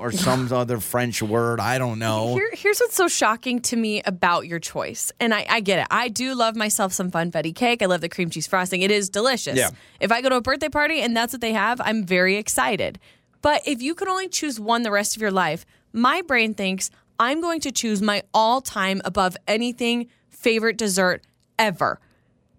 or 0.00 0.12
some 0.12 0.50
other 0.52 0.80
French 0.80 1.20
word. 1.20 1.60
I 1.60 1.76
don't 1.76 1.98
know. 1.98 2.34
Here, 2.36 2.48
here's 2.54 2.80
what's 2.80 2.94
so 2.94 3.06
shocking 3.06 3.60
to 3.62 3.76
me 3.76 4.00
about 4.06 4.46
your 4.46 4.60
choice. 4.60 5.12
And 5.20 5.34
I, 5.34 5.44
I 5.46 5.60
get 5.60 5.80
it. 5.80 5.86
I 5.90 6.08
do 6.08 6.34
love 6.34 6.56
myself 6.56 6.94
some 6.94 7.10
funfetti 7.10 7.54
cake. 7.54 7.82
I 7.82 7.86
love 7.86 8.00
the 8.00 8.08
cream 8.08 8.30
cheese 8.30 8.46
frosting. 8.46 8.80
It 8.80 8.90
is 8.90 9.10
delicious. 9.10 9.58
Yeah. 9.58 9.70
If 10.00 10.10
I 10.10 10.22
go 10.22 10.30
to 10.30 10.36
a 10.36 10.40
birthday 10.40 10.70
party 10.70 11.02
and 11.02 11.14
that's 11.14 11.34
what 11.34 11.42
they 11.42 11.52
have, 11.52 11.82
I'm 11.82 12.06
very 12.06 12.36
excited. 12.36 12.98
But 13.42 13.60
if 13.66 13.82
you 13.82 13.94
could 13.94 14.08
only 14.08 14.28
choose 14.28 14.58
one 14.58 14.84
the 14.84 14.90
rest 14.90 15.16
of 15.16 15.20
your 15.20 15.32
life, 15.32 15.66
my 15.92 16.22
brain 16.22 16.54
thinks 16.54 16.90
I'm 17.18 17.42
going 17.42 17.60
to 17.60 17.72
choose 17.72 18.00
my 18.00 18.22
all 18.32 18.62
time 18.62 19.02
above 19.04 19.36
anything 19.46 20.08
favorite 20.30 20.78
dessert 20.78 21.26
ever. 21.58 22.00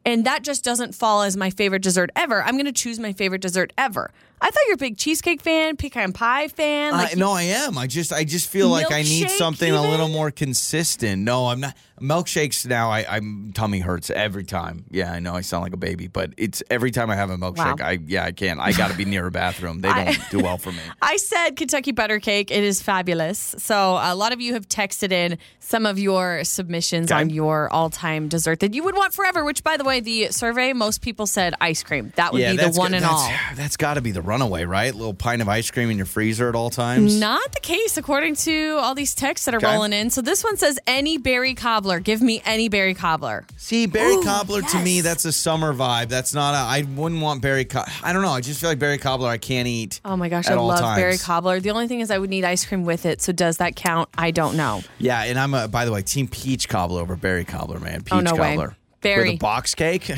And 0.06 0.26
that 0.26 0.44
just 0.44 0.64
doesn't 0.64 0.96
fall 0.96 1.22
as 1.22 1.38
my 1.38 1.50
favorite 1.50 1.82
dessert 1.82 2.10
ever. 2.16 2.44
I'm 2.44 2.56
going 2.56 2.66
to 2.66 2.72
choose 2.72 3.00
my 3.00 3.14
favorite 3.14 3.42
dessert 3.42 3.72
ever. 3.78 4.12
I 4.44 4.50
thought 4.50 4.64
you're 4.66 4.74
a 4.74 4.78
big 4.78 4.98
cheesecake 4.98 5.42
fan, 5.42 5.78
pecan 5.78 6.14
pie 6.14 6.48
fan. 6.48 6.94
I, 6.94 7.04
Like 7.04 7.18
no, 7.18 7.32
I 7.32 7.44
am. 7.44 7.78
I 7.78 7.86
just, 7.88 8.12
I 8.12 8.24
just 8.24 8.50
feel 8.50 8.70
like 8.70 8.92
I 8.92 9.04
need 9.04 9.28
Milkshake 9.28 9.38
something 9.38 9.72
a 9.72 9.82
little 9.82 10.10
more 10.10 10.32
consistent. 10.32 11.22
No, 11.22 11.48
I'm 11.48 11.60
not. 11.60 11.76
Milkshakes 12.02 12.66
now, 12.66 12.90
I, 12.90 13.06
I'm 13.08 13.52
tummy 13.54 13.80
hurts 13.80 14.10
every 14.10 14.44
time. 14.44 14.86
Yeah, 14.90 15.14
I 15.14 15.20
know 15.20 15.36
I 15.36 15.42
sound 15.42 15.62
like 15.62 15.74
a 15.74 15.78
baby, 15.78 16.08
but 16.08 16.34
it's 16.36 16.64
every 16.72 16.90
time 16.90 17.12
I 17.12 17.16
have 17.16 17.30
a 17.30 17.38
milkshake. 17.38 17.80
Wow. 17.80 17.86
I 17.86 18.00
yeah, 18.08 18.24
I 18.26 18.32
can't. 18.32 18.60
I 18.60 18.72
got 18.72 18.90
to 18.90 18.98
be 18.98 19.06
near 19.06 19.28
a 19.28 19.32
bathroom. 19.32 19.82
They 19.82 19.90
don't 19.94 20.18
do 20.32 20.40
well 20.40 20.58
for 20.58 20.72
me. 20.72 20.80
I 21.04 21.18
said 21.18 21.52
Kentucky 21.52 21.92
butter 21.92 22.20
cake. 22.20 22.50
It 22.50 22.64
is 22.64 22.82
fabulous. 22.82 23.54
So 23.60 24.00
a 24.02 24.16
lot 24.16 24.34
of 24.34 24.42
you 24.42 24.54
have 24.54 24.68
texted 24.68 25.12
in 25.12 25.38
some 25.60 25.86
of 25.86 26.00
your 26.00 26.44
submissions 26.44 27.12
Okay. 27.12 27.22
on 27.22 27.30
your 27.30 27.72
all-time 27.72 28.28
dessert 28.30 28.62
that 28.62 28.74
you 28.74 28.84
would 28.84 28.96
want 28.96 29.14
forever. 29.14 29.46
Which, 29.46 29.64
by 29.64 29.78
the 29.78 29.84
way, 29.84 30.00
the 30.00 30.32
survey 30.32 30.74
most 30.74 31.04
people 31.04 31.28
said 31.28 31.54
ice 31.62 31.84
cream. 31.84 32.14
That 32.16 32.34
would 32.34 32.42
yeah, 32.42 32.52
be 32.54 32.58
the 32.58 32.72
one 32.72 32.92
good. 32.92 32.96
and 32.98 33.06
that's, 33.06 33.14
all. 33.14 33.32
That's 33.56 33.78
got 33.78 33.94
to 33.94 34.02
be 34.02 34.10
the 34.10 34.24
runaway, 34.32 34.64
right? 34.64 34.94
little 34.96 35.14
pint 35.14 35.42
of 35.42 35.50
ice 35.50 35.70
cream 35.72 35.90
in 35.90 35.98
your 35.98 36.06
freezer 36.06 36.48
at 36.48 36.56
all 36.56 36.70
times. 36.70 37.20
Not 37.20 37.52
the 37.54 37.60
case, 37.60 37.98
according 37.98 38.36
to 38.48 38.78
all 38.80 38.96
these 38.96 39.14
texts 39.14 39.46
that 39.46 39.54
are 39.54 39.58
Okay. 39.58 39.68
rolling 39.74 39.92
in. 39.94 40.10
So 40.10 40.22
this 40.22 40.44
one 40.44 40.56
says 40.58 40.80
any 40.88 41.18
berry 41.18 41.54
cobbler. 41.54 42.00
Give 42.00 42.22
me 42.22 42.42
any 42.46 42.70
berry 42.70 42.94
cobbler. 42.94 43.46
See, 43.58 43.86
berry 43.88 44.16
Ooh, 44.16 44.24
cobbler 44.24 44.62
to 44.62 44.80
me, 44.80 45.02
that's 45.02 45.26
a 45.26 45.32
summer 45.32 45.74
vibe. 45.74 46.08
That's 46.10 46.34
not 46.34 46.54
a. 46.54 46.58
I 46.58 46.84
wouldn't 46.96 47.22
want 47.22 47.42
berry. 47.42 47.66
Co- 47.66 47.84
I 48.04 48.14
don't 48.14 48.22
know. 48.22 48.32
I 48.32 48.42
just 48.42 48.62
feel 48.62 48.70
like 48.70 48.80
berry 48.80 48.98
cobbler. 48.98 49.28
I 49.30 49.38
can't 49.38 49.68
eat. 49.68 50.00
Oh 50.06 50.16
my 50.16 50.30
gosh, 50.30 50.48
at 50.48 50.54
I 50.54 50.56
all 50.56 50.68
love 50.68 50.96
berry 50.96 51.18
cobbler. 51.18 51.60
The 51.60 51.72
only 51.72 51.88
thing 51.88 52.00
is, 52.00 52.10
I 52.12 52.18
would 52.18 52.30
need 52.30 52.46
ice 52.46 52.66
cream 52.66 52.86
with 52.86 53.06
it. 53.06 53.22
So 53.22 53.32
does 53.34 53.58
that 53.58 53.76
count? 53.76 54.10
I 54.18 54.32
don't 54.32 54.56
know. 54.56 54.82
Yeah, 54.98 55.24
and 55.24 55.38
I'm 55.38 55.54
a. 55.54 55.68
By 55.68 55.86
the 55.86 55.92
way, 55.92 56.02
team 56.02 56.28
peach 56.28 56.70
cobbler 56.70 57.02
over 57.02 57.16
berry 57.16 57.44
cobbler, 57.46 57.80
man. 57.80 58.02
Peach 58.04 58.14
Oh, 58.14 58.20
no 58.22 58.36
way. 58.36 58.58
Berry. 59.02 59.30
with 59.32 59.36
a 59.36 59.38
box 59.40 59.76
cake. 59.76 60.04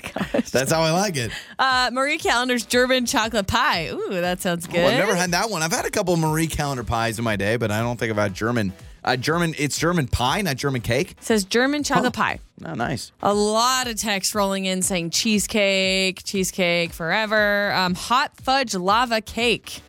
That's 0.50 0.70
how 0.72 0.82
I 0.82 0.90
like 0.92 1.16
it. 1.16 1.32
Uh, 1.58 1.90
Marie 1.92 2.18
Callender's 2.18 2.64
German 2.64 3.06
chocolate 3.06 3.46
pie. 3.46 3.88
Ooh, 3.88 4.08
that 4.20 4.40
sounds 4.40 4.66
good. 4.66 4.78
Oh, 4.78 4.86
I've 4.86 4.98
never 4.98 5.14
had 5.14 5.32
that 5.32 5.50
one. 5.50 5.62
I've 5.62 5.72
had 5.72 5.84
a 5.84 5.90
couple 5.90 6.16
Marie 6.16 6.46
Callender 6.46 6.84
pies 6.84 7.18
in 7.18 7.24
my 7.24 7.36
day, 7.36 7.56
but 7.56 7.70
I 7.70 7.80
don't 7.80 7.98
think 7.98 8.10
I've 8.10 8.16
had 8.18 8.34
German. 8.34 8.72
Uh, 9.02 9.16
German. 9.16 9.54
It's 9.58 9.78
German 9.78 10.06
pie, 10.08 10.40
not 10.42 10.56
German 10.56 10.80
cake. 10.80 11.16
says 11.20 11.44
German 11.44 11.82
chocolate 11.82 12.16
Huh. 12.16 12.22
pie. 12.22 12.38
Oh, 12.64 12.72
nice. 12.74 13.12
A 13.22 13.34
lot 13.34 13.86
of 13.88 13.96
text 14.00 14.34
rolling 14.34 14.64
in 14.64 14.80
saying 14.80 15.10
cheesecake, 15.10 16.22
cheesecake 16.24 16.92
forever, 16.92 17.72
um, 17.72 17.94
hot 17.94 18.30
fudge 18.40 18.74
lava 18.74 19.20
cake. 19.20 19.82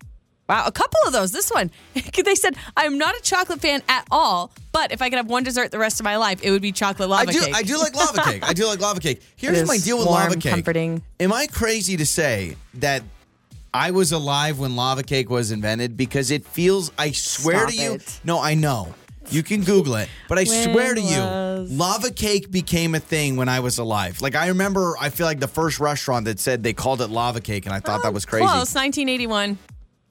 Wow, 0.47 0.65
a 0.67 0.71
couple 0.71 0.99
of 1.07 1.13
those. 1.13 1.31
This 1.31 1.49
one, 1.49 1.71
they 2.25 2.35
said, 2.35 2.55
I'm 2.77 2.97
not 2.97 3.15
a 3.15 3.21
chocolate 3.21 3.61
fan 3.61 3.81
at 3.89 4.05
all, 4.11 4.51
but 4.71 4.91
if 4.91 5.01
I 5.01 5.09
could 5.09 5.17
have 5.17 5.27
one 5.29 5.43
dessert 5.43 5.71
the 5.71 5.79
rest 5.79 5.99
of 5.99 6.03
my 6.03 6.17
life, 6.17 6.39
it 6.43 6.51
would 6.51 6.61
be 6.61 6.71
chocolate 6.71 7.09
lava 7.09 7.29
I 7.29 7.33
do. 7.33 7.39
cake. 7.39 7.55
I 7.55 7.63
do 7.63 7.77
like 7.79 7.95
lava 7.95 8.21
cake. 8.21 8.43
I 8.47 8.53
do 8.53 8.67
like 8.67 8.79
lava 8.79 8.99
cake. 8.99 9.21
Here's 9.35 9.67
my 9.67 9.77
deal 9.77 9.97
with 9.97 10.07
warm, 10.07 10.21
lava 10.21 10.35
cake. 10.35 10.51
comforting. 10.51 11.01
Am 11.19 11.33
I 11.33 11.47
crazy 11.47 11.97
to 11.97 12.05
say 12.05 12.57
that 12.75 13.01
I 13.73 13.91
was 13.91 14.11
alive 14.11 14.59
when 14.59 14.75
lava 14.75 15.01
cake 15.03 15.29
was 15.29 15.51
invented? 15.51 15.97
Because 15.97 16.29
it 16.29 16.45
feels. 16.45 16.91
I 16.97 17.11
swear 17.11 17.59
Stop 17.61 17.69
to 17.69 17.75
you. 17.75 17.93
it. 17.93 18.19
No, 18.23 18.39
I 18.39 18.53
know. 18.53 18.93
You 19.31 19.41
can 19.41 19.63
Google 19.63 19.95
it, 19.95 20.07
but 20.29 20.37
I 20.37 20.43
When 20.43 20.71
swear 20.71 20.93
to 20.93 21.01
was- 21.01 21.71
you, 21.71 21.75
lava 21.75 22.11
cake 22.11 22.51
became 22.51 22.93
a 22.93 22.99
thing 22.99 23.37
when 23.37 23.49
I 23.49 23.59
was 23.59 23.79
alive. 23.79 24.21
Like 24.21 24.35
I 24.35 24.49
remember, 24.49 24.93
I 25.01 25.09
feel 25.09 25.25
like 25.25 25.39
the 25.39 25.47
first 25.47 25.79
restaurant 25.79 26.25
that 26.25 26.39
said 26.39 26.61
they 26.61 26.73
called 26.73 27.01
it 27.01 27.09
lava 27.09 27.41
cake, 27.41 27.65
and 27.65 27.73
I 27.73 27.79
thought 27.79 28.03
that 28.03 28.09
oh, 28.09 28.11
was 28.11 28.25
crazy. 28.25 28.45
Close, 28.45 28.75
1981. 28.75 29.57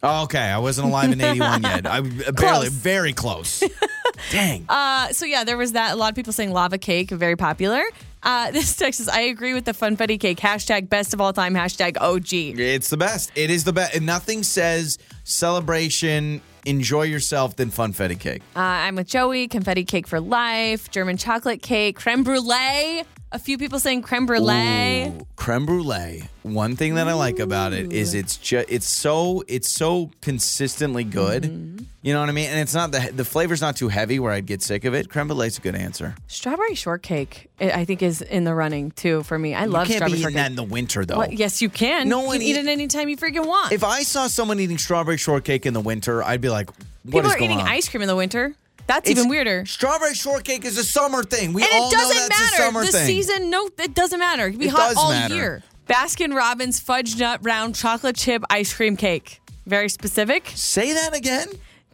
Oh, 0.04 0.24
okay, 0.24 0.38
I 0.38 0.58
wasn't 0.58 0.88
alive 0.88 1.10
in 1.10 1.20
'81 1.20 1.62
yet. 1.62 1.86
I 1.90 2.00
barely, 2.02 2.68
very 2.68 3.12
close. 3.14 3.62
Dang. 4.30 4.66
Uh, 4.68 5.08
so 5.08 5.24
yeah, 5.24 5.44
there 5.44 5.56
was 5.56 5.72
that. 5.72 5.94
A 5.94 5.96
lot 5.96 6.10
of 6.10 6.14
people 6.14 6.32
saying 6.32 6.52
lava 6.52 6.76
cake, 6.78 7.10
very 7.10 7.36
popular. 7.36 7.82
Uh, 8.22 8.50
this 8.52 8.76
text 8.76 8.98
says, 8.98 9.08
I 9.08 9.20
agree 9.20 9.54
with 9.54 9.64
the 9.64 9.72
funfetti 9.72 10.18
cake. 10.18 10.38
Hashtag 10.38 10.88
best 10.88 11.14
of 11.14 11.20
all 11.20 11.32
time. 11.32 11.54
Hashtag 11.54 11.96
OG. 12.00 12.58
It's 12.58 12.90
the 12.90 12.96
best. 12.96 13.30
It 13.34 13.50
is 13.50 13.64
the 13.64 13.72
best. 13.72 13.94
And 13.94 14.06
nothing 14.06 14.42
says 14.42 14.98
celebration, 15.24 16.40
enjoy 16.64 17.02
yourself 17.02 17.56
than 17.56 17.70
funfetti 17.70 18.18
cake. 18.18 18.42
Uh, 18.56 18.60
I'm 18.60 18.96
with 18.96 19.06
Joey. 19.06 19.48
Confetti 19.48 19.84
cake 19.84 20.06
for 20.06 20.20
life. 20.20 20.90
German 20.90 21.16
chocolate 21.16 21.62
cake. 21.62 21.96
Creme 21.96 22.24
brulee. 22.24 23.04
A 23.34 23.38
few 23.40 23.58
people 23.58 23.80
saying 23.80 24.02
creme 24.02 24.26
brulee. 24.26 25.08
Ooh, 25.08 25.26
creme 25.34 25.66
brulee. 25.66 26.28
One 26.44 26.76
thing 26.76 26.94
that 26.94 27.08
I 27.08 27.14
like 27.14 27.40
about 27.40 27.72
it 27.72 27.92
is 27.92 28.14
it's 28.14 28.36
just 28.36 28.66
it's 28.70 28.88
so 28.88 29.42
it's 29.48 29.68
so 29.68 30.12
consistently 30.20 31.02
good. 31.02 31.42
Mm-hmm. 31.42 31.84
You 32.02 32.12
know 32.12 32.20
what 32.20 32.28
I 32.28 32.32
mean? 32.32 32.48
And 32.48 32.60
it's 32.60 32.74
not 32.74 32.92
the 32.92 33.10
the 33.12 33.24
flavor's 33.24 33.60
not 33.60 33.74
too 33.74 33.88
heavy 33.88 34.20
where 34.20 34.30
I'd 34.30 34.46
get 34.46 34.62
sick 34.62 34.84
of 34.84 34.94
it. 34.94 35.10
Creme 35.10 35.26
brulee's 35.26 35.58
a 35.58 35.60
good 35.60 35.74
answer. 35.74 36.14
Strawberry 36.28 36.76
shortcake, 36.76 37.50
I 37.58 37.84
think, 37.84 38.02
is 38.02 38.22
in 38.22 38.44
the 38.44 38.54
running 38.54 38.92
too 38.92 39.24
for 39.24 39.36
me. 39.36 39.52
I 39.52 39.64
love 39.64 39.88
you 39.88 39.98
can't 39.98 40.12
be 40.12 40.18
strawberry 40.18 40.32
eating 40.32 40.34
that 40.36 40.50
in 40.50 40.56
the 40.56 40.62
winter 40.72 41.04
though. 41.04 41.18
Well, 41.18 41.32
yes, 41.32 41.60
you 41.60 41.70
can. 41.70 42.08
No 42.08 42.20
you 42.20 42.26
one 42.28 42.36
can 42.36 42.42
eat 42.46 42.50
eat- 42.50 42.56
it 42.58 42.68
anytime 42.68 43.08
you 43.08 43.16
freaking 43.16 43.48
want. 43.48 43.72
If 43.72 43.82
I 43.82 44.04
saw 44.04 44.28
someone 44.28 44.60
eating 44.60 44.78
strawberry 44.78 45.16
shortcake 45.16 45.66
in 45.66 45.74
the 45.74 45.80
winter, 45.80 46.22
I'd 46.22 46.40
be 46.40 46.50
like, 46.50 46.68
"What 47.02 47.22
People 47.24 47.32
are 47.32 47.38
eating 47.38 47.58
on?" 47.60 47.66
ice 47.66 47.88
cream 47.88 48.02
in 48.02 48.08
the 48.08 48.14
winter. 48.14 48.54
That's 48.86 49.08
It's- 49.08 49.18
even 49.18 49.30
weirder. 49.30 49.64
Strawberry 49.66 50.14
shortcake 50.14 50.64
is 50.64 50.76
a 50.78 50.84
summer 50.84 51.22
thing. 51.22 51.52
We 51.52 51.62
And 51.62 51.70
all 51.72 51.88
it 51.88 51.92
doesn't 51.92 52.16
know 52.16 52.22
that's 52.28 52.40
a 52.40 52.44
matter. 52.44 52.56
summer 52.56 52.84
the 52.84 52.92
thing. 52.92 53.06
season, 53.06 53.50
no, 53.50 53.68
it 53.78 53.94
doesn't 53.94 54.18
matter. 54.18 54.46
It 54.46 54.50
can 54.52 54.60
be 54.60 54.66
It 54.66 54.70
hot 54.72 54.88
does 54.88 54.96
all 54.98 55.10
matter. 55.10 55.34
year. 55.34 55.62
Baskin 55.88 56.34
Robbins 56.34 56.80
fudge 56.80 57.16
nut 57.18 57.40
round 57.42 57.74
chocolate 57.74 58.16
chip 58.16 58.42
ice 58.50 58.72
cream 58.74 58.96
cake. 58.96 59.40
Very 59.66 59.88
specific. 59.88 60.50
Say 60.54 60.92
that 60.92 61.14
again. 61.14 61.48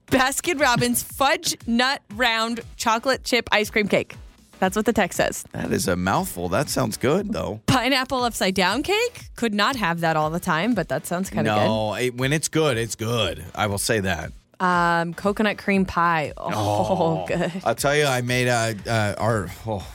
Baskin 0.09 0.61
Robbins 0.61 1.03
fudge 1.03 1.57
nut 1.67 2.03
round 2.15 2.61
chocolate 2.77 3.23
chip 3.25 3.49
ice 3.53 3.71
cream 3.71 3.87
cake. 3.89 4.15
That's 4.59 4.77
what 4.77 4.85
the 4.85 4.93
text 4.93 5.17
says. 5.17 5.45
That 5.53 5.73
is 5.73 5.89
a 5.89 5.97
mouthful. 5.97 6.49
That 6.51 6.69
sounds 6.69 6.97
good 6.97 7.33
though. 7.33 7.61
Pineapple 7.67 8.23
upside 8.25 8.55
down 8.55 8.83
cake. 8.83 9.31
Could 9.37 9.55
not 9.55 9.77
have 9.77 10.01
that 10.01 10.17
all 10.17 10.29
the 10.31 10.41
time, 10.41 10.75
but 10.75 10.89
that 10.89 11.07
sounds 11.07 11.31
kind 11.31 11.49
of 11.49 11.57
good. 11.59 11.65
No, 11.65 12.11
when 12.17 12.33
it's 12.33 12.49
good, 12.49 12.77
it's 12.77 12.95
good. 12.97 13.45
I 13.55 13.67
will 13.69 13.79
say 13.79 14.01
that. 14.01 14.33
Good. 14.61 14.65
Um, 14.65 15.15
coconut 15.15 15.59
cream 15.59 15.85
pie. 15.87 16.33
Oh, 16.39 17.25
good. 17.27 17.51
I'll 17.65 17.75
tell 17.75 17.97
you, 17.97 18.05
I 18.05 18.21
made 18.23 18.47
a 18.49 18.77
uh, 18.87 19.15
our. 19.19 19.49
Oh, 19.67 19.87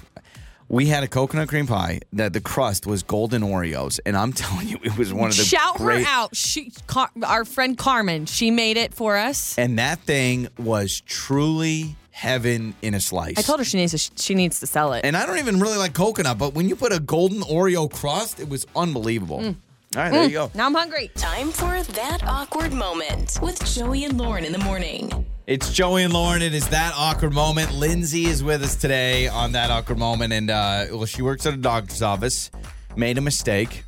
we 0.68 0.88
had 0.88 1.04
a 1.04 1.08
coconut 1.08 1.48
cream 1.48 1.68
pie 1.68 2.00
that 2.14 2.34
the 2.34 2.42
crust 2.42 2.88
was 2.88 3.04
golden 3.04 3.44
Oreos, 3.44 4.00
and 4.06 4.18
I'm 4.18 4.34
telling 4.44 4.68
you, 4.68 4.78
it 4.84 4.98
was 4.98 5.14
one 5.14 5.30
of 5.30 5.38
the 5.38 5.44
Shout 5.44 5.78
great. 5.78 6.04
her 6.04 6.10
out. 6.10 6.36
She, 6.36 6.72
Car- 6.88 7.12
our 7.24 7.46
friend 7.46 7.78
Carmen, 7.78 8.26
she 8.26 8.50
made 8.52 8.78
it 8.78 8.94
for 8.94 9.16
us. 9.16 9.58
And 9.60 9.78
that 9.78 10.00
thing 10.00 10.48
was 10.58 11.02
truly 11.02 11.96
heaven 12.10 12.74
in 12.82 12.96
a 12.96 13.00
slice. 13.00 13.38
I 13.38 13.42
told 13.44 13.60
her 13.60 13.66
she 13.66 13.78
needs 13.78 13.92
to, 13.92 14.22
she 14.24 14.34
needs 14.34 14.60
to 14.62 14.68
sell 14.68 14.94
it. 14.94 15.06
And 15.06 15.16
I 15.16 15.26
don't 15.28 15.38
even 15.38 15.60
really 15.60 15.78
like 15.78 15.94
coconut, 15.94 16.38
but 16.40 16.56
when 16.56 16.68
you 16.68 16.76
put 16.76 16.92
a 16.92 17.00
golden 17.00 17.42
Oreo 17.42 17.92
crust, 17.92 18.40
it 18.40 18.50
was 18.50 18.66
unbelievable. 18.76 19.40
Mm. 19.42 19.56
All 19.96 20.02
right, 20.02 20.12
there 20.12 20.24
you 20.26 20.30
go. 20.32 20.52
now 20.54 20.66
I'm 20.66 20.74
hungry. 20.74 21.10
Time 21.16 21.52
for 21.52 21.82
that 21.94 22.20
awkward 22.26 22.74
moment 22.74 23.40
with 23.42 23.64
Joey 23.66 24.04
and 24.04 24.18
Lauren 24.18 24.44
in 24.44 24.52
the 24.52 24.58
morning. 24.60 25.26
It's 25.48 25.72
Joey 25.72 26.04
and 26.04 26.12
Lauren. 26.14 26.42
It 26.42 26.54
is 26.54 26.68
that 26.70 26.94
awkward 26.98 27.32
moment. 27.34 27.72
Lindsay 27.74 28.26
is 28.26 28.44
with 28.44 28.62
us 28.64 28.76
today 28.76 29.28
on 29.30 29.54
that 29.54 29.72
awkward 29.72 29.98
moment, 29.98 30.34
and 30.34 30.50
uh, 30.50 30.88
well, 30.92 31.06
she 31.06 31.22
works 31.22 31.46
at 31.46 31.54
a 31.54 31.58
doctor's 31.58 32.02
office. 32.02 32.52
Made 32.98 33.18
a 33.18 33.22
mistake. 33.22 33.84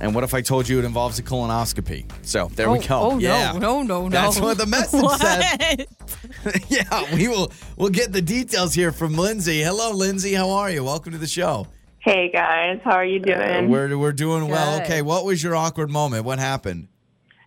And 0.00 0.14
what 0.14 0.22
if 0.24 0.32
I 0.34 0.40
told 0.42 0.68
you 0.68 0.78
it 0.78 0.84
involves 0.84 1.18
a 1.18 1.22
colonoscopy? 1.22 2.10
So 2.22 2.46
there 2.54 2.70
we 2.70 2.78
Oh, 2.78 2.82
go. 2.82 3.00
oh, 3.00 3.10
no, 3.12 3.18
yeah. 3.18 3.52
no, 3.52 3.82
no, 3.82 4.02
no. 4.02 4.08
That's 4.08 4.40
what 4.40 4.56
the 4.58 4.66
message 4.66 5.04
said. 5.20 5.86
Yeah, 6.68 7.14
we 7.14 7.26
will. 7.28 7.52
We'll 7.76 7.90
get 7.90 8.12
the 8.12 8.22
details 8.22 8.74
here 8.74 8.92
from 8.92 9.14
Lindsay. 9.14 9.60
Hello, 9.62 9.90
Lindsay. 9.92 10.34
How 10.34 10.50
are 10.50 10.70
you? 10.70 10.84
Welcome 10.84 11.12
to 11.12 11.18
the 11.18 11.26
show. 11.26 11.66
Hey 12.08 12.30
guys, 12.32 12.80
how 12.84 12.92
are 12.94 13.04
you 13.04 13.18
doing? 13.20 13.68
We're 13.68 13.98
we're 13.98 14.14
doing 14.14 14.48
well. 14.48 14.80
Okay, 14.80 15.02
what 15.02 15.26
was 15.26 15.42
your 15.42 15.54
awkward 15.54 15.90
moment? 15.90 16.24
What 16.24 16.38
happened? 16.38 16.88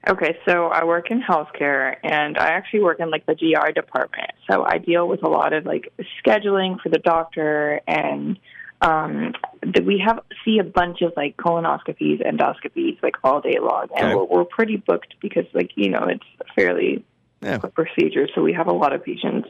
okay, 0.07 0.37
so 0.47 0.67
I 0.67 0.85
work 0.85 1.09
in 1.09 1.19
healthcare 1.19 1.95
and 2.03 2.37
I 2.37 2.49
actually 2.49 2.81
work 2.81 2.99
in 2.99 3.09
like 3.09 3.25
the 3.25 3.33
GI 3.33 3.73
department. 3.73 4.29
So 4.47 4.63
I 4.63 4.77
deal 4.77 5.07
with 5.07 5.23
a 5.23 5.27
lot 5.27 5.53
of 5.53 5.65
like 5.65 5.91
scheduling 6.23 6.79
for 6.79 6.89
the 6.89 6.99
doctor 6.99 7.81
and 7.87 8.37
um 8.81 9.33
th- 9.63 9.83
we 9.83 9.99
have 10.05 10.19
see 10.45 10.59
a 10.59 10.63
bunch 10.63 11.01
of 11.01 11.13
like 11.17 11.37
colonoscopies, 11.37 12.23
endoscopies 12.23 13.01
like 13.01 13.15
all 13.23 13.41
day 13.41 13.57
long 13.59 13.87
and 13.97 14.09
Okay. 14.09 14.15
we're, 14.15 14.25
we're 14.25 14.45
pretty 14.45 14.77
booked 14.77 15.15
because 15.23 15.45
like, 15.55 15.71
you 15.73 15.89
know, 15.89 16.05
it's 16.07 16.23
a 16.39 16.53
fairly 16.53 17.03
Yeah. 17.41 17.57
procedure, 17.57 18.27
so 18.35 18.43
we 18.43 18.53
have 18.53 18.67
a 18.67 18.73
lot 18.73 18.93
of 18.93 19.03
patients. 19.03 19.47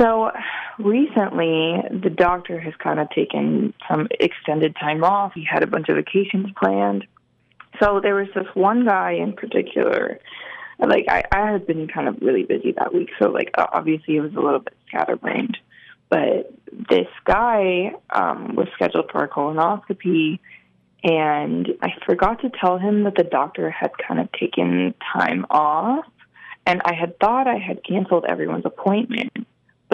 So 0.00 0.30
recently, 0.78 1.80
the 1.90 2.10
doctor 2.10 2.58
has 2.58 2.74
kind 2.82 2.98
of 2.98 3.10
taken 3.10 3.74
some 3.88 4.08
extended 4.18 4.74
time 4.76 5.04
off. 5.04 5.32
He 5.34 5.44
had 5.44 5.62
a 5.62 5.66
bunch 5.66 5.88
of 5.88 5.96
vacations 5.96 6.46
planned. 6.60 7.06
So 7.80 8.00
there 8.02 8.14
was 8.14 8.28
this 8.34 8.46
one 8.54 8.84
guy 8.84 9.12
in 9.12 9.34
particular. 9.34 10.18
Like 10.78 11.06
I, 11.08 11.22
I 11.32 11.52
had 11.52 11.66
been 11.66 11.86
kind 11.86 12.08
of 12.08 12.16
really 12.20 12.42
busy 12.42 12.72
that 12.72 12.92
week, 12.92 13.10
so 13.20 13.28
like 13.28 13.50
obviously 13.56 14.16
it 14.16 14.20
was 14.20 14.34
a 14.34 14.40
little 14.40 14.60
bit 14.60 14.74
scatterbrained. 14.88 15.56
But 16.08 16.52
this 16.90 17.06
guy 17.24 17.92
um, 18.10 18.56
was 18.56 18.68
scheduled 18.74 19.10
for 19.10 19.22
a 19.24 19.28
colonoscopy, 19.28 20.38
and 21.02 21.68
I 21.82 21.90
forgot 22.04 22.40
to 22.42 22.50
tell 22.50 22.78
him 22.78 23.04
that 23.04 23.14
the 23.16 23.24
doctor 23.24 23.70
had 23.70 23.92
kind 23.96 24.20
of 24.20 24.30
taken 24.32 24.94
time 25.12 25.46
off, 25.50 26.06
and 26.66 26.82
I 26.84 26.94
had 26.94 27.18
thought 27.20 27.46
I 27.46 27.58
had 27.58 27.84
canceled 27.84 28.24
everyone's 28.28 28.66
appointment. 28.66 29.32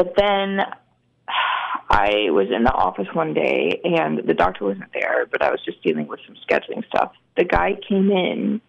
But 0.01 0.15
then 0.17 0.61
I 1.91 2.31
was 2.31 2.47
in 2.51 2.65
the 2.65 2.73
office 2.73 3.09
one 3.13 3.35
day 3.35 3.83
and 3.85 4.27
the 4.27 4.33
doctor 4.33 4.65
wasn't 4.65 4.91
there, 4.95 5.27
but 5.31 5.43
I 5.43 5.51
was 5.51 5.61
just 5.63 5.83
dealing 5.83 6.07
with 6.07 6.21
some 6.27 6.37
scheduling 6.49 6.87
stuff. 6.87 7.13
The 7.37 7.45
guy 7.45 7.77
came 7.87 8.11
in 8.11 8.63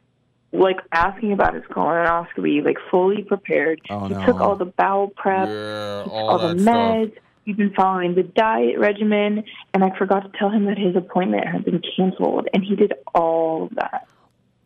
like 0.52 0.76
asking 0.92 1.32
about 1.32 1.54
his 1.54 1.64
colonoscopy, 1.72 2.66
like 2.66 2.76
fully 2.90 3.24
prepared. 3.24 3.80
Oh, 3.90 4.10
he 4.10 4.14
no. 4.14 4.26
took 4.26 4.42
all 4.42 4.58
the 4.58 4.66
bowel 4.66 5.08
prep, 5.16 5.48
Yeah, 5.48 6.04
all 6.12 6.30
all, 6.32 6.40
the 6.50 6.54
that 6.56 6.62
stuff. 6.64 6.76
meds. 6.76 7.14
He'd 7.46 7.56
been 7.56 7.74
following 7.74 8.14
the 8.14 8.24
diet 8.24 8.78
regimen, 8.78 9.46
and 9.74 9.86
I 9.86 9.98
forgot 9.98 10.30
to 10.30 10.38
tell 10.38 10.50
him 10.50 10.66
that 10.66 10.78
his 10.78 10.98
appointment 10.98 11.48
had 11.48 11.64
been 11.64 11.82
canceled, 11.96 12.50
and 12.54 12.62
he 12.62 12.76
did 12.76 12.92
all 13.16 13.68
of 13.68 13.76
that. 13.76 14.10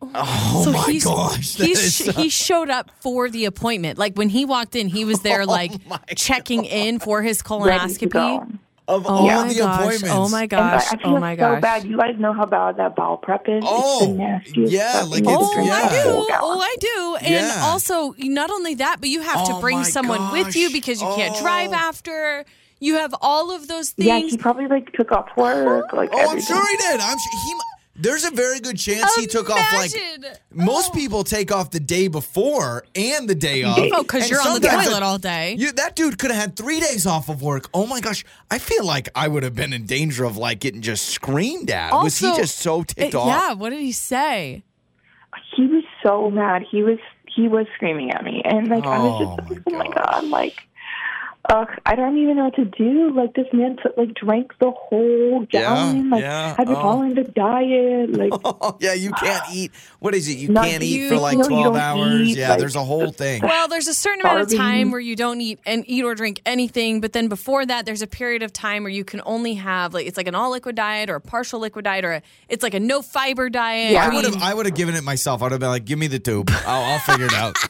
Oh 0.02 0.62
so 0.64 0.72
my 0.72 0.84
he's, 0.92 1.04
gosh! 1.04 1.56
he's, 1.56 1.78
is 1.78 1.94
so- 1.96 2.12
he 2.12 2.28
showed 2.28 2.68
up 2.70 2.90
for 3.00 3.30
the 3.30 3.44
appointment. 3.46 3.98
Like 3.98 4.14
when 4.16 4.28
he 4.28 4.44
walked 4.44 4.76
in, 4.76 4.88
he 4.88 5.04
was 5.04 5.20
there, 5.20 5.42
Oh 5.46 5.46
like 5.46 5.86
my 5.86 5.98
checking 6.16 6.64
in 6.64 6.98
for 6.98 7.22
his 7.22 7.42
Ready 7.48 7.94
to 7.94 8.06
go. 8.06 8.18
colonoscopy. 8.18 8.58
of 8.88 9.06
Oh 9.06 9.08
all 9.08 9.26
my 9.26 9.48
the 9.48 9.54
gosh! 9.58 9.58
Oh 9.58 9.80
appointments. 9.82 10.10
Oh 10.14 10.28
my 10.28 10.46
gosh! 10.46 10.84
I, 10.92 10.96
I 10.96 11.00
oh 11.04 11.18
my 11.18 11.34
so 11.34 11.40
gosh! 11.40 11.60
bad. 11.62 11.84
You 11.86 11.96
guys 11.96 12.14
know 12.18 12.32
how 12.34 12.44
bad 12.46 12.76
that 12.76 12.94
bowel 12.94 13.16
prep 13.16 13.48
is. 13.48 13.64
Oh, 13.66 14.14
it's 14.44 14.70
yeah, 14.70 15.02
like 15.08 15.24
You 15.24 15.24
need 15.24 15.24
to 15.24 15.30
it's- 15.30 15.48
Oh, 15.50 15.54
drink 15.54 15.68
yeah. 15.68 15.74
I 15.74 15.86
a 15.86 16.02
do. 16.04 16.26
Oh, 16.40 16.60
I 16.60 16.76
do. 16.78 17.16
And 17.22 17.34
Yeah. 17.34 17.60
also, 17.64 18.14
not 18.18 18.50
only 18.50 18.74
that, 18.74 18.98
but 19.00 19.08
you 19.08 19.22
have 19.22 19.48
Oh 19.48 19.54
to 19.54 19.60
bring 19.60 19.78
my 19.78 19.82
someone 19.84 20.30
with 20.30 20.54
you 20.54 20.70
because 20.70 21.00
you 21.00 21.08
can't 21.16 21.36
drive 21.38 21.70
Oh. 21.70 21.74
after. 21.74 22.44
You 22.78 22.96
have 22.96 23.14
all 23.22 23.50
of 23.50 23.66
those 23.68 23.90
things. 23.90 24.06
Yeah, 24.06 24.18
he 24.18 24.36
probably 24.36 24.66
like 24.68 24.92
took 24.92 25.10
off 25.10 25.30
work, 25.38 25.94
like 25.94 26.10
Oh, 26.12 26.30
I'm 26.30 26.40
sure 26.40 26.70
he 26.70 26.76
did. 26.76 27.00
I'm 27.00 27.16
sure 27.18 27.40
he. 27.46 27.54
Mu- 27.96 28.02
There's 28.02 28.24
a 28.24 28.30
very 28.30 28.60
good 28.60 28.76
chance 28.78 29.14
he 29.16 29.26
took 29.26 29.48
off 29.50 29.72
like 29.72 29.94
Imagine. 29.94 30.24
most 30.52 30.92
people 30.94 31.24
take 31.24 31.50
off 31.52 31.70
the 31.70 31.80
day 31.80 32.08
before 32.08 32.84
and 32.94 33.28
the 33.28 33.34
day 33.34 33.62
off. 33.62 33.78
Oh, 33.78 34.02
because 34.02 34.30
you're 34.30 34.40
on 34.40 34.60
the 34.60 34.68
toilet 34.68 35.02
all 35.02 35.18
day. 35.18 35.54
You, 35.58 35.72
that 35.72 35.96
dude 35.96 36.18
could 36.18 36.30
have 36.30 36.40
had 36.40 36.56
three 36.56 36.80
days 36.80 37.06
off 37.06 37.28
of 37.28 37.42
work. 37.42 37.68
Oh 37.74 37.86
my 37.86 38.00
gosh, 38.00 38.24
I 38.50 38.58
feel 38.58 38.84
like 38.84 39.08
I 39.14 39.28
would 39.28 39.42
have 39.42 39.54
been 39.54 39.72
in 39.72 39.86
danger 39.86 40.24
of 40.24 40.36
like 40.36 40.60
getting 40.60 40.82
just 40.82 41.06
screamed 41.08 41.70
at. 41.70 41.92
was 41.92 42.18
he 42.18 42.26
just 42.36 42.58
so 42.58 42.82
ticked 42.82 43.14
Uh, 43.14 43.20
off? 43.22 43.26
Yeah, 43.28 43.52
what 43.54 43.70
did 43.70 43.80
he 43.80 43.92
say? 43.92 44.62
He 45.54 45.66
was 45.66 45.84
so 46.02 46.30
mad. 46.30 46.62
He 46.70 46.82
was 46.82 46.98
he 47.28 47.48
was 47.48 47.66
screaming 47.74 48.10
at 48.12 48.24
me, 48.24 48.40
and 48.44 48.68
like 48.68 48.84
I 48.84 48.98
was 48.98 49.38
Oh, 49.40 49.54
just, 49.54 49.66
my 49.66 49.72
oh 49.74 49.78
my 49.78 49.94
god, 49.94 50.24
like. 50.24 50.66
Ugh, 51.48 51.68
I 51.86 51.94
don't 51.94 52.18
even 52.18 52.36
know 52.36 52.44
what 52.46 52.56
to 52.56 52.64
do. 52.64 53.12
Like 53.14 53.34
this 53.34 53.46
man 53.52 53.76
took, 53.80 53.96
like 53.96 54.14
drank 54.14 54.52
the 54.58 54.70
whole 54.72 55.46
Yeah, 55.52 55.60
gallon. 55.60 56.10
like 56.10 56.22
yeah, 56.22 56.56
I've 56.58 56.66
been 56.66 56.74
oh. 56.76 56.82
following 56.82 57.14
the 57.14 57.22
diet. 57.22 58.12
Like 58.12 58.32
Oh 58.44 58.76
yeah, 58.80 58.94
you 58.94 59.12
can't 59.12 59.44
eat. 59.52 59.70
What 60.00 60.14
is 60.14 60.28
it? 60.28 60.38
You 60.38 60.52
can't 60.52 60.82
eat 60.82 61.08
for 61.08 61.16
like 61.16 61.38
no, 61.38 61.44
you 61.44 61.48
twelve 61.48 61.76
hours. 61.76 62.28
eat, 62.28 62.36
yeah, 62.38 62.50
like- 62.50 62.58
there's 62.58 62.74
a 62.74 62.82
whole 62.84 63.12
thing. 63.12 63.42
Well, 63.42 63.68
there's 63.68 63.86
a 63.86 63.94
certain 63.94 64.22
amount 64.22 64.40
of 64.40 64.56
time 64.56 64.90
where 64.90 65.00
you 65.00 65.14
don't 65.14 65.40
eat 65.40 65.60
and 65.64 65.84
eat 65.86 66.04
or 66.04 66.14
drink 66.16 66.40
anything, 66.44 67.00
but 67.00 67.12
then 67.12 67.28
before 67.28 67.64
that, 67.64 67.86
there's 67.86 68.02
a 68.02 68.06
period 68.08 68.42
of 68.42 68.52
time 68.52 68.82
where 68.82 68.92
you 68.92 69.04
can 69.04 69.22
only 69.24 69.54
have 69.54 69.94
like 69.94 70.06
it's 70.06 70.16
like 70.16 70.26
an 70.28 70.34
all 70.34 70.50
liquid 70.50 70.74
diet 70.74 71.10
or 71.10 71.14
a 71.14 71.20
partial 71.20 71.60
liquid 71.60 71.84
diet 71.84 72.04
or 72.04 72.12
a, 72.14 72.22
it's 72.48 72.62
like 72.64 72.74
a 72.74 72.80
no 72.80 73.02
fiber 73.02 73.48
diet. 73.48 73.92
Yeah. 73.92 74.04
I 74.04 74.14
would 74.14 74.24
have. 74.24 74.42
I 74.42 74.52
would 74.52 74.66
have 74.66 74.74
given 74.74 74.94
it 74.96 75.04
myself. 75.04 75.42
I 75.42 75.44
would 75.44 75.52
have 75.52 75.60
been 75.60 75.68
like, 75.70 75.84
"Give 75.84 75.98
me 75.98 76.08
the 76.08 76.18
tube. 76.18 76.50
I'll, 76.66 76.82
I'll 76.94 76.98
figure 76.98 77.26
it 77.26 77.34
out." 77.34 77.56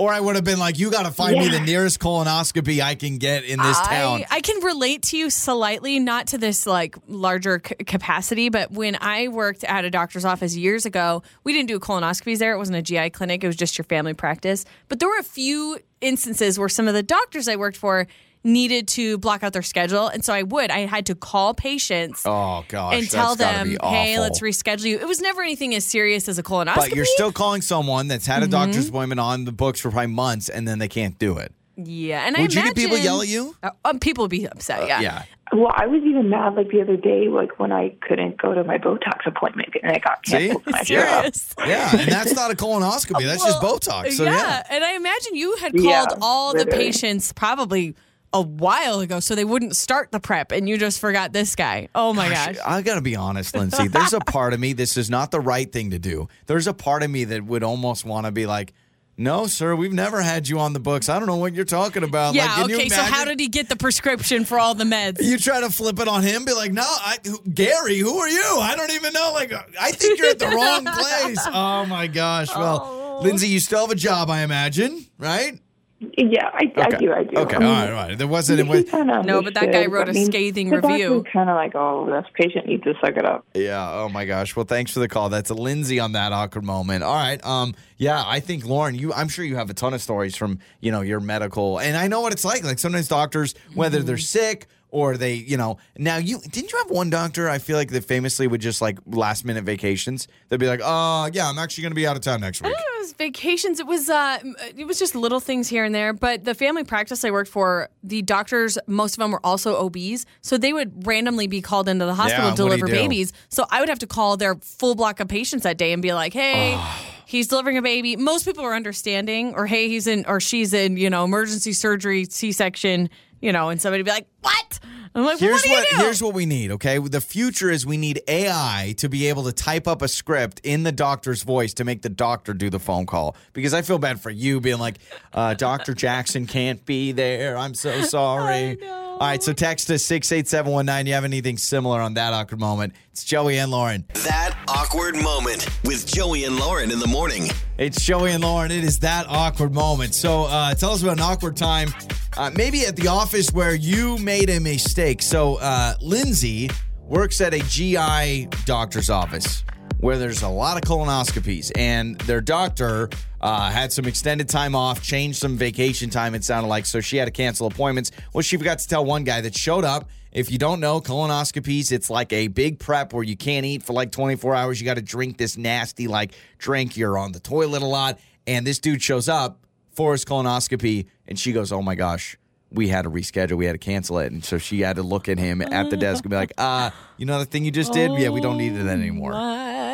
Or 0.00 0.10
I 0.10 0.18
would 0.18 0.34
have 0.34 0.44
been 0.44 0.58
like, 0.58 0.78
"You 0.78 0.90
got 0.90 1.04
to 1.04 1.10
find 1.10 1.36
me 1.36 1.48
the 1.48 1.60
nearest 1.60 2.00
colonoscopy 2.00 2.80
I 2.80 2.94
can 2.94 3.18
get 3.18 3.44
in 3.44 3.58
this 3.58 3.78
town." 3.82 4.22
I, 4.30 4.36
I 4.36 4.40
can 4.40 4.64
relate 4.64 5.02
to 5.02 5.18
you 5.18 5.28
slightly, 5.28 5.98
not 5.98 6.28
to 6.28 6.38
this 6.38 6.66
like 6.66 6.96
larger 7.06 7.60
c- 7.62 7.74
capacity, 7.84 8.48
but 8.48 8.72
when 8.72 8.96
I 8.98 9.28
worked 9.28 9.62
at 9.62 9.84
a 9.84 9.90
doctor's 9.90 10.24
office 10.24 10.56
years 10.56 10.86
ago, 10.86 11.22
we 11.44 11.52
didn't 11.52 11.68
do 11.68 11.78
colonoscopies 11.78 12.38
there. 12.38 12.54
It 12.54 12.56
wasn't 12.56 12.78
a 12.78 12.82
GI 12.82 13.10
clinic, 13.10 13.44
it 13.44 13.46
was 13.46 13.56
just 13.56 13.76
your 13.76 13.84
family 13.84 14.14
practice. 14.14 14.64
But 14.88 15.00
there 15.00 15.08
were 15.08 15.18
a 15.18 15.22
few 15.22 15.78
instances 16.00 16.58
where 16.58 16.70
some 16.70 16.88
of 16.88 16.94
the 16.94 17.02
doctors 17.02 17.46
I 17.46 17.56
worked 17.56 17.76
for 17.76 18.06
needed 18.42 18.88
to 18.88 19.18
block 19.18 19.42
out 19.42 19.52
their 19.52 19.62
schedule. 19.62 20.08
And 20.08 20.24
so 20.24 20.32
I 20.32 20.42
would. 20.42 20.70
I 20.70 20.80
had 20.86 21.06
to 21.06 21.14
call 21.14 21.52
patients. 21.54 22.22
oh 22.24 22.64
gosh, 22.68 22.94
and 22.94 23.10
tell 23.10 23.36
them, 23.36 23.76
hey, 23.82 24.18
let's 24.18 24.40
reschedule 24.40 24.84
you. 24.84 24.98
It 24.98 25.06
was 25.06 25.20
never 25.20 25.42
anything 25.42 25.74
as 25.74 25.84
serious 25.84 26.28
as 26.28 26.38
a 26.38 26.42
colonoscopy. 26.42 26.76
But 26.76 26.94
you're 26.96 27.04
still 27.04 27.32
calling 27.32 27.62
someone 27.62 28.08
that's 28.08 28.26
had 28.26 28.42
a 28.42 28.46
Mm-hmm. 28.46 28.50
doctor's 28.52 28.88
appointment 28.88 29.20
on 29.20 29.44
the 29.44 29.52
books 29.52 29.80
for 29.80 29.90
probably 29.90 30.08
months, 30.08 30.48
and 30.48 30.66
then 30.66 30.78
they 30.78 30.88
can't 30.88 31.18
do 31.18 31.36
it. 31.38 31.52
yeah. 31.76 32.26
And 32.26 32.36
Would 32.36 32.56
I 32.56 32.60
you 32.60 32.66
get 32.66 32.74
people 32.76 32.96
yell 32.98 33.20
at 33.22 33.28
you? 33.28 33.54
Uh, 33.62 33.70
um, 33.84 33.98
people 34.00 34.24
would 34.24 34.30
be 34.30 34.46
upset. 34.46 34.86
Yeah. 34.88 35.00
Yeah. 35.00 35.22
Well, 35.52 35.72
I 35.74 35.86
was 35.88 36.02
even 36.04 36.30
mad 36.30 36.54
like 36.54 36.70
the 36.70 36.80
other 36.80 36.96
day, 36.96 37.28
like 37.28 37.58
when 37.58 37.72
I 37.72 37.96
couldn't 38.08 38.40
go 38.40 38.54
to 38.54 38.62
my 38.62 38.78
Botox 38.78 39.26
appointment 39.26 39.70
and 39.82 39.90
it 39.96 40.00
got 40.04 40.24
See? 40.24 40.32
canceled. 40.48 40.64
when 40.66 40.74
I 40.76 40.82
showed. 40.84 40.86
Serious. 41.34 41.54
Yeah, 41.66 41.96
and 41.96 42.08
that's 42.12 42.34
not 42.34 42.52
a 42.52 42.54
colonoscopy. 42.64 43.24
That's 43.26 43.44
just 43.44 43.60
Botox. 43.60 44.12
So 44.12 44.24
yeah. 44.24 44.62
and 44.70 44.84
I 44.84 44.92
imagine 44.94 45.34
you 45.34 45.56
had 45.56 45.72
called 45.72 45.84
Yeah, 45.84 46.06
all 46.22 46.54
the 46.54 46.66
patients 46.66 47.32
probably 47.32 47.96
a 48.32 48.40
while 48.40 49.00
ago, 49.00 49.20
so 49.20 49.34
they 49.34 49.44
wouldn't 49.44 49.76
start 49.76 50.12
the 50.12 50.20
prep, 50.20 50.52
and 50.52 50.68
you 50.68 50.78
just 50.78 51.00
forgot 51.00 51.32
this 51.32 51.56
guy. 51.56 51.88
Oh 51.94 52.12
my 52.12 52.28
gosh! 52.28 52.56
I 52.64 52.82
gotta 52.82 53.00
be 53.00 53.16
honest, 53.16 53.56
Lindsay. 53.56 53.88
There's 53.88 54.12
a 54.12 54.20
part 54.20 54.52
of 54.52 54.60
me. 54.60 54.72
This 54.72 54.96
is 54.96 55.10
not 55.10 55.30
the 55.30 55.40
right 55.40 55.70
thing 55.70 55.90
to 55.90 55.98
do. 55.98 56.28
There's 56.46 56.66
a 56.66 56.74
part 56.74 57.02
of 57.02 57.10
me 57.10 57.24
that 57.24 57.44
would 57.44 57.62
almost 57.62 58.04
want 58.04 58.26
to 58.26 58.32
be 58.32 58.46
like, 58.46 58.72
"No, 59.16 59.46
sir, 59.46 59.74
we've 59.74 59.92
never 59.92 60.22
had 60.22 60.48
you 60.48 60.60
on 60.60 60.72
the 60.72 60.80
books. 60.80 61.08
I 61.08 61.18
don't 61.18 61.26
know 61.26 61.36
what 61.36 61.54
you're 61.54 61.64
talking 61.64 62.04
about." 62.04 62.34
yeah. 62.34 62.62
like, 62.62 62.72
okay. 62.72 62.88
So 62.88 63.02
how 63.02 63.24
did 63.24 63.40
he 63.40 63.48
get 63.48 63.68
the 63.68 63.76
prescription 63.76 64.44
for 64.44 64.58
all 64.58 64.74
the 64.74 64.84
meds? 64.84 65.20
You 65.20 65.36
try 65.36 65.60
to 65.60 65.70
flip 65.70 65.98
it 65.98 66.06
on 66.06 66.22
him, 66.22 66.44
be 66.44 66.52
like, 66.52 66.72
"No, 66.72 66.82
I, 66.84 67.18
Gary, 67.52 67.98
who 67.98 68.16
are 68.18 68.28
you? 68.28 68.58
I 68.60 68.74
don't 68.76 68.92
even 68.92 69.12
know. 69.12 69.32
Like, 69.34 69.52
I 69.80 69.90
think 69.90 70.18
you're 70.18 70.28
at 70.28 70.38
the 70.38 70.48
wrong 70.48 70.84
place." 71.24 71.38
Oh 71.46 71.84
my 71.86 72.06
gosh. 72.06 72.48
Well, 72.54 73.18
oh. 73.20 73.22
Lindsay, 73.22 73.48
you 73.48 73.60
still 73.60 73.80
have 73.80 73.90
a 73.90 73.96
job, 73.96 74.30
I 74.30 74.42
imagine, 74.42 75.06
right? 75.18 75.60
Yeah, 76.00 76.48
I, 76.54 76.72
I 76.76 76.88
do. 76.90 77.12
I 77.12 77.24
do. 77.24 77.36
Okay, 77.40 77.56
all 77.56 77.60
right, 77.60 77.88
all 77.88 77.92
right. 77.92 78.16
There 78.16 78.26
wasn't. 78.26 78.60
It 78.60 78.66
was, 78.66 78.90
No, 78.90 79.42
but 79.42 79.52
that 79.52 79.70
guy 79.70 79.84
wrote 79.84 80.08
a 80.08 80.24
scathing 80.24 80.70
review. 80.70 81.24
Kind 81.30 81.50
of 81.50 81.56
like, 81.56 81.72
oh, 81.74 82.06
this 82.06 82.24
patient 82.32 82.66
needs 82.66 82.84
to 82.84 82.94
suck 83.04 83.16
it 83.16 83.26
up. 83.26 83.44
Yeah. 83.52 83.92
Oh 83.92 84.08
my 84.08 84.24
gosh. 84.24 84.56
Well, 84.56 84.64
thanks 84.64 84.92
for 84.92 85.00
the 85.00 85.08
call. 85.08 85.28
That's 85.28 85.50
Lindsay 85.50 86.00
on 86.00 86.12
that 86.12 86.32
awkward 86.32 86.64
moment. 86.64 87.04
All 87.04 87.14
right. 87.14 87.44
Um. 87.44 87.74
Yeah. 87.98 88.24
I 88.26 88.40
think 88.40 88.64
Lauren, 88.64 88.94
you. 88.94 89.12
I'm 89.12 89.28
sure 89.28 89.44
you 89.44 89.56
have 89.56 89.68
a 89.68 89.74
ton 89.74 89.92
of 89.92 90.00
stories 90.00 90.36
from 90.36 90.60
you 90.80 90.90
know 90.90 91.02
your 91.02 91.20
medical, 91.20 91.78
and 91.78 91.96
I 91.98 92.08
know 92.08 92.22
what 92.22 92.32
it's 92.32 92.46
like. 92.46 92.64
Like 92.64 92.78
sometimes 92.78 93.06
doctors, 93.06 93.54
whether 93.74 94.02
they're 94.02 94.16
sick 94.16 94.68
or 94.90 95.16
they, 95.16 95.34
you 95.34 95.56
know. 95.56 95.78
Now 95.98 96.16
you 96.16 96.38
didn't 96.40 96.72
you 96.72 96.78
have 96.78 96.90
one 96.90 97.10
doctor? 97.10 97.48
I 97.48 97.58
feel 97.58 97.76
like 97.76 97.90
that 97.90 98.04
famously 98.04 98.46
would 98.46 98.60
just 98.60 98.80
like 98.82 98.98
last 99.06 99.44
minute 99.44 99.64
vacations. 99.64 100.28
They'd 100.48 100.60
be 100.60 100.66
like, 100.66 100.80
"Oh 100.82 101.28
yeah, 101.32 101.48
I'm 101.48 101.58
actually 101.58 101.82
going 101.82 101.92
to 101.92 101.96
be 101.96 102.06
out 102.06 102.16
of 102.16 102.22
town 102.22 102.40
next 102.40 102.62
week." 102.62 102.72
It 102.72 102.84
was 103.00 103.12
vacations. 103.14 103.80
It 103.80 103.86
was 103.86 104.08
uh, 104.10 104.38
it 104.76 104.86
was 104.86 104.98
just 104.98 105.14
little 105.14 105.40
things 105.40 105.68
here 105.68 105.84
and 105.84 105.94
there. 105.94 106.12
But 106.12 106.44
the 106.44 106.54
family 106.54 106.84
practice 106.84 107.24
I 107.24 107.30
worked 107.30 107.50
for, 107.50 107.88
the 108.02 108.22
doctors, 108.22 108.78
most 108.86 109.14
of 109.14 109.18
them 109.18 109.30
were 109.30 109.44
also 109.44 109.76
OBs, 109.86 110.26
so 110.42 110.58
they 110.58 110.72
would 110.72 111.06
randomly 111.06 111.46
be 111.46 111.60
called 111.60 111.88
into 111.88 112.04
the 112.04 112.14
hospital 112.14 112.48
Yeah, 112.50 112.54
to 112.54 112.62
what 112.64 112.70
do 112.70 112.76
deliver 112.76 112.86
do? 112.86 112.92
babies. 112.92 113.32
So 113.48 113.64
I 113.70 113.80
would 113.80 113.88
have 113.88 113.98
to 114.00 114.06
call 114.06 114.36
their 114.36 114.54
full 114.56 114.94
block 114.94 115.20
of 115.20 115.28
patients 115.28 115.62
that 115.62 115.78
day 115.78 115.92
and 115.92 116.02
be 116.02 116.12
like, 116.12 116.32
"Hey." 116.32 116.78
He's 117.26 117.46
delivering 117.46 117.78
a 117.78 117.82
baby. 117.82 118.16
Most 118.16 118.44
people 118.44 118.64
are 118.64 118.74
understanding, 118.74 119.54
or 119.54 119.64
hey, 119.64 119.86
he's 119.86 120.08
in, 120.08 120.24
or 120.26 120.40
she's 120.40 120.74
in, 120.74 120.96
you 120.96 121.08
know, 121.08 121.22
emergency 121.22 121.72
surgery, 121.72 122.24
C-section, 122.24 123.08
you 123.40 123.52
know, 123.52 123.68
and 123.68 123.80
somebody 123.80 124.02
be 124.02 124.10
like, 124.10 124.26
"What?" 124.40 124.78
I'm 125.12 125.24
like, 125.24 125.40
well, 125.40 125.50
Here's 125.50 125.62
what 125.62 125.66
you 125.66 125.72
what 125.72 125.88
do? 125.90 125.96
here's 125.96 126.22
what 126.22 126.34
we 126.34 126.46
need, 126.46 126.70
okay? 126.70 126.98
The 126.98 127.20
future 127.20 127.68
is 127.68 127.84
we 127.84 127.96
need 127.96 128.22
AI 128.28 128.94
to 128.98 129.08
be 129.08 129.26
able 129.26 129.42
to 129.42 129.52
type 129.52 129.88
up 129.88 130.02
a 130.02 130.08
script 130.08 130.60
in 130.62 130.84
the 130.84 130.92
doctor's 130.92 131.42
voice 131.42 131.74
to 131.74 131.84
make 131.84 132.02
the 132.02 132.08
doctor 132.08 132.54
do 132.54 132.70
the 132.70 132.78
phone 132.78 133.06
call. 133.06 133.34
Because 133.52 133.74
I 133.74 133.82
feel 133.82 133.98
bad 133.98 134.20
for 134.20 134.30
you 134.30 134.60
being 134.60 134.78
like, 134.78 134.98
uh, 135.32 135.54
Dr. 135.54 135.94
Jackson 135.94 136.46
can't 136.46 136.84
be 136.86 137.10
there. 137.10 137.56
I'm 137.58 137.74
so 137.74 138.02
sorry. 138.02 138.78
All 139.20 139.26
right, 139.26 139.42
so 139.42 139.52
text 139.52 139.90
us 139.90 140.02
68719. 140.06 141.06
You 141.06 141.12
have 141.12 141.26
anything 141.26 141.58
similar 141.58 142.00
on 142.00 142.14
that 142.14 142.32
awkward 142.32 142.58
moment? 142.58 142.94
It's 143.12 143.22
Joey 143.22 143.58
and 143.58 143.70
Lauren. 143.70 144.06
That 144.14 144.56
awkward 144.66 145.14
moment 145.14 145.68
with 145.84 146.06
Joey 146.06 146.44
and 146.44 146.58
Lauren 146.58 146.90
in 146.90 146.98
the 147.00 147.06
morning. 147.06 147.48
It's 147.76 148.02
Joey 148.02 148.30
and 148.30 148.42
Lauren. 148.42 148.70
It 148.70 148.82
is 148.82 149.00
that 149.00 149.26
awkward 149.28 149.74
moment. 149.74 150.14
So 150.14 150.44
uh, 150.44 150.72
tell 150.72 150.92
us 150.92 151.02
about 151.02 151.18
an 151.18 151.22
awkward 151.22 151.54
time, 151.54 151.90
uh, 152.38 152.50
maybe 152.56 152.86
at 152.86 152.96
the 152.96 153.08
office 153.08 153.52
where 153.52 153.74
you 153.74 154.16
made 154.16 154.48
a 154.48 154.58
mistake. 154.58 155.20
So 155.20 155.56
uh, 155.56 155.96
Lindsay 156.00 156.70
works 157.02 157.42
at 157.42 157.52
a 157.52 157.58
GI 157.58 158.46
doctor's 158.64 159.10
office 159.10 159.64
where 159.98 160.16
there's 160.16 160.40
a 160.40 160.48
lot 160.48 160.78
of 160.78 160.82
colonoscopies, 160.82 161.70
and 161.76 162.18
their 162.22 162.40
doctor 162.40 163.10
uh, 163.40 163.70
had 163.70 163.92
some 163.92 164.04
extended 164.04 164.48
time 164.48 164.74
off, 164.74 165.02
changed 165.02 165.38
some 165.38 165.56
vacation 165.56 166.10
time, 166.10 166.34
it 166.34 166.44
sounded 166.44 166.68
like. 166.68 166.86
So 166.86 167.00
she 167.00 167.16
had 167.16 167.24
to 167.26 167.30
cancel 167.30 167.66
appointments. 167.66 168.10
Well, 168.32 168.42
she 168.42 168.56
forgot 168.56 168.78
to 168.80 168.88
tell 168.88 169.04
one 169.04 169.24
guy 169.24 169.40
that 169.40 169.56
showed 169.56 169.84
up. 169.84 170.08
If 170.32 170.50
you 170.50 170.58
don't 170.58 170.78
know, 170.78 171.00
colonoscopies, 171.00 171.90
it's 171.90 172.08
like 172.08 172.32
a 172.32 172.46
big 172.48 172.78
prep 172.78 173.12
where 173.12 173.24
you 173.24 173.36
can't 173.36 173.66
eat 173.66 173.82
for 173.82 173.92
like 173.92 174.12
24 174.12 174.54
hours. 174.54 174.80
You 174.80 174.84
got 174.84 174.94
to 174.94 175.02
drink 175.02 175.38
this 175.38 175.56
nasty, 175.56 176.06
like, 176.06 176.32
drink. 176.58 176.96
You're 176.96 177.18
on 177.18 177.32
the 177.32 177.40
toilet 177.40 177.82
a 177.82 177.86
lot. 177.86 178.20
And 178.46 178.64
this 178.66 178.78
dude 178.78 179.02
shows 179.02 179.28
up 179.28 179.64
for 179.90 180.12
his 180.12 180.24
colonoscopy, 180.24 181.06
and 181.26 181.38
she 181.38 181.52
goes, 181.52 181.72
Oh 181.72 181.82
my 181.82 181.96
gosh, 181.96 182.36
we 182.70 182.88
had 182.88 183.02
to 183.02 183.10
reschedule. 183.10 183.56
We 183.56 183.66
had 183.66 183.72
to 183.72 183.78
cancel 183.78 184.18
it. 184.18 184.30
And 184.32 184.44
so 184.44 184.58
she 184.58 184.80
had 184.80 184.96
to 184.96 185.02
look 185.02 185.28
at 185.28 185.38
him 185.38 185.60
at 185.60 185.90
the 185.90 185.96
desk 185.96 186.24
and 186.24 186.30
be 186.30 186.36
like, 186.36 186.52
uh, 186.56 186.90
you 187.16 187.26
know 187.26 187.38
the 187.38 187.44
thing 187.44 187.64
you 187.64 187.70
just 187.70 187.92
did? 187.92 188.12
Yeah, 188.12 188.28
we 188.28 188.40
don't 188.40 188.58
need 188.58 188.74
it 188.74 188.86
anymore. 188.86 189.32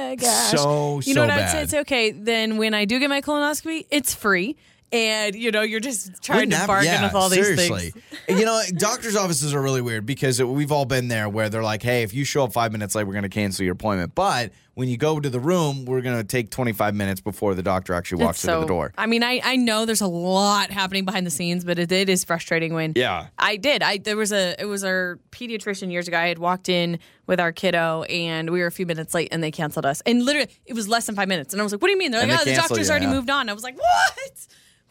My 0.09 0.15
gosh. 0.17 0.51
So, 0.53 1.01
you 1.01 1.15
know 1.15 1.23
so 1.23 1.29
what 1.29 1.31
I'd 1.31 1.51
say? 1.51 1.63
It's 1.63 1.75
okay. 1.75 2.11
Then 2.11 2.57
when 2.57 2.75
I 2.75 2.85
do 2.85 2.99
get 2.99 3.09
my 3.09 3.21
colonoscopy, 3.21 3.87
it's 3.91 4.15
free. 4.15 4.57
And, 4.93 5.35
you 5.35 5.51
know, 5.51 5.63
you're 5.63 5.81
just 5.81 6.23
trying 6.23 6.49
to 6.51 6.65
bargain 6.67 6.87
yeah, 6.93 7.03
with 7.05 7.15
all 7.15 7.29
these 7.29 7.45
seriously. 7.45 7.91
things. 7.91 8.39
You 8.41 8.45
know, 8.45 8.63
doctors' 8.77 9.17
offices 9.17 9.53
are 9.53 9.61
really 9.61 9.83
weird 9.83 10.07
because 10.07 10.41
we've 10.43 10.71
all 10.71 10.85
been 10.85 11.09
there 11.09 11.29
where 11.29 11.49
they're 11.49 11.63
like, 11.63 11.83
hey, 11.83 12.03
if 12.05 12.15
you 12.15 12.25
show 12.25 12.45
up 12.45 12.53
five 12.53 12.71
minutes 12.73 12.95
late, 12.95 13.05
we're 13.05 13.13
going 13.13 13.25
to 13.25 13.29
cancel 13.29 13.65
your 13.65 13.73
appointment. 13.73 14.15
But 14.15 14.53
when 14.75 14.89
you 14.89 14.97
go 14.97 15.19
to 15.19 15.29
the 15.29 15.41
room, 15.41 15.87
we're 15.87 16.03
going 16.03 16.17
to 16.19 16.23
take 16.25 16.51
25 16.51 16.95
minutes 16.95 17.21
before 17.21 17.55
the 17.55 17.63
doctor 17.63 17.95
actually 17.95 18.23
walks 18.25 18.39
It's 18.39 18.49
into 18.49 18.61
the 18.61 18.67
door. 18.67 18.93
I 18.97 19.07
mean, 19.07 19.23
I, 19.25 19.41
I 19.43 19.57
know 19.57 19.87
there's 19.87 20.03
a 20.03 20.07
lot 20.07 20.71
happening 20.71 21.05
behind 21.05 21.27
the 21.27 21.31
scenes, 21.31 21.65
but 21.65 21.79
it, 21.79 21.91
it 21.91 22.09
is 22.09 22.25
frustrating 22.25 22.73
when 22.73 22.93
Yeah. 22.95 23.27
I 23.39 23.57
did. 23.57 23.83
I 23.83 23.99
there 23.99 24.17
was 24.17 24.33
a 24.33 24.55
it 24.61 24.67
was 24.67 24.85
our 24.85 25.19
pediatrician 25.33 25.91
years 25.91 26.07
ago. 26.09 26.17
I 26.19 26.29
had 26.29 26.39
walked 26.39 26.69
in 26.69 26.99
with 27.27 27.41
our 27.41 27.53
kiddo 27.53 28.03
and 28.05 28.51
we 28.51 28.61
were 28.61 28.67
a 28.67 28.73
few 28.73 28.87
minutes 28.87 29.15
late 29.15 29.29
and 29.33 29.43
they 29.43 29.51
canceled 29.51 29.87
us. 29.87 30.01
And 30.07 30.25
literally 30.25 30.49
it 30.65 30.75
was 30.75 30.89
less 30.89 31.07
than 31.07 31.15
five 31.17 31.27
minutes. 31.29 31.53
And 31.55 31.61
I 31.61 31.65
was 31.65 31.73
like, 31.73 31.81
What 31.83 31.89
do 31.89 31.93
you 31.93 31.99
mean? 31.99 32.13
They're 32.13 32.21
And 32.23 32.31
like, 32.31 32.45
they 32.45 32.53
Oh, 32.53 32.55
the 32.57 32.61
doctor's 32.61 32.87
you, 32.87 32.91
already 32.93 33.07
yeah. 33.07 33.15
moved 33.15 33.31
on. 33.31 33.49
I 33.49 33.53
was 33.55 33.63
like, 33.65 33.77
What? 33.79 34.47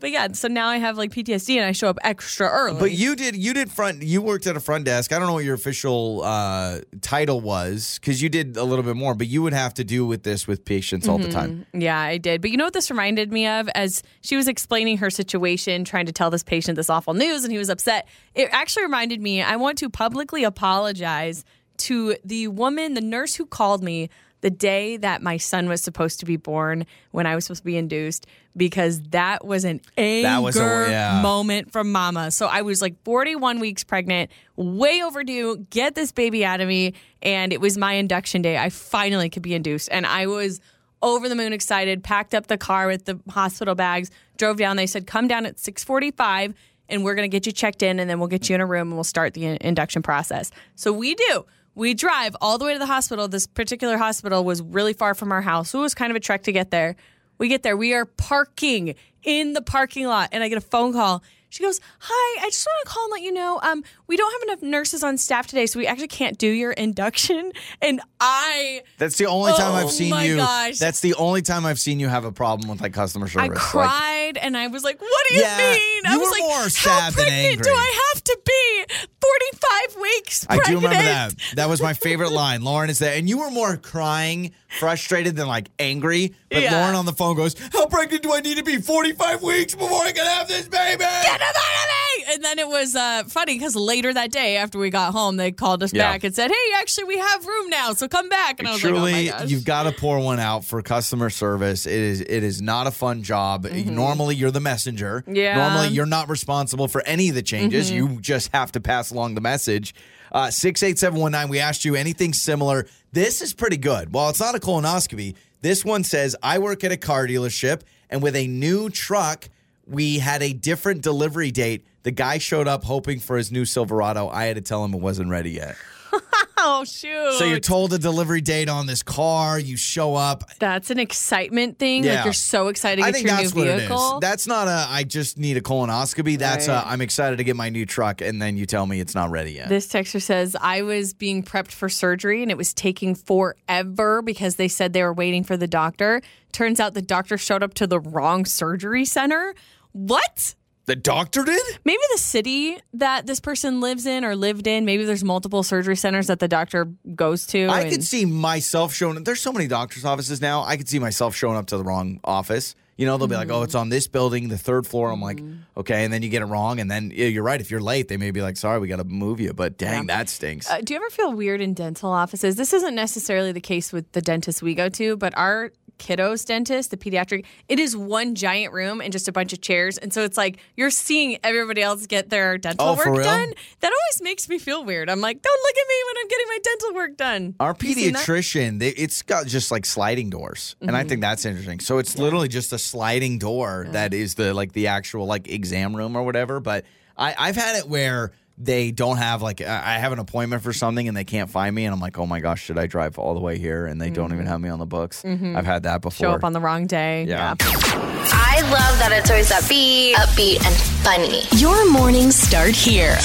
But 0.05 0.11
yeah, 0.11 0.27
so 0.33 0.47
now 0.47 0.67
I 0.67 0.77
have 0.77 0.99
like 0.99 1.09
PTSD 1.09 1.55
and 1.55 1.65
I 1.65 1.71
show 1.71 1.87
up 1.87 1.97
extra 2.03 2.47
early. 2.47 2.79
But 2.79 2.91
you 2.91 3.15
did 3.15 3.35
you 3.35 3.55
did 3.55 3.71
front 3.71 4.03
you 4.03 4.21
worked 4.21 4.45
at 4.45 4.55
a 4.55 4.59
front 4.59 4.85
desk. 4.85 5.11
I 5.11 5.17
don't 5.17 5.27
know 5.27 5.33
what 5.33 5.43
your 5.43 5.55
official 5.55 6.21
uh, 6.23 6.81
title 7.01 7.41
was 7.41 7.97
because 7.99 8.21
you 8.21 8.29
did 8.29 8.55
a 8.55 8.63
little 8.63 8.83
bit 8.83 8.95
more, 8.95 9.15
but 9.15 9.25
you 9.25 9.41
would 9.41 9.53
have 9.53 9.73
to 9.73 9.83
do 9.83 10.05
with 10.05 10.21
this 10.21 10.45
with 10.45 10.63
patients 10.63 11.07
all 11.07 11.17
the 11.17 11.31
time. 11.31 11.65
Yeah, 11.73 11.99
I 11.99 12.19
did. 12.19 12.41
But 12.41 12.51
you 12.51 12.57
know 12.57 12.65
what 12.65 12.73
this 12.73 12.91
reminded 12.91 13.31
me 13.31 13.47
of? 13.47 13.67
As 13.73 14.03
she 14.21 14.35
was 14.35 14.47
explaining 14.47 14.99
her 14.99 15.09
situation, 15.09 15.83
trying 15.85 16.05
to 16.05 16.11
tell 16.11 16.29
this 16.29 16.43
patient 16.43 16.75
this 16.75 16.91
awful 16.91 17.15
news, 17.15 17.43
and 17.43 17.51
he 17.51 17.57
was 17.57 17.71
upset. 17.71 18.07
It 18.35 18.49
actually 18.51 18.83
reminded 18.83 19.23
me, 19.23 19.41
I 19.41 19.55
want 19.55 19.79
to 19.79 19.89
publicly 19.89 20.43
apologize 20.43 21.43
to 21.77 22.15
the 22.23 22.47
woman, 22.49 22.93
the 22.93 23.01
nurse 23.01 23.33
who 23.33 23.47
called 23.47 23.83
me 23.83 24.11
the 24.45 24.51
day 24.51 24.95
that 24.95 25.23
my 25.23 25.37
son 25.37 25.67
was 25.67 25.81
supposed 25.81 26.19
to 26.19 26.25
be 26.27 26.37
born 26.37 26.85
when 27.09 27.25
I 27.25 27.33
was 27.33 27.45
supposed 27.45 27.61
to 27.61 27.65
be 27.65 27.77
induced 27.77 28.27
because 28.55 29.01
that 29.09 29.43
was 29.43 29.65
an 29.65 29.81
anger 29.97 30.39
was 30.39 30.55
a- 30.55 30.87
yeah. 30.87 31.19
moment 31.23 31.71
from 31.71 31.91
mama. 31.91 32.29
So 32.29 32.45
I 32.45 32.61
was 32.61 32.79
like 32.79 32.93
41 33.05 33.59
weeks 33.59 33.83
pregnant, 33.83 34.29
way 34.55 35.01
overdue. 35.01 35.65
Get 35.71 35.95
this 35.95 36.11
baby 36.11 36.45
out 36.45 36.61
of 36.61 36.67
me. 36.67 36.93
And 37.23 37.53
it 37.53 37.59
was 37.59 37.75
my 37.75 37.93
induction 37.93 38.43
day. 38.43 38.55
I 38.55 38.69
finally 38.69 39.31
could 39.31 39.41
be 39.41 39.55
induced. 39.55 39.89
And 39.91 40.05
I 40.05 40.27
was 40.27 40.61
over 41.01 41.27
the 41.27 41.35
moon 41.35 41.51
excited, 41.51 42.03
packed 42.03 42.35
up 42.35 42.45
the 42.45 42.59
car 42.59 42.85
with 42.85 43.05
the 43.05 43.19
hospital 43.31 43.73
bags, 43.73 44.11
drove 44.37 44.57
down. 44.57 44.77
They 44.77 44.85
said, 44.85 45.07
come 45.07 45.27
down 45.27 45.47
at 45.47 45.57
645 45.57 46.53
and 46.87 47.03
we're 47.03 47.15
going 47.15 47.27
to 47.27 47.35
get 47.35 47.47
you 47.47 47.51
checked 47.51 47.81
in 47.81 47.99
and 47.99 48.07
then 48.07 48.19
we'll 48.19 48.27
get 48.27 48.47
you 48.47 48.53
in 48.53 48.61
a 48.61 48.65
room 48.67 48.89
and 48.89 48.93
we'll 48.93 49.03
start 49.03 49.33
the 49.33 49.43
in- 49.43 49.57
induction 49.61 50.03
process. 50.03 50.51
So 50.75 50.93
we 50.93 51.15
do. 51.15 51.45
We 51.75 51.93
drive 51.93 52.35
all 52.39 52.57
the 52.57 52.65
way 52.65 52.73
to 52.73 52.79
the 52.79 52.85
hospital. 52.85 53.27
This 53.27 53.47
particular 53.47 53.97
hospital 53.97 54.43
was 54.45 54.61
really 54.61 54.93
far 54.93 55.13
from 55.13 55.31
our 55.31 55.41
house. 55.41 55.69
So 55.69 55.79
it 55.79 55.81
was 55.81 55.93
kind 55.93 56.09
of 56.09 56.15
a 56.15 56.21
trek 56.21 56.43
to 56.43 56.51
get 56.53 56.71
there. 56.71 56.95
We 57.37 57.49
get 57.49 57.63
there. 57.63 57.75
We 57.75 57.93
are 57.93 58.05
parking 58.05 58.95
in 59.23 59.53
the 59.53 59.61
parking 59.61 60.07
lot 60.07 60.29
and 60.31 60.41
I 60.41 60.47
get 60.47 60.57
a 60.57 60.61
phone 60.61 60.93
call. 60.93 61.21
She 61.55 61.63
goes, 61.63 61.79
"Hi, 61.99 62.45
I 62.45 62.49
just 62.49 62.67
want 62.67 62.85
to 62.85 62.91
call 62.93 63.05
and 63.05 63.11
let 63.13 63.21
you 63.21 63.31
know, 63.31 63.61
um, 63.63 63.81
we 64.07 64.17
don't 64.17 64.29
have 64.33 64.41
enough 64.49 64.61
nurses 64.61 65.03
on 65.05 65.17
staff 65.17 65.47
today, 65.47 65.67
so 65.67 65.79
we 65.79 65.87
actually 65.87 66.09
can't 66.09 66.37
do 66.37 66.47
your 66.49 66.73
induction." 66.73 67.53
And 67.81 68.01
I 68.19 68.81
That's 68.97 69.15
the 69.17 69.27
only 69.27 69.53
time 69.53 69.71
Oh 69.73 69.75
I've 69.75 69.91
seen 69.91 70.09
my 70.09 70.23
you. 70.25 70.35
gosh. 70.37 70.79
That's 70.79 70.99
the 70.99 71.13
only 71.15 71.41
time 71.41 71.65
I've 71.65 71.79
seen 71.79 71.99
you 72.01 72.07
have 72.09 72.25
a 72.25 72.31
problem 72.31 72.69
with 72.69 72.81
like 72.81 72.93
customer 72.93 73.27
service. 73.29 73.47
I 73.49 73.53
Like, 73.53 73.57
cried 73.57 74.37
and 74.37 74.57
I 74.57 74.67
was 74.67 74.83
like, 74.83 74.99
"What 74.99 75.23
do 75.29 75.35
you 75.35 75.41
Yeah, 75.41 75.57
mean?" 75.57 76.01
I 76.07 76.13
you 76.13 76.19
was 76.19 76.27
were 76.27 76.31
like, 76.31 76.41
more 76.43 76.61
"How 76.63 76.67
sad 76.67 77.13
than 77.13 77.25
pregnant 77.27 77.63
do. 77.63 77.69
I 77.71 78.09
have 78.13 78.23
to 78.25 78.39
be? 78.45 78.85
Forty-five 79.21 80.01
weeks 80.01 80.45
I 80.49 80.57
pregnant." 80.57 80.81
do 80.81 80.87
remember 80.87 81.03
that. 81.09 81.33
That 81.55 81.69
was 81.69 81.81
my 81.81 81.93
favorite 81.93 82.31
line. 82.43 82.63
Lauren 82.63 82.89
is 82.89 82.99
there, 82.99 83.15
and 83.17 83.27
you 83.29 83.37
were 83.39 83.51
more 83.51 83.77
crying, 83.77 84.53
frustrated 84.79 85.35
than 85.35 85.47
like 85.47 85.69
angry. 85.79 86.33
But 86.49 86.63
Yeah. 86.63 86.71
Lauren 86.79 86.95
on 86.95 87.05
the 87.05 87.13
phone 87.13 87.35
goes, 87.35 87.55
"How 87.73 87.85
pregnant 87.87 88.23
do 88.23 88.33
I 88.33 88.39
need 88.41 88.57
to 88.57 88.63
be? 88.63 88.77
Forty-five 88.77 89.41
weeks 89.41 89.75
before 89.75 90.03
I 90.03 90.11
can 90.11 90.25
have 90.25 90.47
this 90.47 90.67
baby." 90.67 90.99
Get 90.99 91.41
him 91.41 91.47
out 91.47 91.49
of 91.49 91.57
me! 91.57 92.33
And 92.33 92.43
then 92.43 92.59
it 92.59 92.67
was 92.67 92.95
uh, 92.95 93.23
funny 93.27 93.53
because 93.55 93.75
later 93.75 94.11
that 94.13 94.31
day, 94.31 94.57
after 94.57 94.77
we 94.79 94.89
got 94.89 95.13
home, 95.13 95.37
they 95.37 95.51
called 95.51 95.83
us 95.83 95.93
Yeah. 95.93 96.11
back 96.11 96.23
and 96.23 96.33
said, 96.35 96.49
"Hey, 96.51 96.73
actually, 96.77 97.05
we 97.05 97.17
have 97.17 97.45
room 97.45 97.69
now, 97.69 97.93
so 97.93 98.07
come 98.07 98.29
back." 98.29 98.59
And 98.59 98.67
I 98.67 98.71
was 98.71 98.81
Truly, 98.81 99.29
like, 99.29 99.41
"Oh 99.41 99.45
you've 99.45 99.65
got 99.65 99.83
to 99.83 99.91
pour 99.91 100.19
one 100.19 100.39
out 100.39 100.65
for 100.65 100.81
customer 100.81 101.29
service. 101.29 101.85
It 101.85 101.93
is 101.99 102.21
it 102.21 102.43
is 102.43 102.61
not 102.61 102.87
a 102.87 102.91
fun 102.91 103.23
job. 103.23 103.65
Normally, 103.65 104.35
you're 104.35 104.51
the 104.51 104.59
messenger. 104.59 105.21
Mm-hmm. 105.21 105.35
Yeah. 105.35 105.51
Mm-hmm. 105.51 105.59
Normally, 105.73 105.87
you're 105.95 106.05
not 106.05 106.29
responsible 106.29 106.87
for 106.87 107.01
any 107.05 107.29
of 107.29 107.35
the 107.35 107.43
changes. 107.43 107.91
You 107.91 108.17
just 108.21 108.49
have 108.53 108.71
to 108.73 108.79
pass 108.79 109.11
along 109.11 109.35
the 109.35 109.41
message. 109.41 109.93
Uh, 110.31 110.51
six 110.51 110.83
eight 110.83 110.99
seven 110.99 111.19
one 111.19 111.31
nine. 111.31 111.47
We 111.47 111.59
asked 111.59 111.85
you 111.85 111.95
anything 111.95 112.33
similar. 112.33 112.87
This 113.15 113.41
is 113.41 113.53
pretty 113.53 113.77
good. 113.77 114.13
While 114.13 114.29
it's 114.29 114.41
not 114.41 114.55
a 114.55 114.59
colonoscopy, 114.59 115.35
this 115.61 115.85
one 115.85 116.03
says 116.03 116.35
I 116.43 116.59
work 116.59 116.83
at 116.83 116.91
a 116.91 116.97
car 116.97 117.25
dealership, 117.25 117.79
and 118.09 118.21
with 118.21 118.35
a 118.35 118.45
new 118.45 118.89
truck, 118.89 119.47
we 119.87 120.19
had 120.19 120.43
a 120.43 120.51
different 120.51 121.01
delivery 121.01 121.49
date. 121.49 121.85
The 122.03 122.11
guy 122.11 122.39
showed 122.39 122.67
up 122.67 122.83
hoping 122.83 123.21
for 123.21 123.37
his 123.37 123.53
new 123.53 123.63
Silverado. 123.63 124.27
I 124.27 124.47
had 124.47 124.57
to 124.57 124.61
tell 124.61 124.83
him 124.83 124.93
it 124.93 124.99
wasn't 124.99 125.29
ready 125.29 125.51
yet. 125.51 125.77
oh 126.57 126.83
shoot! 126.85 127.33
So 127.37 127.45
you're 127.45 127.59
told 127.59 127.93
a 127.93 127.97
delivery 127.99 128.41
date 128.41 128.69
on 128.69 128.85
this 128.87 129.03
car. 129.03 129.59
You 129.59 129.77
show 129.77 130.15
up. 130.15 130.43
That's 130.59 130.89
an 130.89 130.99
excitement 130.99 131.79
thing. 131.79 132.03
Yeah. 132.03 132.15
Like 132.15 132.23
you're 132.25 132.33
so 132.33 132.67
excited 132.69 133.01
to 133.01 133.07
I 133.07 133.11
get 133.11 133.15
think 133.15 133.27
your 133.27 133.37
that's 133.37 133.55
new 133.55 133.61
what 133.65 133.77
vehicle. 133.77 134.11
it 134.11 134.15
is. 134.15 134.21
That's 134.21 134.47
not 134.47 134.67
a. 134.67 134.85
I 134.89 135.03
just 135.03 135.37
need 135.37 135.57
a 135.57 135.61
colonoscopy. 135.61 136.37
That's 136.37 136.67
uh, 136.67 136.71
Right. 136.73 136.83
a. 136.85 136.87
I'm 136.91 137.01
excited 137.01 137.37
to 137.37 137.43
get 137.43 137.55
my 137.55 137.69
new 137.69 137.85
truck, 137.85 138.21
and 138.21 138.41
then 138.41 138.57
you 138.57 138.65
tell 138.65 138.85
me 138.85 138.99
it's 138.99 139.15
not 139.15 139.29
ready 139.31 139.53
yet. 139.53 139.69
This 139.69 139.87
texter 139.87 140.21
says, 140.21 140.55
I 140.59 140.81
was 140.81 141.13
being 141.13 141.43
prepped 141.43 141.71
for 141.71 141.89
surgery 141.89 142.41
and 142.41 142.51
it 142.51 142.57
was 142.57 142.73
taking 142.73 143.15
forever 143.15 144.21
because 144.21 144.55
they 144.55 144.67
said 144.67 144.93
they 144.93 145.03
were 145.03 145.13
waiting 145.13 145.43
for 145.43 145.57
the 145.57 145.67
doctor. 145.67 146.21
Turns 146.51 146.79
out 146.79 146.93
the 146.93 147.01
doctor 147.01 147.37
showed 147.37 147.63
up 147.63 147.73
to 147.75 147.87
the 147.87 147.99
wrong 147.99 148.45
surgery 148.45 149.05
center. 149.05 149.53
What? 149.91 150.55
The 150.85 150.95
doctor 150.95 151.43
did. 151.43 151.61
Maybe 151.83 152.01
the 152.13 152.17
city 152.19 152.77
that 152.93 153.25
this 153.25 153.39
person 153.39 153.81
lives 153.81 154.05
in 154.05 154.23
or 154.23 154.35
lived 154.35 154.67
in, 154.67 154.85
maybe 154.85 155.03
there's 155.05 155.23
multiple 155.23 155.63
surgery 155.63 155.95
centers 155.95 156.27
that 156.27 156.39
the 156.39 156.47
doctor 156.47 156.85
goes 157.15 157.47
to. 157.47 157.65
I 157.65 157.81
and- 157.81 157.91
could 157.91 158.03
see 158.03 158.25
myself 158.25 158.93
showing. 158.93 159.23
There's 159.23 159.41
so 159.41 159.51
many 159.51 159.67
doctors' 159.67 160.05
offices 160.05 160.41
now. 160.41 160.63
I 160.63 160.77
could 160.77 160.87
see 160.89 160.99
myself 160.99 161.35
showing 161.35 161.57
up 161.57 161.67
to 161.67 161.77
the 161.77 161.83
wrong 161.83 162.19
office. 162.23 162.75
You 162.97 163.05
know, 163.05 163.17
they'll 163.17 163.27
be 163.27 163.35
like, 163.35 163.49
"Oh, 163.51 163.63
it's 163.63 163.75
on 163.75 163.89
this 163.89 164.07
building, 164.07 164.47
the 164.47 164.57
third 164.57 164.87
floor." 164.87 165.11
I'm 165.11 165.21
like, 165.21 165.35
Mm-hmm. 165.41 165.79
"Okay," 165.81 166.05
and 166.05 166.13
then 166.13 166.21
you 166.21 166.29
get 166.29 166.41
it 166.41 166.45
wrong, 166.45 166.79
and 166.79 166.89
then 166.89 167.11
yeah, 167.13 167.25
you're 167.25 167.43
right. 167.43 167.59
If 167.59 167.69
you're 167.69 167.81
late, 167.81 168.07
they 168.07 168.15
may 168.15 168.31
be 168.31 168.41
like, 168.41 168.55
"Sorry, 168.55 168.79
we 168.79 168.87
got 168.87 168.97
to 168.97 169.03
move 169.03 169.41
you." 169.41 169.51
But 169.51 169.77
dang, 169.77 170.05
that 170.07 170.29
stinks. 170.29 170.69
Uh, 170.71 170.79
do 170.81 170.93
you 170.93 170.99
ever 171.01 171.09
feel 171.09 171.33
weird 171.33 171.59
in 171.59 171.73
dental 171.73 172.09
offices? 172.09 172.55
This 172.55 172.71
isn't 172.71 172.95
necessarily 172.95 173.51
the 173.51 173.59
case 173.59 173.91
with 173.91 174.09
the 174.13 174.21
dentist 174.21 174.61
we 174.63 174.75
go 174.75 174.87
to, 174.87 175.17
but 175.17 175.37
our 175.37 175.73
kiddos 175.97 176.45
dentist, 176.45 176.91
the 176.91 176.97
pediatric, 176.97 177.45
it 177.69 177.79
is 177.79 177.95
one 177.95 178.35
giant 178.35 178.73
room 178.73 179.01
and 179.01 179.11
just 179.11 179.27
a 179.27 179.31
bunch 179.31 179.53
of 179.53 179.61
chairs. 179.61 179.97
And 179.97 180.13
so 180.13 180.23
it's 180.23 180.37
like 180.37 180.57
you're 180.75 180.89
seeing 180.89 181.37
everybody 181.43 181.81
else 181.81 182.05
get 182.07 182.29
their 182.29 182.57
dental 182.57 182.87
Oh, 182.89 182.95
work 182.95 183.23
done. 183.23 183.53
That 183.79 183.91
always 183.91 184.21
makes 184.21 184.47
me 184.49 184.57
feel 184.59 184.83
weird. 184.83 185.09
I'm 185.09 185.21
like, 185.21 185.41
don't 185.41 185.63
look 185.63 185.75
at 185.77 185.87
me 185.87 185.95
when 186.07 186.15
I'm 186.21 186.27
getting 186.27 186.47
my 186.47 186.59
dental 186.63 186.93
work 186.95 187.17
done. 187.17 187.55
Our 187.59 187.75
You 187.81 187.93
seen 187.93 188.13
that? 188.13 188.25
pediatrician, 188.25 188.79
they, 188.79 188.89
it's 188.89 189.21
got 189.21 189.47
just 189.47 189.71
like 189.71 189.85
sliding 189.85 190.29
doors, 190.29 190.75
and 190.81 190.91
I 190.95 190.99
Mm-hmm. 191.01 191.09
think 191.09 191.21
that's 191.21 191.45
interesting. 191.45 191.79
So 191.79 191.97
it's 191.97 192.17
literally 192.17 192.47
just 192.47 192.73
a 192.73 192.77
sliding 192.79 193.37
door 193.39 193.87
that 193.91 194.13
is 194.13 194.35
the 194.35 194.53
like 194.53 194.73
the 194.73 194.87
actual 194.87 195.25
like 195.25 195.47
exam 195.47 195.95
room 195.95 196.15
or 196.15 196.23
whatever. 196.23 196.59
But 196.59 196.85
I, 197.17 197.35
I've 197.37 197.55
had 197.55 197.77
it 197.77 197.87
where 197.87 198.31
they 198.57 198.91
don't 198.91 199.17
have 199.17 199.41
like 199.41 199.61
I 199.61 199.95
I 199.95 199.97
have 199.99 200.11
an 200.11 200.19
appointment 200.19 200.63
for 200.63 200.73
something 200.73 201.07
and 201.07 201.15
they 201.15 201.23
can't 201.23 201.49
find 201.49 201.75
me 201.75 201.85
and 201.85 201.93
I'm 201.93 201.99
like, 201.99 202.17
oh 202.17 202.25
my 202.25 202.39
gosh, 202.39 202.63
should 202.63 202.77
I 202.77 202.87
drive 202.87 203.17
all 203.17 203.33
the 203.33 203.39
way 203.39 203.57
here? 203.57 203.85
And 203.85 203.99
they 203.99 204.09
don't 204.09 204.31
even 204.33 204.45
have 204.45 204.61
me 204.61 204.69
on 204.69 204.79
the 204.79 204.85
books. 204.85 205.23
I've 205.25 205.65
had 205.65 205.83
that 205.83 206.01
before. 206.01 206.27
Mm-hmm. 206.27 206.33
Show 206.33 206.37
up 206.37 206.43
on 206.43 206.53
the 206.53 206.59
wrong 206.59 206.87
day. 206.87 207.25
Yeah. 207.25 207.55
I 207.59 208.61
love 208.61 208.99
that 208.99 209.11
it's 209.11 209.29
always 209.29 209.51
upbeat, 209.51 210.13
upbeat, 210.13 210.65
and 210.65 210.75
funny. 211.03 211.43
Your 211.59 211.89
mornings 211.91 212.35
start 212.35 212.75
here. 212.75 213.15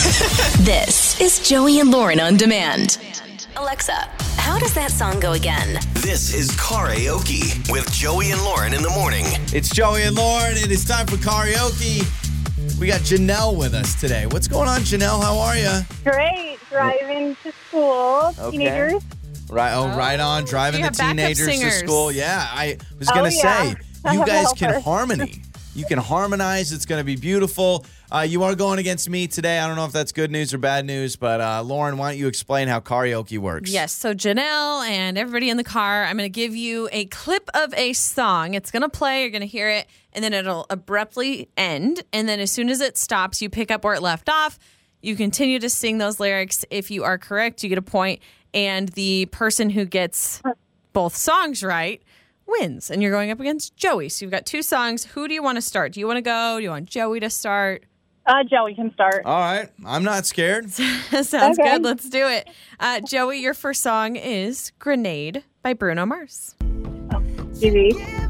this 0.60 1.20
is 1.20 1.40
Joey 1.48 1.80
and 1.80 1.90
Lauren 1.90 2.20
on 2.20 2.36
demand. 2.36 2.98
Alexa, 3.56 3.92
how 4.36 4.58
does 4.58 4.74
that 4.74 4.90
song 4.90 5.20
go 5.20 5.32
again? 5.32 5.80
This 5.94 6.34
is 6.34 6.50
karaoke 6.52 7.70
with 7.70 7.90
Joey 7.92 8.30
and 8.30 8.42
Lauren 8.42 8.72
in 8.74 8.82
the 8.82 8.90
morning. 8.90 9.24
It's 9.52 9.68
Joey 9.68 10.02
and 10.02 10.16
Lauren. 10.16 10.56
It 10.56 10.70
is 10.70 10.84
time 10.84 11.06
for 11.06 11.16
karaoke. 11.16 12.06
We 12.80 12.86
got 12.86 13.00
Janelle 13.02 13.58
with 13.58 13.74
us 13.74 14.00
today. 14.00 14.24
What's 14.26 14.48
going 14.48 14.66
on, 14.66 14.80
Janelle? 14.80 15.22
How 15.22 15.38
are 15.38 15.56
you? 15.56 15.80
Great. 16.02 16.58
Driving 16.70 17.36
to 17.42 17.52
school. 17.68 18.32
Okay. 18.38 18.50
Teenagers. 18.56 19.02
Right, 19.50 19.74
oh, 19.74 19.88
right 19.98 20.18
on. 20.18 20.44
Driving 20.44 20.80
the 20.82 20.88
teenagers 20.90 21.46
to 21.46 21.70
school. 21.72 22.10
Yeah, 22.10 22.46
I 22.50 22.78
was 22.98 23.08
Oh, 23.10 23.14
gonna 23.14 23.30
yeah. 23.30 23.74
say 23.74 24.14
you 24.14 24.24
guys 24.26 24.52
can 24.54 24.80
harmony. 24.80 25.42
You 25.74 25.84
can 25.84 25.98
harmonize. 25.98 26.72
It's 26.72 26.86
gonna 26.86 27.04
be 27.04 27.16
beautiful. 27.16 27.84
Uh, 28.12 28.20
you 28.20 28.42
are 28.44 28.54
going 28.54 28.78
against 28.78 29.08
me 29.10 29.26
today. 29.28 29.58
I 29.60 29.66
don't 29.68 29.76
know 29.76 29.84
if 29.84 29.92
that's 29.92 30.10
good 30.12 30.30
news 30.30 30.52
or 30.54 30.58
bad 30.58 30.84
news, 30.86 31.14
but 31.16 31.40
uh, 31.40 31.62
Lauren, 31.62 31.96
why 31.98 32.10
don't 32.12 32.18
you 32.18 32.26
explain 32.28 32.66
how 32.66 32.80
karaoke 32.80 33.38
works? 33.38 33.70
Yes. 33.70 33.92
So 33.92 34.14
Janelle 34.14 34.84
and 34.88 35.16
everybody 35.16 35.48
in 35.50 35.56
the 35.58 35.62
car, 35.64 36.04
I'm 36.04 36.16
going 36.16 36.26
to 36.26 36.34
give 36.34 36.56
you 36.56 36.88
a 36.90 37.04
clip 37.04 37.48
of 37.54 37.72
a 37.74 37.92
song. 37.92 38.54
It's 38.54 38.72
going 38.72 38.82
to 38.82 38.88
play. 38.88 39.20
You're 39.22 39.30
going 39.30 39.42
to 39.42 39.46
hear 39.46 39.70
it, 39.70 39.86
and 40.12 40.24
then 40.24 40.32
it'll 40.32 40.66
abruptly 40.70 41.48
end. 41.56 42.02
And 42.12 42.28
then 42.28 42.40
as 42.40 42.50
soon 42.50 42.68
as 42.68 42.80
it 42.80 42.96
stops, 42.98 43.40
you 43.42 43.48
pick 43.50 43.70
up 43.70 43.84
where 43.84 43.94
it 43.94 44.02
left 44.02 44.28
off. 44.28 44.58
You 45.02 45.16
continue 45.16 45.58
to 45.60 45.70
sing 45.70 45.98
those 45.98 46.20
lyrics. 46.20 46.64
If 46.70 46.90
you 46.90 47.04
are 47.04 47.16
correct, 47.18 47.62
you 47.62 47.68
get 47.68 47.78
a 47.78 47.82
point, 47.82 48.20
and 48.52 48.88
the 48.90 49.26
person 49.26 49.70
who 49.70 49.84
gets 49.84 50.42
both 50.92 51.16
songs 51.16 51.62
right 51.62 52.02
wins. 52.46 52.90
And 52.90 53.00
you're 53.02 53.12
going 53.12 53.30
up 53.30 53.40
against 53.40 53.76
Joey. 53.76 54.08
So 54.08 54.24
you've 54.24 54.32
got 54.32 54.44
two 54.44 54.60
songs. 54.62 55.04
Who 55.04 55.28
do 55.28 55.34
you 55.34 55.42
want 55.42 55.56
to 55.56 55.62
start? 55.62 55.92
Do 55.92 56.00
you 56.00 56.06
want 56.06 56.16
to 56.18 56.22
go? 56.22 56.56
Do 56.58 56.62
you 56.64 56.70
want 56.70 56.86
Joey 56.86 57.20
to 57.20 57.30
start? 57.30 57.84
Uh, 58.26 58.44
Joey 58.44 58.74
can 58.74 58.92
start. 58.92 59.22
All 59.24 59.38
right. 59.40 59.68
I'm 59.86 60.04
not 60.04 60.26
scared. 60.26 60.70
Sounds 60.70 61.34
Okay. 61.58 61.62
good. 61.74 61.82
Let's 61.82 62.08
do 62.10 62.26
it. 62.28 62.48
Uh, 62.78 63.00
Joey, 63.00 63.38
your 63.40 63.54
first 63.54 63.82
song 63.82 64.16
is 64.16 64.72
Grenade 64.78 65.44
by 65.62 65.72
Bruno 65.72 66.04
Mars. 66.06 66.54
TV. 67.54 68.28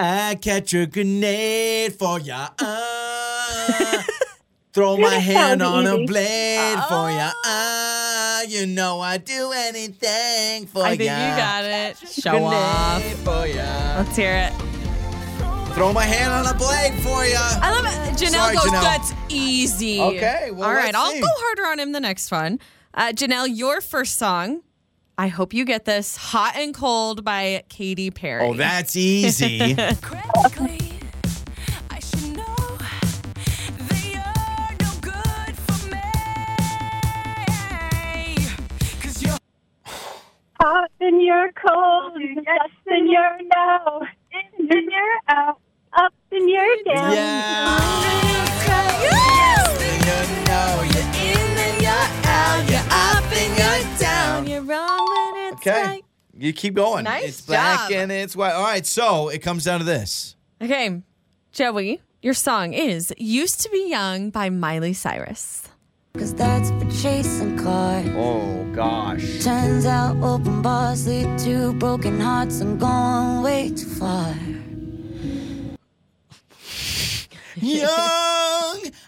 I 0.00 0.36
catch 0.36 0.74
a 0.74 0.86
grenade 0.86 1.92
for 1.94 2.20
ya. 2.20 2.50
Uh, 2.56 4.02
throw 4.72 4.96
my 4.96 5.14
hand 5.14 5.60
on 5.60 5.88
a 5.88 5.96
easy. 5.96 6.06
blade 6.06 6.78
for 6.88 7.10
ya. 7.10 7.32
Uh, 7.44 8.42
you 8.46 8.66
know 8.66 9.00
I'd 9.00 9.24
do 9.24 9.50
anything 9.52 10.66
for 10.68 10.84
I 10.84 10.90
ya. 10.90 10.92
I 10.92 10.96
think 10.96 11.00
you 11.00 11.36
got 11.36 11.64
it. 11.64 11.96
Show 12.08 12.30
Grenade 12.30 12.44
off. 12.54 13.02
for 13.24 13.46
ya. 13.48 13.64
Let's 13.98 14.16
hear 14.16 14.34
it. 14.36 14.52
Throw 15.74 15.92
my 15.92 16.04
hand 16.04 16.32
on 16.32 16.46
a 16.46 16.56
blade 16.56 16.94
for 17.02 17.24
ya. 17.24 17.38
I 17.60 17.70
love 17.72 17.84
it. 17.86 18.14
Janelle 18.16 18.30
Sorry, 18.30 18.54
goes, 18.54 18.64
Janelle. 18.66 18.82
that's 18.82 19.14
easy. 19.28 20.00
Okay, 20.00 20.50
well, 20.52 20.68
All 20.68 20.74
right, 20.74 20.94
let's 20.94 20.96
I'll 20.96 21.20
go 21.20 21.26
harder 21.28 21.66
on 21.66 21.80
him 21.80 21.90
the 21.90 22.00
next 22.00 22.30
one. 22.30 22.60
Uh, 22.94 23.12
Janelle, 23.12 23.48
your 23.50 23.80
first 23.80 24.16
song. 24.16 24.62
I 25.20 25.26
hope 25.26 25.52
you 25.52 25.64
get 25.64 25.84
this. 25.84 26.16
Hot 26.16 26.54
and 26.54 26.72
Cold 26.72 27.24
by 27.24 27.64
Katy 27.68 28.12
Perry. 28.12 28.46
Oh, 28.46 28.54
that's 28.54 28.94
easy. 28.94 29.74
Hot 40.60 40.90
and 41.00 41.22
you're 41.22 41.50
cold. 41.52 42.12
Yes 42.20 42.70
and 42.86 43.08
you're 43.10 43.38
no. 43.56 44.06
In 44.32 44.70
and 44.70 44.90
you're 44.90 45.18
out. 45.28 45.60
Up 45.94 46.14
and 46.30 46.48
you're 46.48 46.76
down. 46.84 47.12
yeah. 47.12 47.78
You 50.04 51.34
know 51.34 51.47
out. 52.24 52.70
You're 52.70 52.78
up 52.90 53.32
and 53.32 53.58
you're 53.58 53.98
down. 53.98 54.46
You're 54.46 54.62
wrong 54.62 55.06
when 55.34 55.52
it's 55.52 55.66
Okay. 55.66 55.82
right. 55.82 56.04
You 56.36 56.52
keep 56.52 56.74
going. 56.74 57.04
Nice 57.04 57.24
it's 57.24 57.40
black 57.40 57.90
job. 57.90 57.98
and 57.98 58.12
it's 58.12 58.36
white. 58.36 58.52
All 58.52 58.62
right, 58.62 58.86
so 58.86 59.28
it 59.28 59.38
comes 59.40 59.64
down 59.64 59.80
to 59.80 59.84
this. 59.84 60.36
Okay, 60.62 61.02
Joey, 61.52 62.00
your 62.22 62.34
song 62.34 62.72
is 62.74 63.12
Used 63.18 63.60
to 63.62 63.68
Be 63.70 63.88
Young 63.90 64.30
by 64.30 64.48
Miley 64.50 64.92
Cyrus. 64.92 65.68
Cause 66.16 66.34
that's 66.34 66.70
for 66.70 66.90
chasing 67.00 67.56
cars. 67.58 68.06
Oh 68.16 68.64
gosh. 68.74 69.42
Turns 69.44 69.84
out 69.86 70.16
open 70.22 70.62
bars 70.62 71.06
lead 71.06 71.38
to 71.40 71.72
broken 71.74 72.18
hearts 72.20 72.60
and 72.60 72.78
going 72.80 73.42
way 73.42 73.68
too 73.70 73.86
far. 73.86 74.34
Young, 77.60 77.88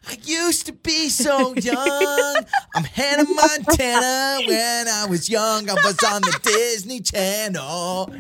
I 0.09 0.17
used 0.25 0.67
to 0.67 0.73
be 0.73 1.09
so 1.09 1.55
young. 1.55 2.37
I'm 2.75 2.85
Hannah 2.85 3.25
Montana. 3.29 4.41
When 4.47 4.89
I 4.89 5.07
was 5.09 5.29
young, 5.29 5.69
I 5.71 5.75
was 5.75 5.97
on 6.05 6.23
the 6.23 6.39
Disney 6.43 7.01
Channel. 7.01 8.11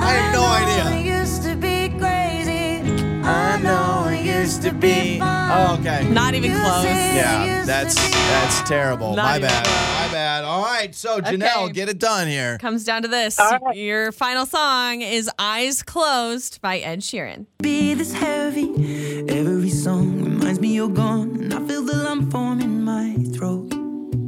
I 0.00 0.12
have 0.12 0.32
no 0.32 0.42
I 0.42 0.90
idea. 0.94 1.20
used 1.20 1.42
to 1.44 1.54
be 1.56 1.88
crazy. 1.98 2.82
I 3.22 3.60
know 3.60 4.04
I 4.06 4.20
used 4.24 4.62
to 4.62 4.72
be 4.72 5.16
oh, 5.16 5.24
fun. 5.24 5.50
Oh, 5.52 5.80
okay. 5.80 6.08
Not 6.08 6.34
even 6.34 6.50
close. 6.52 6.84
Yeah, 6.84 7.64
that's 7.64 7.94
that's 7.94 8.68
terrible. 8.68 9.14
Not 9.14 9.24
My 9.24 9.36
even 9.36 9.48
bad. 9.48 9.64
close. 9.64 9.76
My 10.08 10.12
bad. 10.14 10.44
All 10.44 10.62
right, 10.62 10.94
so 10.94 11.20
Janelle, 11.20 11.64
Okay. 11.64 11.72
get 11.72 11.88
it 11.90 11.98
done 11.98 12.26
here. 12.28 12.56
Comes 12.58 12.84
down 12.84 13.02
to 13.02 13.08
this. 13.08 13.38
All 13.38 13.58
right. 13.58 13.76
Your 13.76 14.12
final 14.12 14.46
song 14.46 15.02
is 15.02 15.28
Eyes 15.38 15.82
Closed 15.82 16.60
by 16.62 16.78
Ed 16.78 17.00
Sheeran. 17.00 17.46
be 17.60 17.92
this 17.94 18.12
heavy. 18.14 19.07
Every 20.58 20.62
song 20.62 20.62
reminds 20.62 20.62
me 20.62 20.74
you're 20.74 20.88
gone, 20.88 21.40
and 21.42 21.54
I 21.54 21.60
feel 21.68 21.82
the 21.82 21.96
lump 22.04 22.32
form 22.32 22.60
in 22.60 22.84
my 22.84 23.16
throat. 23.36 23.70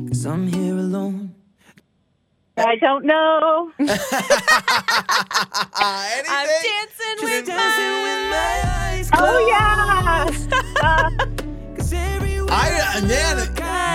Cause 0.09 0.27
I'm 0.27 0.47
here 0.47 0.77
alone. 0.77 1.35
I 2.57 2.77
don't 2.77 3.05
know. 3.05 3.73
Uh. 3.81 3.99
I'm 5.75 6.47
dancing 6.47 7.19
with 7.23 7.47
Dancing 7.47 8.03
with 8.05 8.23
my 8.31 8.31
my 8.31 8.63
eyes 8.65 9.11
Oh, 9.15 9.49
yeah. 9.49 10.27
Cause 11.77 11.93
everywhere 11.93 12.53
I 12.53 12.99
uh, 12.99 13.07
man, 13.07 13.37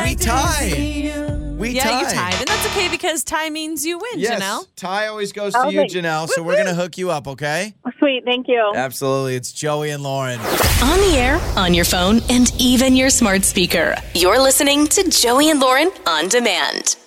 we 0.06 0.12
I 0.12 0.16
tie. 0.16 0.70
see 0.70 1.08
you. 1.08 1.45
We 1.58 1.70
Yeah, 1.70 1.84
tie. 1.84 2.00
you 2.02 2.06
tied. 2.08 2.34
And 2.40 2.48
that's 2.48 2.66
okay 2.68 2.90
because 2.90 3.24
tie 3.24 3.50
means 3.50 3.86
you 3.86 3.98
win, 3.98 4.20
Yes, 4.20 4.42
Janelle. 4.42 4.68
tie 4.76 5.08
always 5.08 5.32
goes 5.32 5.54
to 5.54 5.72
you, 5.72 5.82
Okay. 5.82 5.88
Janelle. 6.02 6.28
So 6.28 6.44
we're 6.44 6.58
gonna 6.58 6.74
hook 6.74 6.98
you 6.98 7.12
up, 7.12 7.28
okay? 7.30 7.74
Sweet. 8.00 8.24
Thank 8.26 8.48
you. 8.50 8.74
Absolutely. 8.76 9.36
It's 9.36 9.52
Joey 9.54 9.90
and 9.92 10.04
Lauren. 10.04 10.40
On 10.40 11.00
the 11.00 11.16
air, 11.18 11.40
on 11.56 11.74
your 11.74 11.86
phone, 11.86 12.22
and 12.30 12.52
even 12.60 12.96
your 12.96 13.10
smart 13.10 13.44
speaker. 13.46 13.96
You're 14.14 14.40
listening 14.42 14.88
to 14.88 15.10
Joey 15.10 15.50
and 15.50 15.60
Lauren 15.62 15.92
on 16.06 16.28
demand. 16.28 16.98